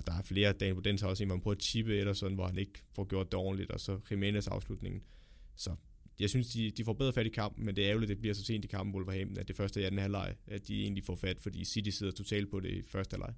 [0.00, 1.96] Og der er flere, dage på den har også en, hvor han prøver at chippe
[1.96, 5.02] eller sådan, hvor han ikke får gjort det ordentligt, og så Jimenez afslutningen.
[5.56, 5.70] Så
[6.20, 8.20] jeg synes, de, de får bedre fat i kampen, men det er ærgerligt, at det
[8.20, 10.82] bliver så sent i kampen, Wolverhampton, at det første er i anden halvleg, at de
[10.82, 13.34] egentlig får fat, fordi City sidder totalt på det i første halvleg.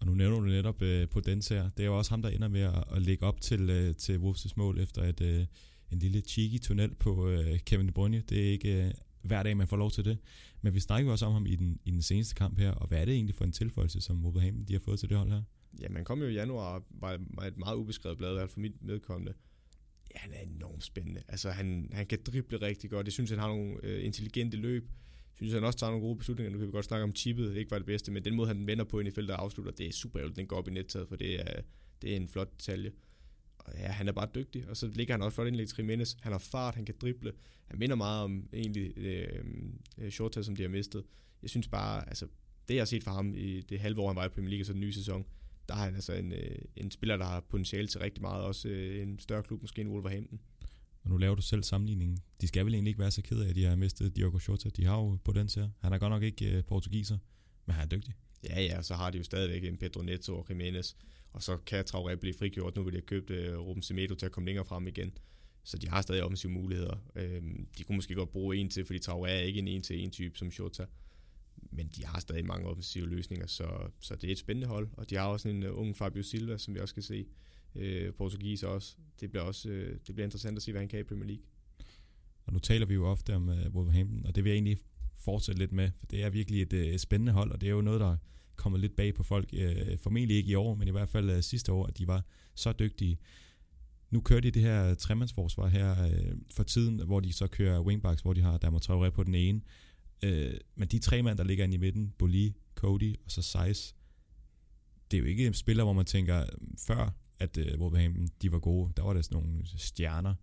[0.00, 1.70] Og nu nævner du netop øh, på den her.
[1.70, 4.18] Det er jo også ham, der ender med at, at lægge op til, øh, til
[4.18, 5.46] Wolves' mål efter et, øh,
[5.92, 8.22] en lille cheeky tunnel på øh, Kevin De Bruyne.
[8.28, 8.90] Det er ikke øh,
[9.22, 10.18] hver dag, man får lov til det.
[10.62, 12.88] Men vi snakker jo også om ham i den, i den seneste kamp her, og
[12.88, 15.30] hvad er det egentlig for en tilføjelse, som Wolverhampton de har fået til det hold
[15.30, 15.42] her?
[15.80, 18.52] Ja, man kom jo i januar, var, var et meget ubeskrevet blad, i hvert fald
[18.52, 19.34] for mit medkommende.
[20.14, 21.22] Ja, han er enormt spændende.
[21.28, 23.06] Altså, han, han kan drible rigtig godt.
[23.06, 24.88] Jeg synes, han har nogle øh, intelligente løb
[25.34, 26.52] synes, han også tager nogle gode beslutninger.
[26.52, 28.66] Nu kan vi godt snakke om chippet, ikke var det bedste, men den måde, han
[28.66, 30.70] vender på ind i feltet og afslutter, det er super ærgerligt, den går op i
[30.70, 31.60] nettaget, for det er,
[32.02, 32.92] det er en flot detalje.
[33.58, 36.14] Og ja, han er bare dygtig, og så ligger han også flot indlæg til Jimenez.
[36.20, 37.32] Han har fart, han kan drible.
[37.66, 39.44] Han minder meget om egentlig øh,
[39.98, 41.04] øh Shorta, som de har mistet.
[41.42, 42.26] Jeg synes bare, altså,
[42.68, 44.64] det jeg har set fra ham i det halve år, han var i Premier League,
[44.64, 45.26] så den nye sæson,
[45.68, 48.68] der er han altså en, øh, en spiller, der har potentiale til rigtig meget, også
[48.68, 50.40] øh, en større klub, måske en Wolverhampton.
[51.04, 52.18] Og nu laver du selv sammenligningen.
[52.40, 54.68] De skal vel egentlig ikke være så ked af, at de har mistet Diogo Jota.
[54.68, 55.68] De har jo på den her.
[55.80, 57.18] Han er godt nok ikke uh, portugiser,
[57.66, 58.14] men han er dygtig.
[58.48, 60.94] Ja, ja, så har de jo stadigvæk en Pedro Neto og Jimenez.
[61.32, 62.76] Og så kan Traoré blive frigjort.
[62.76, 65.12] Nu vil de have købt uh, Ruben Semedo til at komme længere frem igen.
[65.64, 66.96] Så de har stadig offensive muligheder.
[67.16, 70.38] Øhm, de kunne måske godt bruge en til, fordi Traoré er ikke en en-til-en type
[70.38, 70.86] som Jota.
[71.70, 74.88] Men de har stadig mange offensive løsninger, så, så det er et spændende hold.
[74.92, 77.26] Og de har også en uh, ung Fabio Silva, som vi også kan se
[77.74, 78.96] øh, portugis også.
[79.20, 81.44] Det bliver også øh, det bliver interessant at se, hvad han kan i Premier League.
[82.46, 84.78] Og nu taler vi jo ofte om uh, Wolverhampton, og det vil jeg egentlig
[85.14, 87.80] fortsætte lidt med, for det er virkelig et, et spændende hold, og det er jo
[87.80, 88.16] noget, der
[88.56, 91.40] kommer lidt bag på folk, uh, formentlig ikke i år, men i hvert fald uh,
[91.40, 92.24] sidste år, at de var
[92.54, 93.18] så dygtige.
[94.10, 98.22] Nu kører de det her tremandsforsvar her uh, for tiden, hvor de så kører wingbacks,
[98.22, 99.60] hvor de har Damon Traoré på den ene.
[100.22, 103.94] Øh, men de tre mand, der ligger inde i midten, Boli, Cody og så Size,
[105.10, 106.46] det er jo ikke spiller, hvor man tænker,
[106.78, 108.92] før at øh, Wolverhampton de var gode.
[108.96, 110.34] Der var der sådan nogle stjerner.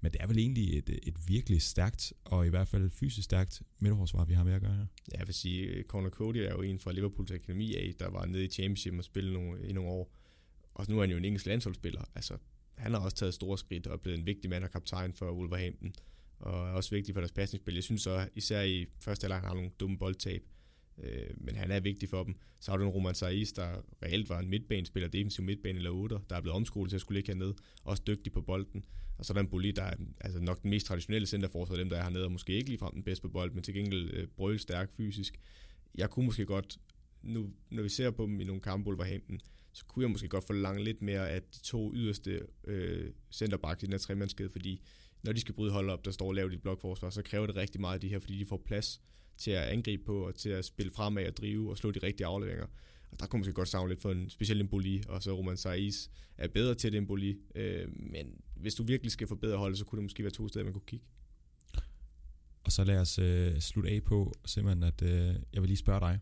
[0.00, 3.24] Men det er vel egentlig et, øh, et virkelig stærkt, og i hvert fald fysisk
[3.24, 4.86] stærkt midterforsvar, vi har med at gøre her.
[5.12, 8.10] Ja, jeg vil sige, øh, Conor Cody er jo en fra Liverpools akademi af, der
[8.10, 10.14] var nede i Championship og spillede nogle, i nogle år.
[10.74, 12.04] Og nu er han jo en engelsk landsholdsspiller.
[12.14, 12.36] Altså,
[12.76, 15.32] han har også taget store skridt og er blevet en vigtig mand og kaptajn for
[15.32, 15.94] Wolverhampton.
[16.38, 17.74] Og er også vigtig for deres passningsspil.
[17.74, 20.42] Jeg synes så, især i første halvleg, han har nogle dumme boldtab.
[20.98, 22.34] Øh, men han er vigtig for dem.
[22.60, 26.18] Så har du en Roman Saiz, der reelt var en midtbanespiller, defensiv midtbane eller 8,
[26.30, 27.54] der er blevet omskolet til at skulle ligge hernede,
[27.84, 28.84] også dygtig på bolden.
[29.18, 31.88] Og så er der en Boli, der er altså nok den mest traditionelle centerforsvar, dem
[31.88, 34.26] der er hernede, og måske ikke ligefrem den bedste på bold, men til gengæld øh,
[34.36, 35.40] brøl stærk fysisk.
[35.94, 36.78] Jeg kunne måske godt,
[37.22, 39.40] nu, når vi ser på dem i nogle kampe, Wolverhampton,
[39.72, 43.86] så kunne jeg måske godt forlange lidt mere af de to yderste øh, centerbacks i
[43.86, 44.82] den her tremandskede, fordi
[45.24, 47.80] når de skal bryde hold op, der står lavt i blokforsvar, så kræver det rigtig
[47.80, 49.00] meget af de her, fordi de får plads
[49.36, 52.26] til at angribe på, og til at spille fremad og drive og slå de rigtige
[52.26, 52.66] afleveringer.
[53.12, 55.56] Og der kunne man måske godt savne lidt for en speciel Emboli, og så Roman
[55.56, 56.08] Saiz
[56.38, 57.36] er bedre til det Emboli.
[57.54, 60.64] Øh, men hvis du virkelig skal forbedre holdet, så kunne det måske være to steder,
[60.64, 61.06] man kunne kigge.
[62.64, 66.00] Og så lad os øh, slutte af på simpelthen, at øh, jeg vil lige spørge
[66.00, 66.18] dig.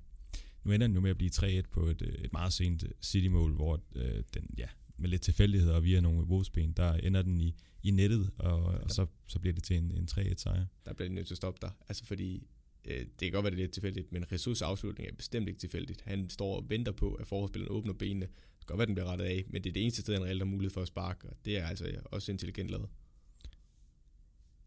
[0.64, 3.53] Nu ender den jo med at blive 3-1 på et, øh, et meget sent City-mål,
[3.53, 7.55] hvor øh, den, ja, med lidt tilfældighed og via nogle Wolfsben, der ender den i,
[7.83, 10.66] i nettet, og, og så, så bliver det til en, en 3-1 sejr.
[10.87, 12.47] Der bliver det nødt til at stoppe dig, altså fordi
[12.85, 15.61] øh, det kan godt være, det er lidt tilfældigt, men Jesus afslutning er bestemt ikke
[15.61, 16.01] tilfældigt.
[16.01, 18.26] Han står og venter på, at forholdsspilleren åbner benene.
[18.26, 20.24] Det kan godt være, den bliver rettet af, men det er det eneste sted, han
[20.24, 22.89] reelt har mulighed for at sparke, og det er altså også intelligent lavet.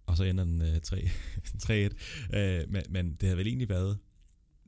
[0.06, 2.36] Og så ender den øh, 3-1.
[2.38, 3.98] øh, men, men det havde vel egentlig været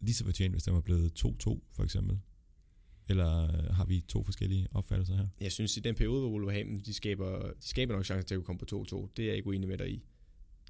[0.02, 2.20] lige så fortjent, hvis den var blevet 2-2, for eksempel.
[3.10, 5.28] Eller øh, har vi to forskellige opfattelser her?
[5.42, 8.44] Jeg synes, i den periode, hvor Wolverhampton, de skaber, de skaber nok chancer til at
[8.44, 9.10] komme på 2-2.
[9.18, 10.04] Det er jeg ikke uenig med dig i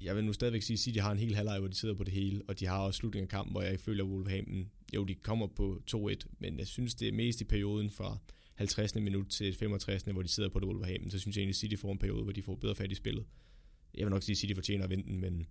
[0.02, 2.04] jeg vil nu stadigvæk sige, at City har en hel halvleg, hvor de sidder på
[2.04, 5.04] det hele, og de har også slutningen af kampen, hvor jeg føler, at Wolverhampton, jo,
[5.04, 8.18] de kommer på 2-1, men jeg synes, det er mest i perioden fra
[8.54, 8.94] 50.
[8.94, 10.02] minut til 65.
[10.02, 12.22] hvor de sidder på det Wolverhampton, så synes jeg egentlig, at City får en periode,
[12.22, 13.24] hvor de får bedre fat i spillet.
[13.94, 15.46] Jeg vil nok sige, at City fortjener at vinde men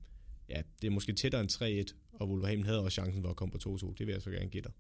[0.50, 3.52] ja, det er måske tættere end 3-1, og Wolverhampton havde også chancen for at komme
[3.52, 3.94] på 2-2.
[3.98, 4.72] Det vil jeg så gerne give dig.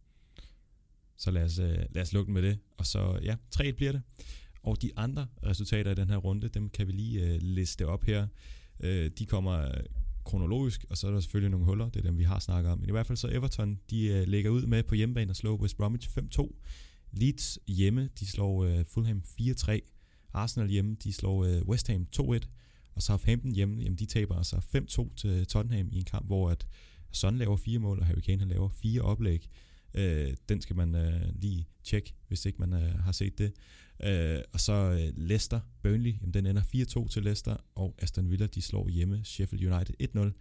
[1.17, 4.01] Så lad os, øh, lad os lukke med det, og så ja, 3-1 bliver det.
[4.63, 8.03] Og de andre resultater i den her runde, dem kan vi lige uh, liste op
[8.03, 8.27] her.
[8.79, 9.73] Øh, de kommer øh,
[10.25, 12.79] kronologisk, og så er der selvfølgelig nogle huller, det er dem, vi har snakket om.
[12.79, 15.55] Men i hvert fald så Everton, de øh, lægger ud med på hjemmebane og slår
[15.55, 16.55] West Bromwich 5-2.
[17.11, 19.79] Leeds hjemme, de slår øh, Fulham 4-3.
[20.33, 22.39] Arsenal hjemme, de slår øh, West Ham 2-1.
[22.95, 24.55] Og Southampton hjemme, jamen de taber altså
[25.09, 26.67] 5-2 til Tottenham i en kamp, hvor at
[27.11, 29.49] Son laver fire mål, og Harry Kane han laver fire oplæg.
[29.93, 33.53] Øh, den skal man øh, lige tjekke, hvis ikke man øh, har set det.
[34.03, 36.61] Øh, og så øh, Leicester, Burnley, jamen, den ender
[37.05, 40.31] 4-2 til Leicester, og Aston Villa, de slår hjemme Sheffield United 1-0,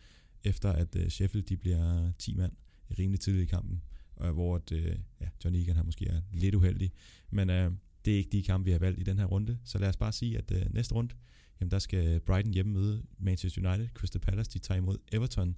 [0.45, 2.53] efter at øh, Sheffield, de bliver 10 mand
[2.99, 3.83] rimelig tidligt i kampen,
[4.21, 6.93] øh, hvor at, øh, ja, John Egan han måske er lidt uheldig,
[7.31, 7.73] men øh,
[8.05, 9.97] det er ikke de kampe, vi har valgt i den her runde, så lad os
[9.97, 11.15] bare sige, at øh, næste runde,
[11.61, 15.57] jamen der skal Brighton hjemme møde Manchester United, Crystal Palace, de tager imod Everton,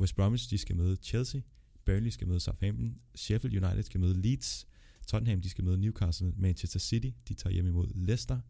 [0.00, 1.40] West Bromwich, de skal møde Chelsea,
[1.86, 4.66] Burnley skal møde Southampton, Sheffield United skal møde Leeds,
[5.06, 8.40] Tottenham de skal møde Newcastle, Manchester City de tager hjem imod Leicester,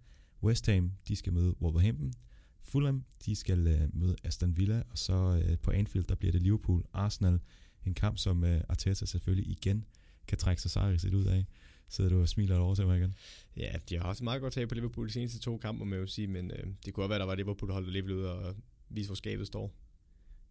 [0.43, 2.13] West Ham de skal møde Wolverhampton,
[2.61, 6.43] Fulham de skal uh, møde Aston Villa, og så uh, på Anfield der bliver det
[6.43, 7.41] Liverpool, Arsenal,
[7.87, 9.85] en kamp som uh, Arteta selvfølgelig igen
[10.27, 11.47] kan trække sig sejrigt ud af.
[11.89, 13.15] Sidder du og smiler over til mig igen?
[13.57, 16.07] Ja, de har også meget godt tag på Liverpool de seneste to kampe, må jo
[16.07, 18.57] sige, men øh, det kunne også være, der var Liverpool, holdt Liverpool ud og
[18.89, 19.75] vise, hvor skabet står.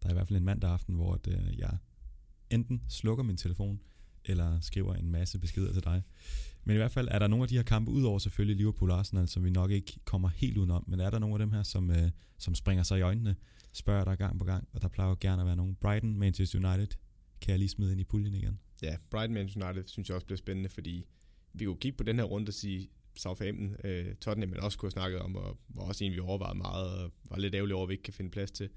[0.02, 1.76] Der er i hvert fald en mandag aften, hvor at, øh, jeg
[2.54, 3.80] enten slukker min telefon,
[4.24, 6.02] eller skriver en masse beskeder til dig.
[6.64, 8.98] Men i hvert fald er der nogle af de her kampe, udover selvfølgelig Liverpool og
[8.98, 11.62] Arsenal, som vi nok ikke kommer helt udenom, men er der nogle af dem her,
[11.62, 13.36] som, øh, som springer sig i øjnene,
[13.72, 15.74] spørger dig gang på gang, og der plejer jo gerne at være nogle.
[15.74, 16.96] Brighton, Manchester United,
[17.40, 18.58] kan jeg lige smide ind i puljen igen?
[18.82, 21.06] Ja, Brighton, Manchester United synes jeg også bliver spændende, fordi
[21.52, 24.86] vi kunne kigge på den her runde og sige, Southampton, øh, Tottenham, men også kunne
[24.86, 27.84] have snakket om, og var også en, vi overvejede meget, og var lidt ærgerlig over,
[27.84, 28.68] at vi ikke kan finde plads til.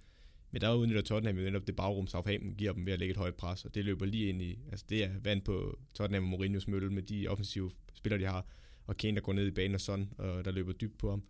[0.51, 3.17] Men der udnytter Tottenham jo netop det bagrum, Southampton giver dem ved at lægge et
[3.17, 6.39] højt pres, og det løber lige ind i, altså det er vand på Tottenham og
[6.39, 8.45] Mourinho's mølle med de offensive spillere, de har,
[8.85, 11.09] og Kane, der går ned i banen og sådan, og øh, der løber dybt på
[11.09, 11.23] ham.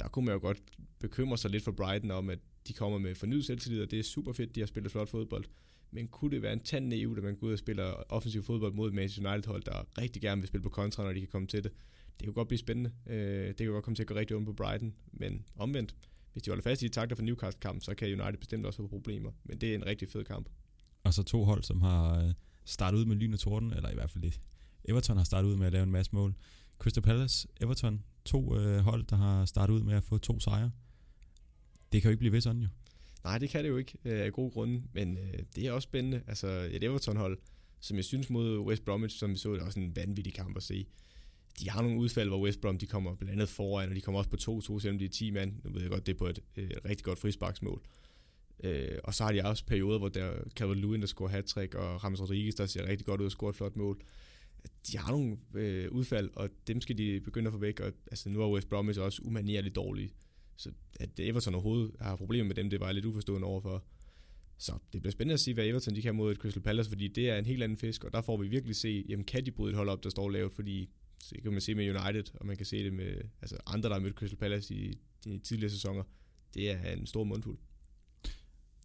[0.00, 0.62] Der kunne man jo godt
[0.98, 2.38] bekymre sig lidt for Brighton om, at
[2.68, 5.44] de kommer med fornyet selvtillid, og det er super fedt, de har spillet flot fodbold.
[5.90, 8.72] Men kunne det være en tand EU, at man går ud og spiller offensiv fodbold
[8.72, 11.64] mod Manchester United-hold, der rigtig gerne vil spille på kontra, når de kan komme til
[11.64, 11.72] det?
[12.18, 12.92] Det kunne godt blive spændende.
[13.06, 15.94] Øh, det kan godt komme til at gå rigtig ondt på Brighton, men omvendt,
[16.36, 18.88] hvis de holder fast i de takter for Newcastle-kampen, så kan United bestemt også få
[18.88, 19.30] problemer.
[19.44, 20.48] Men det er en rigtig fed kamp.
[21.04, 22.32] Og så to hold, som har øh,
[22.64, 24.40] startet ud med lyn og torden, eller i hvert fald det.
[24.84, 26.34] Everton har startet ud med at lave en masse mål.
[26.78, 30.70] Crystal Palace, Everton, to øh, hold, der har startet ud med at få to sejre.
[31.92, 32.68] Det kan jo ikke blive ved sådan jo.
[33.24, 35.86] Nej, det kan det jo ikke øh, af gode grunde, men øh, det er også
[35.86, 36.22] spændende.
[36.26, 37.38] Altså et Everton-hold,
[37.80, 40.56] som jeg synes mod West Bromwich, som vi så, det er også en vanvittig kamp
[40.56, 40.86] at se
[41.60, 44.18] de har nogle udfald, hvor West Brom de kommer blandt andet foran, og de kommer
[44.18, 45.52] også på 2-2, selvom de er 10 mand.
[45.64, 47.82] Nu ved jeg godt, det er på et, et rigtig godt frisparksmål.
[48.64, 52.04] Øh, og så har de også perioder, hvor der Calvin Lewin, der scorer hat og
[52.04, 54.00] Ramos Rodriguez, der ser rigtig godt ud og scorer et flot mål.
[54.86, 57.80] De har nogle øh, udfald, og dem skal de begynde at få væk.
[57.80, 60.10] Og, altså, nu er West Bromwich også umanerligt dårlige.
[60.56, 63.84] Så at Everton overhovedet har problemer med dem, det var jeg lidt uforstående overfor.
[64.58, 67.08] Så det bliver spændende at se, hvad Everton de kan mod et Crystal Palace, fordi
[67.08, 69.50] det er en helt anden fisk, og der får vi virkelig se, jamen kan de
[69.50, 70.90] bryde et hold op, der står lavt, fordi
[71.30, 73.94] det kan man se med United, og man kan se det med altså andre, der
[73.94, 76.02] har mødt Crystal Palace i de tidligere sæsoner.
[76.54, 77.58] Det er en stor mundfuld.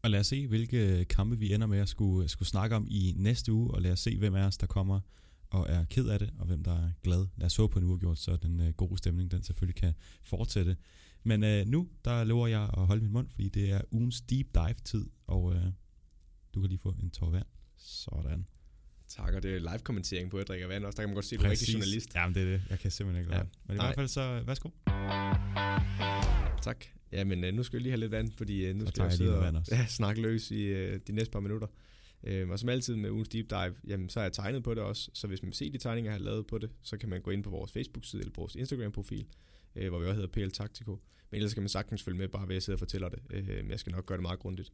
[0.03, 3.13] Og lad os se, hvilke kampe vi ender med at skulle, skulle snakke om i
[3.17, 4.99] næste uge, og lad os se, hvem af os, der kommer
[5.49, 7.27] og er ked af det, og hvem der er glad.
[7.37, 10.77] Lad os håbe på en uafgjort, så den øh, gode stemning, den selvfølgelig kan fortsætte.
[11.23, 14.47] Men øh, nu, der lover jeg at holde min mund, fordi det er ugens deep
[14.53, 15.65] dive-tid, og øh,
[16.53, 17.45] du kan lige få en tår vand.
[17.77, 18.45] Sådan.
[19.17, 20.95] Tak, og det er live-kommentering på, at drikker vand også.
[20.95, 22.15] Der kan man godt se, at du er rigtig journalist.
[22.15, 22.61] Jamen, det er det.
[22.69, 23.43] Jeg kan simpelthen ikke ja.
[23.67, 24.69] Men i hvert fald så, værsgo.
[26.61, 26.85] Tak.
[27.11, 29.13] Ja, men uh, nu skal jeg lige have lidt vand, fordi uh, nu skal jeg
[29.13, 31.67] sidde og ja, snakke løs i uh, de næste par minutter.
[32.23, 34.83] Uh, og som altid med ugens deep dive, jamen, så har jeg tegnet på det
[34.83, 35.09] også.
[35.13, 37.21] Så hvis man vil se de tegninger, jeg har lavet på det, så kan man
[37.21, 39.25] gå ind på vores Facebook-side eller på vores Instagram-profil,
[39.75, 40.91] uh, hvor vi også hedder PL Taktiko.
[41.31, 43.19] Men ellers kan man sagtens følge med, bare ved at sidde og fortæller det.
[43.33, 44.71] Uh, jeg skal nok gøre det meget grundigt.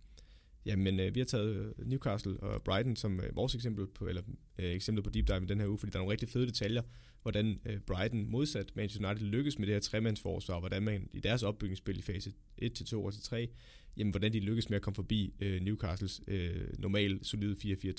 [0.66, 4.22] Jamen, øh, vi har taget øh, Newcastle og Brighton som øh, vores eksempel på, eller
[4.60, 6.48] øh, eksempel på deep dive i den her uge, fordi der er nogle rigtig fede
[6.48, 6.82] detaljer,
[7.22, 11.44] hvordan øh, Brighton modsat Manchester United lykkes med det her tremandsforsvar, hvordan man i deres
[11.44, 13.50] opbygningsspil i fase 1 til 2 og til 3,
[13.98, 17.56] jamen hvordan de lykkes med at komme forbi øh, Newcastles øh, normal solide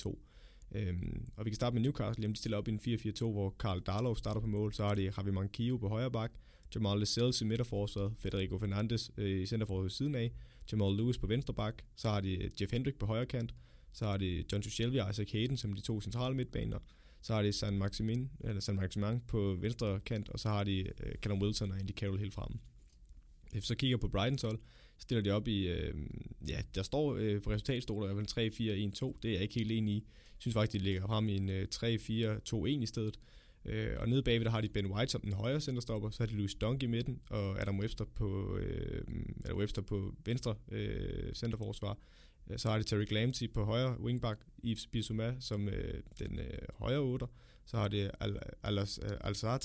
[0.07, 0.19] 4-4-2.
[0.75, 3.55] Øhm, og vi kan starte med Newcastle, jamen de stiller op i en 4-4-2, hvor
[3.59, 6.33] Karl Darlow starter på mål, så har de Javi Mankio på højre bak,
[6.75, 10.33] Jamal Lascelles i midterforsvaret, Federico Fernandes øh, i centerforsvaret siden af,
[10.73, 13.55] Jamal Lewis på venstre bak, så har de øh, Jeff Hendrick på højre kant,
[13.93, 16.79] så har de John Shelby og Isaac Hayden som de to centrale midtbaner,
[17.21, 20.93] så har de San Maximin, eller San Maximin på venstre kant, og så har de
[21.01, 22.59] uh, Callum Wilson og Andy Carroll helt fremme.
[23.53, 24.59] Hvis så kigger på Brightons hold,
[24.99, 25.95] stiller de op i, øh,
[26.49, 29.73] ja, der står øh, på resultatstoler i hvert fald 3-4-1-2, det er jeg ikke helt
[29.73, 29.97] enig i.
[29.97, 33.19] Jeg synes faktisk, de ligger frem i en øh, 3-4-2-1 i stedet.
[33.69, 36.27] Øh, og nede bagved, der har de Ben White som den højre centerstopper, så har
[36.27, 39.03] de Louis Dunk i midten, og Adam Webster på, øh,
[39.45, 41.99] Adam Webster på venstre øh, centerforsvar.
[42.51, 46.59] Øh, så har de Terry Lamptey på højre wingback, Yves Bissouma som øh, den øh,
[46.75, 47.27] højre otter.
[47.67, 48.87] Så har de Al Al Al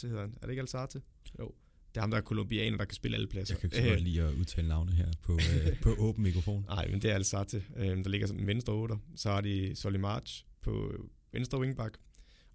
[0.01, 0.33] hedder han.
[0.41, 1.01] Er det ikke Al
[1.39, 1.51] Jo.
[1.89, 3.55] Det er ham, der er kolumbianer, der kan spille alle pladser.
[3.55, 6.65] Jeg kan ikke så godt lide at udtale navne her på, øh, på åben mikrofon.
[6.69, 8.97] Nej, men det er Al-Sate, øh, der ligger som venstre otter.
[9.15, 10.93] Så har de Solly March på
[11.31, 11.97] venstre wingback.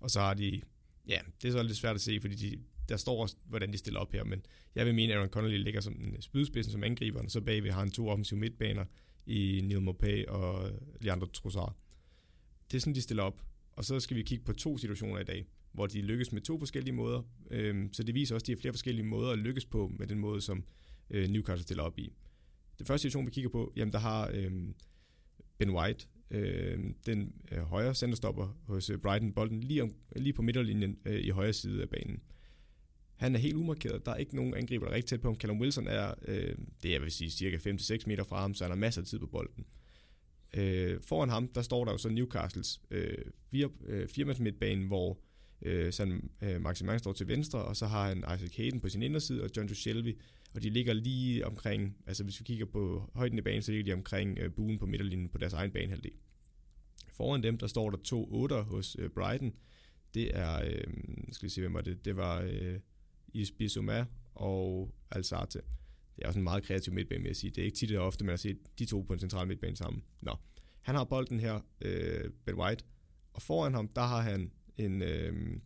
[0.00, 0.60] Og så har de,
[1.08, 2.58] ja, det er så lidt svært at se, fordi de,
[2.88, 4.42] der står også, hvordan de stiller op her, men
[4.74, 7.70] jeg vil mene, at Aaron Connolly ligger som en spydspidsen som angriber, og så bagved
[7.70, 8.84] har han to offensive midtbaner
[9.26, 10.70] i Neil Maupay og
[11.00, 11.76] Leandro Trossard.
[12.70, 13.42] Det er sådan, de stiller op.
[13.72, 16.58] Og så skal vi kigge på to situationer i dag, hvor de lykkes med to
[16.58, 17.22] forskellige måder.
[17.50, 20.06] Øhm, så det viser også, at de har flere forskellige måder at lykkes på med
[20.06, 20.64] den måde, som
[21.10, 22.12] øh, Newcastle stiller op i.
[22.78, 24.74] Det første situation, vi kigger på, jamen der har øhm,
[25.58, 30.42] Ben White, øh, den øh, højre centerstopper hos øh, Brighton, bolden lige, om, lige på
[30.42, 32.22] midterlinjen øh, i højre side af banen.
[33.16, 34.06] Han er helt umarkeret.
[34.06, 35.36] Der er ikke nogen angriber, der er rigtig tæt på ham.
[35.36, 38.70] Callum Wilson er, øh, det jeg vil sige, cirka 5-6 meter fra ham, så han
[38.70, 39.66] har masser af tid på bolden.
[40.54, 45.18] Øh, foran ham, der står der jo så Newcastles øh, fire, øh, firmands midtbane, hvor
[45.62, 49.02] øh, San øh, Maximin står til venstre, og så har han Isaac Hayden på sin
[49.02, 50.18] inderside, og John Shelby,
[50.54, 53.94] og de ligger lige omkring, altså hvis vi kigger på højden i banen, så ligger
[53.94, 56.12] de omkring øh, buen på midterlinjen på deres egen banehalvdel.
[57.12, 59.52] Foran dem, der står der to otter hos øh, Brighton.
[60.14, 60.94] Det er, øh,
[61.32, 62.04] skal vi se, hvem var det?
[62.04, 62.78] Det var øh,
[63.34, 65.60] Isbissouma og Alzate.
[66.16, 67.50] Det er også en meget kreativ midtbane, vil jeg sige.
[67.50, 69.76] Det er ikke tit og ofte, man har set de to på en central midtbane
[69.76, 70.02] sammen.
[70.20, 70.36] Nå.
[70.82, 72.84] Han har bolden her, øh, Ben White,
[73.32, 75.02] og foran ham, der har han en...
[75.02, 75.60] Øh,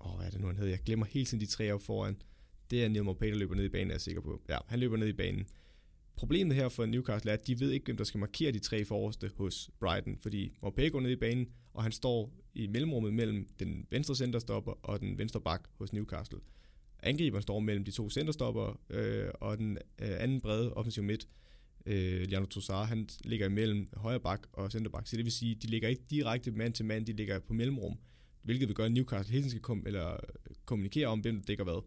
[0.00, 0.70] åh, hvad er det nu, han hedder?
[0.70, 2.22] Jeg glemmer hele tiden de tre op foran.
[2.70, 4.40] Det er Neil Maupay, der løber ned i banen, er jeg sikker på.
[4.48, 5.46] Ja, han løber ned i banen.
[6.16, 8.84] Problemet her for Newcastle er, at de ved ikke, hvem der skal markere de tre
[8.84, 13.48] forreste hos Brighton, fordi Maupay går ned i banen, og han står i mellemrummet mellem
[13.58, 16.38] den venstre centerstopper og den venstre bak hos Newcastle.
[17.02, 21.28] Angriberen står mellem de to centerstopper øh, og den øh, anden brede offensiv midt,
[21.86, 25.06] øh, Leandro Trossard, han ligger imellem højre bak og centerbak.
[25.06, 27.98] Så det vil sige, de ligger ikke direkte mand til mand, de ligger på mellemrum,
[28.42, 31.42] hvilket vil gøre, at Newcastle hele tiden skal kom, eller øh, kommunikere om, hvem der
[31.42, 31.82] dækker hvad.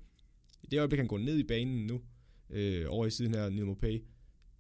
[0.64, 2.02] I det øjeblik, han går ned i banen nu,
[2.50, 4.04] øh, over i siden her, Neil Mopay,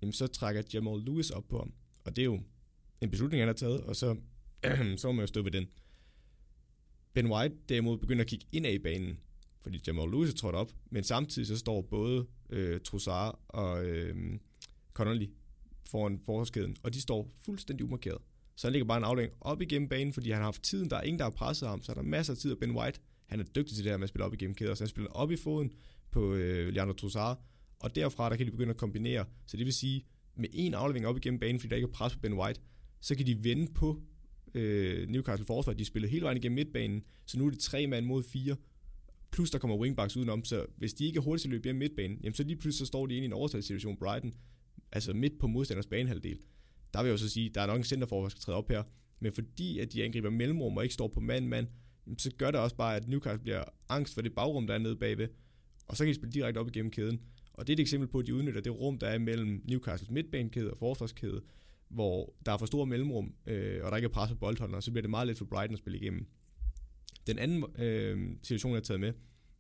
[0.02, 1.74] jamen så trækker Jamal Lewis op på ham.
[2.04, 2.40] Og det er jo
[3.02, 4.16] en beslutning, han har taget, og så,
[4.98, 5.68] så må man jo stå ved den.
[7.14, 9.20] Ben White derimod begynder at kigge ind i banen,
[9.62, 14.40] fordi Jamal Lewis er trådt op, men samtidig så står både øh, Trossard og øh,
[14.94, 15.28] Connolly
[15.86, 18.22] foran forskeden, og de står fuldstændig umarkeret.
[18.56, 20.90] Så han ligger bare en aflæng op igennem banen, fordi han har haft tiden.
[20.90, 22.52] Der er ingen, der har presset ham, så er der masser af tid.
[22.52, 24.76] Og Ben White, han er dygtig til det her med at spille op igennem kæder,
[24.76, 25.72] så han spiller op i foden
[26.12, 27.44] på øh, Leandro Trossard,
[27.80, 29.26] og derfra der kan de begynde at kombinere.
[29.46, 30.06] Så det vil sige,
[30.36, 32.62] med en aflevering op igennem banen, fordi der ikke er pres på Ben White,
[33.02, 34.02] så kan de vende på
[34.54, 35.74] øh, Newcastle forsvar.
[35.74, 38.56] De spiller hele vejen igennem midtbanen, så nu er det tre mand mod fire,
[39.32, 41.76] plus der kommer wingbacks udenom, så hvis de ikke er hurtigt til at løbe hjem
[41.76, 44.34] midtbanen, jamen så lige pludselig så står de ind i en overtalssituation Brighton,
[44.92, 46.40] altså midt på modstanders banehalvdel.
[46.94, 48.84] Der vil jeg også sige, der er nok en centerforsvar, der skal træde op her,
[49.20, 51.68] men fordi at de angriber mellemrum og ikke står på mand-mand,
[52.18, 54.96] så gør det også bare, at Newcastle bliver angst for det bagrum, der er nede
[54.96, 55.28] bagved,
[55.88, 57.22] og så kan de spille direkte op igennem kæden.
[57.54, 60.12] Og det er et eksempel på, at de udnytter det rum, der er mellem Newcastles
[60.12, 61.42] midtbanekæde og forsvarskæde,
[61.90, 64.84] hvor der er for store mellemrum, øh, og der ikke er pres på boldholdene, og
[64.84, 66.26] så bliver det meget let for Brighton at spille igennem.
[67.28, 69.14] Den anden øh, situation, jeg har taget med,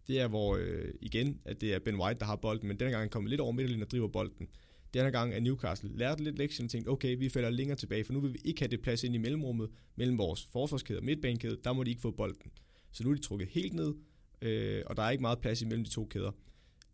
[0.07, 2.91] det er, hvor øh, igen, at det er Ben White, der har bolden, men denne
[2.91, 4.47] gang er han kommet lidt over midterlinjen og driver bolden.
[4.93, 8.13] Denne gang er Newcastle lærte lidt lektion og tænkt, okay, vi falder længere tilbage, for
[8.13, 11.57] nu vil vi ikke have det plads ind i mellemrummet mellem vores forsvarskæde og midtbanekæde,
[11.63, 12.51] der må de ikke få bolden.
[12.91, 13.93] Så nu er de trukket helt ned,
[14.41, 16.31] øh, og der er ikke meget plads imellem de to kæder.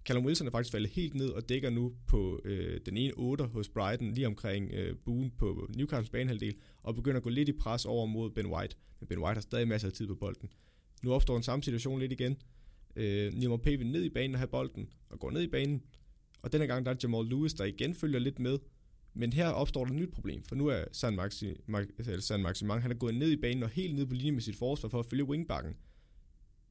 [0.05, 3.43] Callum Wilson er faktisk faldet helt ned og dækker nu på øh, den ene 8
[3.43, 7.53] hos Brighton, lige omkring øh, buen på Newcastles banehalvdel, og begynder at gå lidt i
[7.53, 8.75] pres over mod Ben White.
[8.99, 10.49] Men Ben White har stadig masser af tid på bolden.
[11.03, 12.37] Nu opstår en samme situation lidt igen.
[12.95, 15.83] Øh, Neil Pavin vil ned i banen og have bolden, og går ned i banen.
[16.43, 18.57] Og denne gang der er Jamal Lewis, der igen følger lidt med.
[19.13, 21.53] Men her opstår der et nyt problem, for nu er San, Maxi,
[22.19, 24.55] San Maximang, han er gået ned i banen og helt ned på linje med sit
[24.55, 25.75] forsvar for at følge wingbacken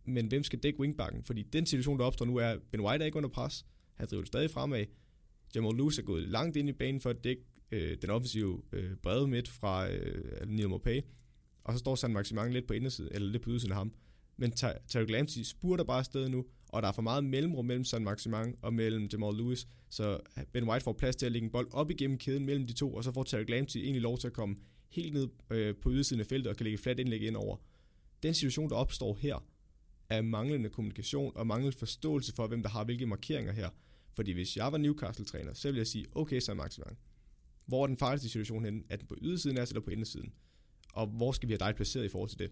[0.08, 1.24] men hvem skal dække wingbacken?
[1.24, 3.66] Fordi den situation, der opstår nu, er, at Ben White er ikke under pres.
[3.94, 4.84] Han driver det stadig fremad.
[5.54, 8.96] Jamal Lewis er gået langt ind i banen for at dække øh, den offensive øh,
[8.96, 11.00] brede midt fra øh, Neil Maupay.
[11.64, 13.92] Og så står San Maximang lidt på indersiden, eller lidt på ydersiden af ham.
[14.36, 18.04] Men Terry Lamsey spurter bare afsted nu, og der er for meget mellemrum mellem San
[18.04, 21.52] Maximang og mellem Jamal Lewis, så øh, Ben White får plads til at lægge en
[21.52, 24.26] bold op igennem kæden mellem de to, og så får Terry Lamptey egentlig lov til
[24.26, 24.56] at komme
[24.88, 27.56] helt ned øh, på ydersiden af feltet og kan lægge flat indlæg ind over.
[28.22, 29.44] Den situation, der opstår her,
[30.10, 33.68] er manglende kommunikation og manglende forståelse for, hvem der har hvilke markeringer her.
[34.12, 36.98] Fordi hvis jeg var Newcastle-træner, så ville jeg sige, okay, San Maximang,
[37.66, 38.82] hvor er den farligste situation henne?
[38.90, 40.32] Er den på ydersiden af eller på indersiden?
[40.92, 42.50] Og hvor skal vi have dig placeret i forhold til det?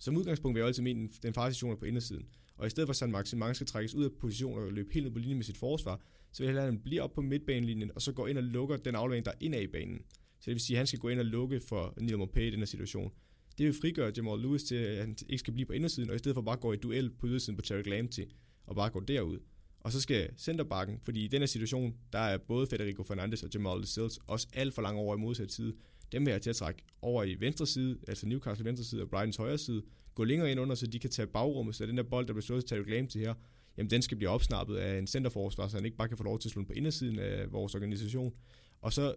[0.00, 2.26] Som udgangspunkt vil jeg altid mene, at den farligste er på indersiden.
[2.56, 5.04] Og i stedet for at San Maximang skal trækkes ud af position og løbe helt
[5.04, 6.00] ned på linje med sit forsvar,
[6.32, 8.76] så vil jeg lade ham blive op på midtbanelinjen, og så gå ind og lukker
[8.76, 9.98] den aflevering, der er indad i banen.
[10.40, 12.50] Så det vil sige, at han skal gå ind og lukke for Neil Maupay i
[12.50, 13.12] den her situation.
[13.58, 16.18] Det vil frigøre Jamal Lewis til, at han ikke skal blive på indersiden, og i
[16.18, 18.24] stedet for bare gå i duel på ydersiden på Terry Lamptey,
[18.66, 19.38] og bare gå derud.
[19.80, 23.50] Og så skal centerbakken, fordi i den her situation, der er både Federico Fernandes og
[23.54, 25.74] Jamal Lewis også alt for langt over i modsat side
[26.12, 29.10] dem vil jeg til at trække over i venstre side, altså Newcastle venstre side og
[29.10, 29.82] Brightons højre side,
[30.14, 32.42] gå længere ind under, så de kan tage bagrummet, så den der bold, der bliver
[32.42, 33.34] slået til Tariq Lam til her,
[33.76, 36.38] jamen den skal blive opsnappet af en centerforsvar, så han ikke bare kan få lov
[36.38, 38.34] til at slå den på indersiden af vores organisation.
[38.80, 39.14] Og så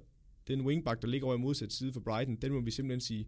[0.48, 3.28] den wingback, der ligger over i modsat side for Brighton, den må vi simpelthen sige,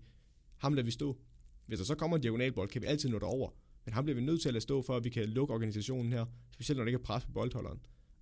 [0.57, 1.17] ham lader vi stå.
[1.65, 3.49] Hvis der så kommer en diagonalbold, kan vi altid nå derover.
[3.85, 6.13] Men ham bliver vi nødt til at lade stå, for at vi kan lukke organisationen
[6.13, 7.79] her, specielt når det ikke er pres på boldholderen.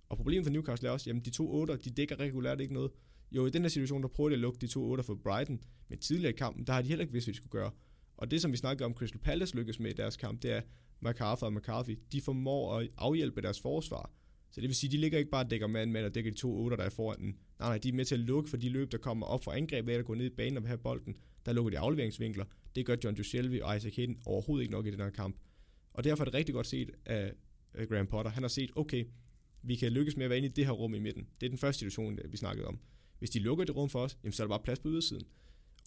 [0.08, 2.90] Og problemet for Newcastle er også, jamen de to otter, de dækker regulært ikke noget.
[3.32, 5.60] Jo, i den her situation, der prøver de at lukke de to otter for Brighton,
[5.88, 7.70] men tidligere i kampen, der har de heller ikke vidst, hvad de skulle gøre.
[8.16, 10.60] Og det, som vi snakkede om, Crystal Palace lykkes med i deres kamp, det er,
[11.00, 14.10] MacArthur og McCarthy, de formår at afhjælpe deres forsvar.
[14.50, 16.36] Så det vil sige, de ligger ikke bare og dækker mand mand og dækker de
[16.36, 17.38] to otter, der er foran den.
[17.58, 19.56] Nej, nej, de er med til at lukke for de løb, der kommer op fra
[19.56, 21.16] angreb ved at gå ned i banen og have bolden.
[21.46, 22.44] Der lukker de afleveringsvinkler.
[22.74, 25.36] Det gør John Duselvi og Isaac Hayden overhovedet ikke nok i den her kamp.
[25.92, 27.32] Og derfor er det rigtig godt set af
[27.88, 28.30] Graham Potter.
[28.30, 29.04] Han har set, okay,
[29.62, 31.26] vi kan lykkes med at være inde i det her rum i midten.
[31.40, 32.78] Det er den første situation, vi snakkede om.
[33.24, 35.26] Hvis de lukker det rum for os, jamen, så er der bare plads på ydersiden.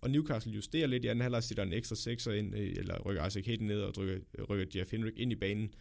[0.02, 3.26] Og Newcastle justerer lidt i anden halvleg, sætter en ekstra sekser ind, øh, eller rykker
[3.26, 4.20] Isaac Hayden ned og rykker,
[4.50, 5.74] rykker Jeff Henrik ind i banen.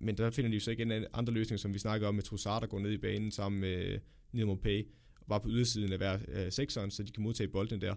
[0.00, 2.62] Men der finder de jo så igen andre løsninger, som vi snakker om med Trossard,
[2.62, 3.98] der går ned i banen sammen med øh,
[4.32, 4.86] Neil Pay,
[5.20, 7.94] og bare på ydersiden af hver øh, sekseren, så de kan modtage bolden der.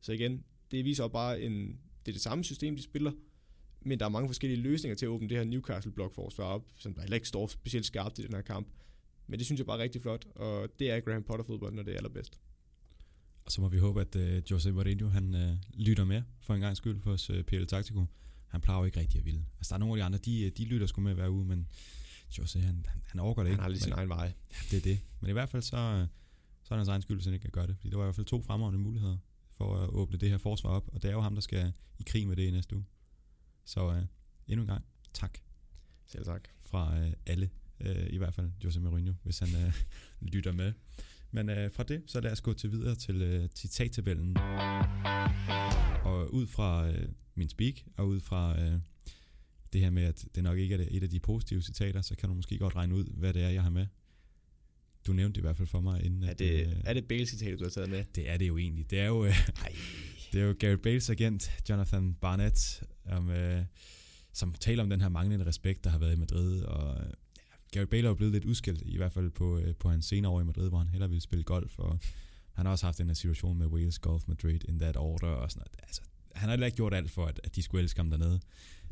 [0.00, 3.12] Så igen, det viser også bare, en, det er det samme system, de spiller,
[3.80, 7.00] men der er mange forskellige løsninger til at åbne det her Newcastle-blokforsvar op, som der
[7.00, 8.68] heller ikke står specielt skarpt i den her kamp.
[9.30, 11.92] Men det synes jeg bare er rigtig flot, og det er Graham Potter-fodbold, når det
[11.92, 12.40] er allerbedst.
[13.44, 16.60] Og så må vi håbe, at uh, Jose Mourinho han uh, lytter med for en
[16.60, 18.04] gang skyld hos uh, PL Taktiko.
[18.46, 19.44] Han plejer jo ikke rigtig at ville.
[19.56, 21.68] Altså der er nogle af de andre, de, de lytter sgu med hver uge, men
[22.38, 23.56] Jose han, han, han overgår det ikke.
[23.56, 24.32] Han har lige sin egen vej.
[24.50, 25.00] Ja, det er det.
[25.20, 26.06] Men i hvert fald så,
[26.62, 27.76] så er det hans egen skyld, hvis han ikke kan gøre det.
[27.76, 29.16] Fordi der var i hvert fald to fremragende muligheder
[29.50, 32.02] for at åbne det her forsvar op, og det er jo ham, der skal i
[32.06, 32.84] krig med det i næste uge.
[33.64, 33.96] Så uh,
[34.46, 34.84] endnu en gang,
[35.14, 35.38] tak.
[36.06, 36.48] Selv tak.
[36.60, 37.50] Fra uh, alle,
[37.80, 39.72] uh, i hvert fald Jose Mourinho, hvis han uh,
[40.32, 40.72] lytter med.
[41.32, 44.36] Men øh, fra det, så lad os gå til videre til øh, citattabellen.
[46.04, 48.80] Og ud fra øh, min speak, og ud fra øh,
[49.72, 52.28] det her med, at det nok ikke er et af de positive citater, så kan
[52.28, 53.86] du måske godt regne ud, hvad det er, jeg har med.
[55.06, 56.22] Du nævnte det i hvert fald for mig inden.
[56.22, 58.04] Er det, at, øh, er det Bale-citatet, du har taget med?
[58.14, 58.90] Det er det jo egentlig.
[58.90, 59.34] Det er jo, øh,
[60.32, 63.64] det er jo Gareth Bales agent, Jonathan Barnett, om, øh,
[64.32, 66.96] som taler om den her manglende respekt, der har været i Madrid, og
[67.70, 70.32] Gary Bale er jo blevet lidt udskilt, i hvert fald på, øh, på hans senere
[70.32, 71.98] år i Madrid, hvor han hellere ville spille golf, og
[72.52, 75.50] han har også haft den her situation med Wales Golf Madrid in that order, og
[75.50, 75.86] sådan noget.
[75.86, 76.02] Altså,
[76.34, 78.40] han har heller ikke gjort alt for, at, at de skulle elske ham dernede.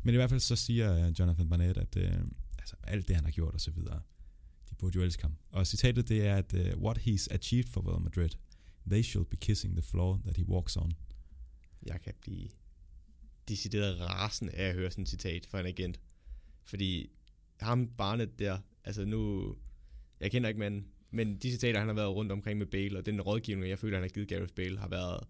[0.03, 2.13] Men i hvert fald så siger øh, Jonathan Barnett, at øh,
[2.59, 4.01] altså, alt det, han har gjort og så videre,
[4.69, 5.35] de burde jo elske ham.
[5.51, 8.29] Og citatet det er, at uh, what he's achieved for Real Madrid,
[8.87, 10.91] they should be kissing the floor that he walks on.
[11.85, 12.49] Jeg kan blive
[13.47, 15.99] decideret rasen af at høre sådan et citat fra en agent.
[16.63, 17.09] Fordi
[17.59, 19.55] ham barnet der, altså nu,
[20.19, 23.05] jeg kender ikke manden, men de citater, han har været rundt omkring med Bale, og
[23.05, 25.23] den rådgivning, jeg føler, han har givet Gareth Bale, har været,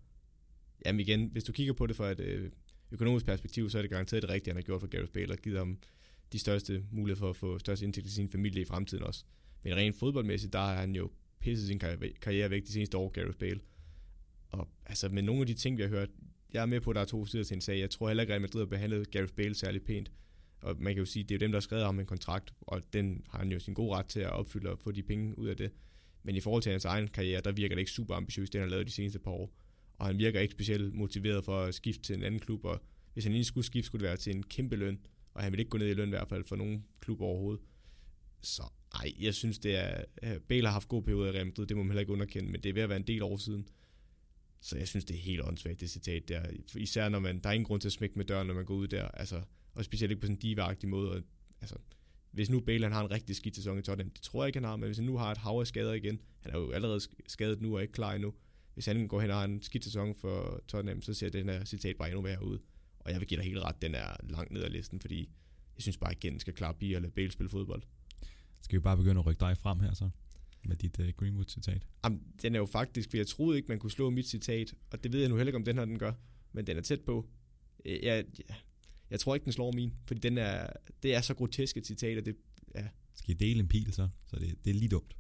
[0.86, 2.52] jamen igen, hvis du kigger på det fra et øh,
[2.92, 5.38] økonomisk perspektiv, så er det garanteret det rigtige, han har gjort for Gareth Bale, og
[5.38, 5.78] givet ham
[6.34, 9.26] de største muligheder for at få størst indtægt til sin familie i fremtiden også.
[9.64, 11.80] Men rent fodboldmæssigt, der har han jo pisset sin
[12.22, 13.60] karriere væk de seneste år, Gareth Bale.
[14.50, 16.10] Og altså med nogle af de ting, vi har hørt,
[16.54, 17.80] jeg er med på, at der er to sider til en sag.
[17.80, 20.12] Jeg tror heller ikke, at Madrid har behandlet Gareth Bale særlig pænt.
[20.62, 22.54] Og man kan jo sige, det er jo dem, der har skrevet ham en kontrakt,
[22.62, 25.40] og den har han jo sin gode ret til at opfylde og få de penge
[25.40, 25.72] ud af det.
[26.24, 28.70] Men i forhold til hans egen karriere, der virker det ikke super ambitiøst, det han
[28.70, 29.56] har lavet de seneste par år.
[29.98, 32.82] Og han virker ikke specielt motiveret for at skifte til en anden klub, og
[33.14, 35.00] hvis han lige skulle skifte, skulle det være til en kæmpe løn,
[35.34, 37.62] og han vil ikke gå ned i løn i hvert fald for nogen klub overhovedet.
[38.42, 38.64] Så
[38.96, 40.04] ej, jeg synes, det er...
[40.24, 42.52] Øh, Bale har haft god periode i Real Madrid, det må man heller ikke underkende,
[42.52, 43.68] men det er ved at være en del år siden.
[44.62, 46.42] Så jeg synes, det er helt åndssvagt, det citat der.
[46.76, 48.76] Især når man, der er ingen grund til at smække med døren, når man går
[48.76, 49.08] ud der.
[49.08, 49.42] Altså,
[49.80, 51.12] og specielt ikke på sådan en diva måde.
[51.12, 51.22] Og,
[51.62, 51.76] altså,
[52.32, 54.60] hvis nu Bale han har en rigtig skidt sæson i Tottenham, det tror jeg ikke,
[54.60, 56.72] han har, men hvis han nu har et hav af skader igen, han er jo
[56.72, 58.34] allerede skadet nu og ikke klar endnu,
[58.74, 61.66] hvis han går hen og har en skidt sæson for Tottenham, så ser den her
[61.66, 62.60] citat bare endnu værre ud.
[63.00, 65.20] Og jeg vil give dig helt ret, den er langt ned ad listen, fordi
[65.76, 67.84] jeg synes bare igen, skal klare Bier eller Bale spille fodbold.
[68.62, 70.10] Skal vi bare begynde at rykke dig frem her så?
[70.66, 71.88] Med dit uh, Greenwood-citat.
[72.04, 75.04] Jamen, den er jo faktisk, for jeg troede ikke, man kunne slå mit citat, og
[75.04, 76.14] det ved jeg nu heller ikke, om den her den gør,
[76.52, 77.30] men den er tæt på.
[77.86, 78.26] Jeg, jeg,
[79.12, 80.68] jeg tror ikke, den slår min, fordi den er,
[81.04, 82.36] det er så grotesk et citat, at det,
[82.76, 82.88] ja.
[83.14, 84.10] Skal I dele en pil så?
[84.28, 85.16] Så det, det er lige dumt.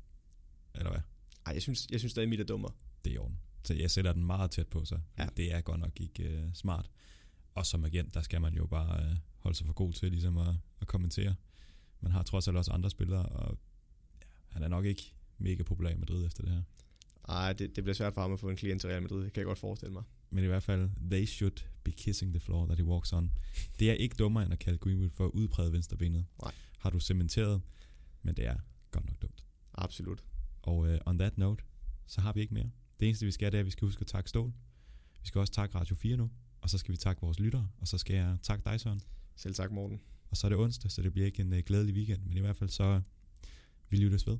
[0.75, 1.01] Eller hvad?
[1.45, 2.71] Nej, jeg synes, jeg synes stadig, mit er dummere.
[3.05, 3.39] Det er i orden.
[3.63, 4.99] Så jeg sætter den meget tæt på så.
[5.17, 5.27] Ja.
[5.37, 6.89] Det er godt nok ikke uh, smart.
[7.55, 10.37] Og som agent, der skal man jo bare uh, holde sig for god til ligesom
[10.37, 11.35] at, at kommentere.
[12.01, 13.57] Man har trods alt også andre spillere, og
[14.21, 16.61] ja, han er nok ikke mega populær i Madrid efter det her.
[17.27, 19.33] Nej, det, det bliver svært for ham at få en klient til Real Madrid, det
[19.33, 20.03] kan jeg godt forestille mig.
[20.31, 23.31] Men i hvert fald, they should be kissing the floor that he walks on.
[23.79, 26.25] Det er ikke dummere end at kalde Greenwood for udpræget venstrebenet.
[26.41, 26.51] Nej.
[26.77, 27.61] Har du cementeret,
[28.23, 28.55] men det er
[28.91, 29.45] godt nok dumt.
[29.73, 30.23] Absolut.
[30.61, 31.63] Og uh, on that note,
[32.07, 32.69] så har vi ikke mere.
[32.99, 34.53] Det eneste vi skal, det er, at vi skal huske at takke Stål.
[35.21, 36.29] Vi skal også takke Radio 4 nu,
[36.61, 39.01] og så skal vi takke vores lyttere, og så skal jeg takke dig, Søren.
[39.35, 40.01] Selv tak, Morten.
[40.29, 42.39] Og så er det onsdag, så det bliver ikke en uh, glædelig weekend, men i
[42.39, 43.01] hvert fald så,
[43.89, 44.37] vi lyttes ved.